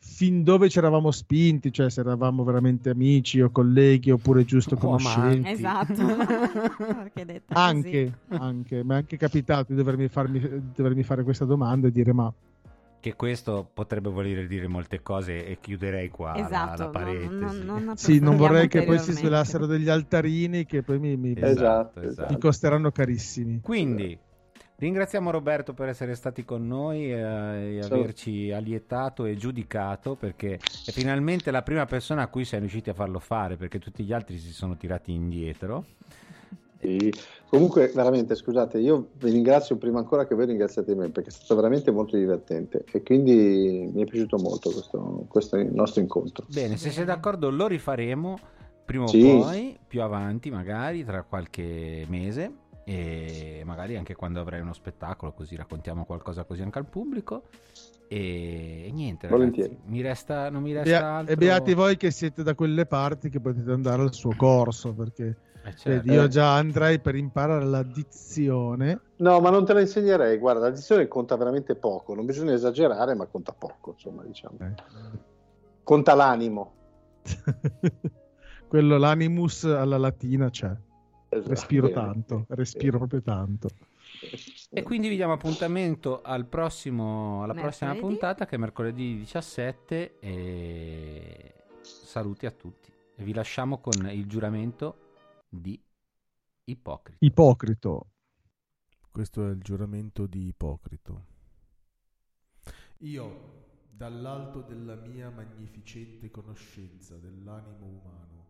fin 0.00 0.44
dove 0.44 0.68
ci 0.68 0.78
eravamo 0.78 1.10
spinti, 1.10 1.72
cioè 1.72 1.90
se 1.90 1.98
eravamo 2.02 2.44
veramente 2.44 2.90
amici 2.90 3.40
o 3.40 3.50
colleghi 3.50 4.12
oppure 4.12 4.44
giusto 4.44 4.76
O 4.76 4.78
conoscenti. 4.78 5.48
Esatto. 5.50 5.92
Detta 7.26 7.54
così. 7.54 7.66
Anche, 7.66 8.18
anche, 8.28 8.84
mi 8.84 8.90
è 8.92 8.94
anche 8.94 9.16
capitato 9.16 9.72
di 9.72 9.74
dovermi, 9.74 10.06
farmi, 10.06 10.40
dovermi 10.72 11.02
fare 11.02 11.24
questa 11.24 11.44
domanda 11.46 11.88
e 11.88 11.90
dire 11.90 12.12
ma 12.12 12.32
Che 13.00 13.14
questo 13.14 13.70
potrebbe 13.72 14.08
voler 14.10 14.48
dire 14.48 14.66
molte 14.66 15.02
cose 15.02 15.46
e 15.46 15.58
chiuderei 15.60 16.08
qua 16.08 16.32
la- 16.32 16.44
Esatto, 16.46 16.78
la, 16.78 16.84
no, 16.86 16.90
parentesi. 16.90 17.64
non- 17.64 17.84
non 17.84 17.96
sì, 17.96 18.18
non 18.18 18.36
vorrei 18.36 18.66
che 18.66 18.82
poi 18.82 18.98
si 18.98 19.12
svelassero 19.12 19.66
degli 19.66 19.88
altarini 19.88 20.64
che 20.66 20.82
poi 20.82 20.98
mi, 20.98 21.16
mi- 21.16 21.34
Esatto, 21.36 22.00
mi 22.00 22.06
esatto. 22.06 22.38
costeranno 22.38 22.90
carissimi. 22.90 23.60
Quindi 23.60 24.18
ringraziamo 24.80 25.30
Roberto 25.30 25.74
per 25.74 25.88
essere 25.88 26.16
stati 26.16 26.44
con 26.44 26.66
noi 26.66 27.12
eh, 27.12 27.78
e 27.78 27.82
Ciao. 27.82 27.98
averci 27.98 28.50
allietato 28.50 29.26
e 29.26 29.36
giudicato 29.36 30.16
perché 30.16 30.54
è 30.54 30.90
finalmente 30.90 31.52
la 31.52 31.62
prima 31.62 31.84
persona 31.86 32.22
a 32.22 32.26
cui 32.26 32.44
siamo 32.44 32.64
riusciti 32.64 32.90
a 32.90 32.94
farlo 32.94 33.20
fare 33.20 33.56
perché 33.56 33.78
tutti 33.78 34.02
gli 34.02 34.12
altri 34.12 34.38
si 34.38 34.52
sono 34.52 34.76
tirati 34.76 35.12
indietro. 35.12 35.84
Sì. 36.80 37.12
Comunque, 37.48 37.90
veramente, 37.94 38.34
scusate, 38.34 38.78
io 38.78 39.08
vi 39.18 39.30
ringrazio 39.30 39.76
prima 39.76 39.98
ancora 39.98 40.26
che 40.26 40.34
voi 40.34 40.46
ringraziate 40.46 40.94
me 40.94 41.08
perché 41.08 41.30
è 41.30 41.32
stato 41.32 41.54
veramente 41.54 41.90
molto 41.90 42.16
divertente 42.16 42.84
e 42.92 43.02
quindi 43.02 43.90
mi 43.92 44.02
è 44.02 44.04
piaciuto 44.04 44.38
molto 44.38 44.70
questo, 44.70 45.24
questo 45.28 45.56
nostro 45.70 46.02
incontro. 46.02 46.44
Bene, 46.48 46.76
se 46.76 46.90
sei 46.90 47.04
d'accordo 47.04 47.50
lo 47.50 47.66
rifaremo 47.66 48.38
prima 48.84 49.06
Sì. 49.06 49.22
o 49.22 49.40
poi, 49.40 49.78
più 49.86 50.02
avanti 50.02 50.50
magari, 50.50 51.04
tra 51.04 51.22
qualche 51.22 52.04
mese 52.08 52.66
e 52.84 53.62
magari 53.64 53.96
anche 53.96 54.14
quando 54.14 54.40
avrai 54.40 54.60
uno 54.60 54.72
spettacolo 54.72 55.32
così 55.32 55.56
raccontiamo 55.56 56.06
qualcosa 56.06 56.44
così 56.44 56.62
anche 56.62 56.78
al 56.78 56.86
pubblico 56.86 57.42
e, 58.08 58.86
e 58.86 58.90
niente 58.92 59.28
ragazzi, 59.28 59.76
mi 59.86 60.00
resta, 60.00 60.48
non 60.50 60.62
mi 60.62 60.72
resta 60.72 60.88
Bea- 60.98 61.16
altro 61.16 61.32
E 61.34 61.36
beati 61.36 61.74
voi 61.74 61.96
che 61.96 62.10
siete 62.10 62.42
da 62.42 62.54
quelle 62.54 62.86
parti 62.86 63.28
che 63.28 63.38
potete 63.40 63.70
andare 63.70 64.00
al 64.02 64.14
suo 64.14 64.32
corso 64.36 64.92
perché 64.94 65.36
Eh, 65.64 65.74
certo. 65.76 65.88
vedi, 65.90 66.12
io 66.12 66.26
già 66.28 66.54
andrei 66.56 66.98
per 67.00 67.14
imparare 67.16 67.64
la 67.66 67.82
dizione. 67.82 69.00
No, 69.16 69.40
ma 69.40 69.50
non 69.50 69.66
te 69.66 69.74
la 69.74 69.80
insegnerei. 69.80 70.38
Guarda, 70.38 70.60
la 70.60 70.70
dizione 70.70 71.06
conta 71.08 71.36
veramente 71.36 71.74
poco. 71.74 72.14
Non 72.14 72.24
bisogna 72.24 72.52
esagerare, 72.54 73.14
ma 73.14 73.26
conta 73.26 73.52
poco, 73.52 73.90
insomma, 73.92 74.22
diciamo. 74.24 74.56
Eh. 74.60 74.72
Conta 75.82 76.14
l'animo. 76.14 76.72
Quello 78.68 78.96
l'animus 78.98 79.64
alla 79.64 79.98
latina 79.98 80.48
c'è. 80.50 80.74
Esatto. 81.30 81.48
Respiro 81.50 81.88
Bene. 81.88 82.00
tanto, 82.00 82.44
respiro 82.48 82.96
proprio 82.98 83.20
tanto. 83.22 83.68
E 84.70 84.82
quindi 84.82 85.08
vi 85.08 85.16
diamo 85.16 85.32
appuntamento 85.34 86.20
al 86.22 86.46
prossimo, 86.46 87.42
alla 87.42 87.54
prossima 87.54 87.92
Mercoledì. 87.92 88.16
puntata 88.18 88.46
che 88.46 88.56
è 88.56 88.58
mercoledì 88.58 89.16
17 89.16 90.18
e 90.18 91.64
saluti 91.80 92.46
a 92.46 92.50
tutti. 92.50 92.92
E 93.14 93.24
vi 93.24 93.32
lasciamo 93.32 93.78
con 93.80 94.08
il 94.10 94.26
giuramento 94.26 95.14
di 95.48 95.80
Ipocrita. 96.64 97.24
Ipocrito. 97.24 98.10
Questo 99.10 99.46
è 99.46 99.50
il 99.50 99.60
giuramento 99.60 100.26
di 100.26 100.46
Ipocrito. 100.46 101.26
Io, 102.98 103.86
dall'alto 103.90 104.60
della 104.62 104.94
mia 104.96 105.30
magnificente 105.30 106.30
conoscenza 106.30 107.16
dell'animo 107.16 107.86
umano, 107.86 108.46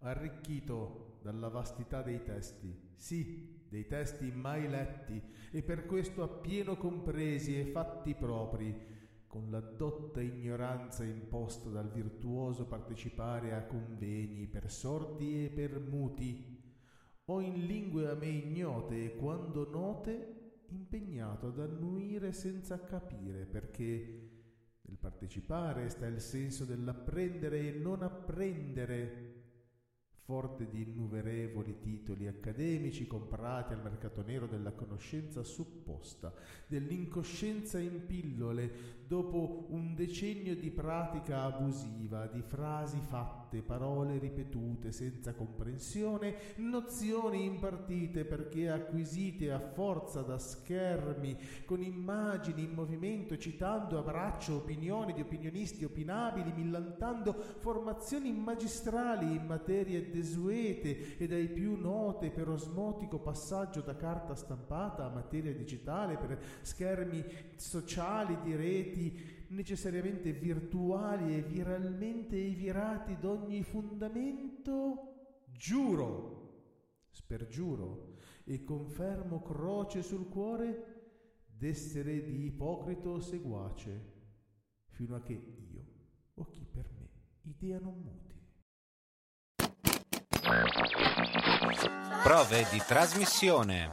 arricchito 0.00 1.18
dalla 1.22 1.48
vastità 1.48 2.02
dei 2.02 2.22
testi, 2.22 2.92
sì, 2.96 3.55
dei 3.68 3.86
testi 3.86 4.30
mai 4.30 4.68
letti 4.68 5.20
e 5.50 5.62
per 5.62 5.86
questo 5.86 6.22
appieno 6.22 6.76
compresi 6.76 7.58
e 7.58 7.64
fatti 7.66 8.14
propri, 8.14 8.94
con 9.26 9.50
la 9.50 9.60
dotta 9.60 10.20
ignoranza 10.20 11.04
imposta 11.04 11.68
dal 11.68 11.90
virtuoso 11.90 12.66
partecipare 12.66 13.54
a 13.54 13.64
convegni 13.64 14.46
per 14.46 14.70
sordi 14.70 15.44
e 15.44 15.50
per 15.50 15.78
muti, 15.80 16.62
o 17.26 17.40
in 17.40 17.66
lingue 17.66 18.08
a 18.08 18.14
me 18.14 18.28
ignote 18.28 19.04
e 19.04 19.16
quando 19.16 19.68
note, 19.68 20.64
impegnato 20.68 21.48
ad 21.48 21.60
annuire 21.60 22.32
senza 22.32 22.82
capire, 22.84 23.44
perché 23.44 24.26
nel 24.82 24.96
partecipare 24.98 25.88
sta 25.88 26.06
il 26.06 26.20
senso 26.20 26.64
dell'apprendere 26.64 27.58
e 27.58 27.72
non 27.72 28.02
apprendere, 28.02 29.35
forte 30.26 30.66
di 30.68 30.82
innumerevoli 30.82 31.78
titoli 31.78 32.26
accademici 32.26 33.06
comprati 33.06 33.74
al 33.74 33.80
mercato 33.80 34.24
nero 34.26 34.48
della 34.48 34.72
conoscenza 34.72 35.44
supposta, 35.44 36.34
dell'incoscienza 36.66 37.78
in 37.78 38.04
pillole, 38.06 38.96
dopo 39.06 39.66
un 39.68 39.94
decennio 39.94 40.56
di 40.56 40.72
pratica 40.72 41.44
abusiva, 41.44 42.26
di 42.26 42.42
frasi 42.42 42.98
fatte, 42.98 43.62
parole 43.62 44.18
ripetute 44.18 44.90
senza 44.90 45.32
comprensione, 45.32 46.34
nozioni 46.56 47.44
impartite 47.44 48.24
perché 48.24 48.68
acquisite 48.68 49.52
a 49.52 49.60
forza 49.60 50.22
da 50.22 50.38
schermi, 50.38 51.38
con 51.64 51.80
immagini 51.82 52.64
in 52.64 52.72
movimento, 52.72 53.38
citando 53.38 53.96
a 53.96 54.02
braccio 54.02 54.56
opinioni 54.56 55.12
di 55.12 55.20
opinionisti 55.20 55.84
opinabili, 55.84 56.52
millantando 56.52 57.32
formazioni 57.32 58.32
magistrali 58.32 59.36
in 59.36 59.46
materie 59.46 60.10
desuete 60.16 61.18
e 61.18 61.26
dai 61.26 61.48
più 61.48 61.76
note 61.76 62.30
per 62.30 62.48
osmotico 62.48 63.20
passaggio 63.20 63.82
da 63.82 63.96
carta 63.96 64.34
stampata 64.34 65.04
a 65.04 65.10
materia 65.10 65.54
digitale, 65.54 66.16
per 66.16 66.38
schermi 66.62 67.24
sociali 67.56 68.38
di 68.40 68.56
reti 68.56 69.44
necessariamente 69.48 70.32
virtuali 70.32 71.36
e 71.36 71.42
viralmente 71.42 72.36
virati 72.48 73.16
d'ogni 73.18 73.62
fondamento, 73.62 75.44
giuro, 75.52 76.36
spergiuro 77.10 78.14
e 78.44 78.64
confermo 78.64 79.42
croce 79.42 80.02
sul 80.02 80.28
cuore 80.28 80.94
d'essere 81.46 82.22
di 82.22 82.44
ipocrito 82.44 83.20
seguace, 83.20 84.14
fino 84.88 85.16
a 85.16 85.20
che 85.20 85.32
io, 85.32 85.84
o 86.34 86.46
chi 86.46 86.64
per 86.64 86.90
me, 86.94 87.10
idea 87.42 87.78
non 87.78 87.98
muti. 88.02 88.25
Prove 92.22 92.66
di 92.70 92.82
trasmissione. 92.86 93.90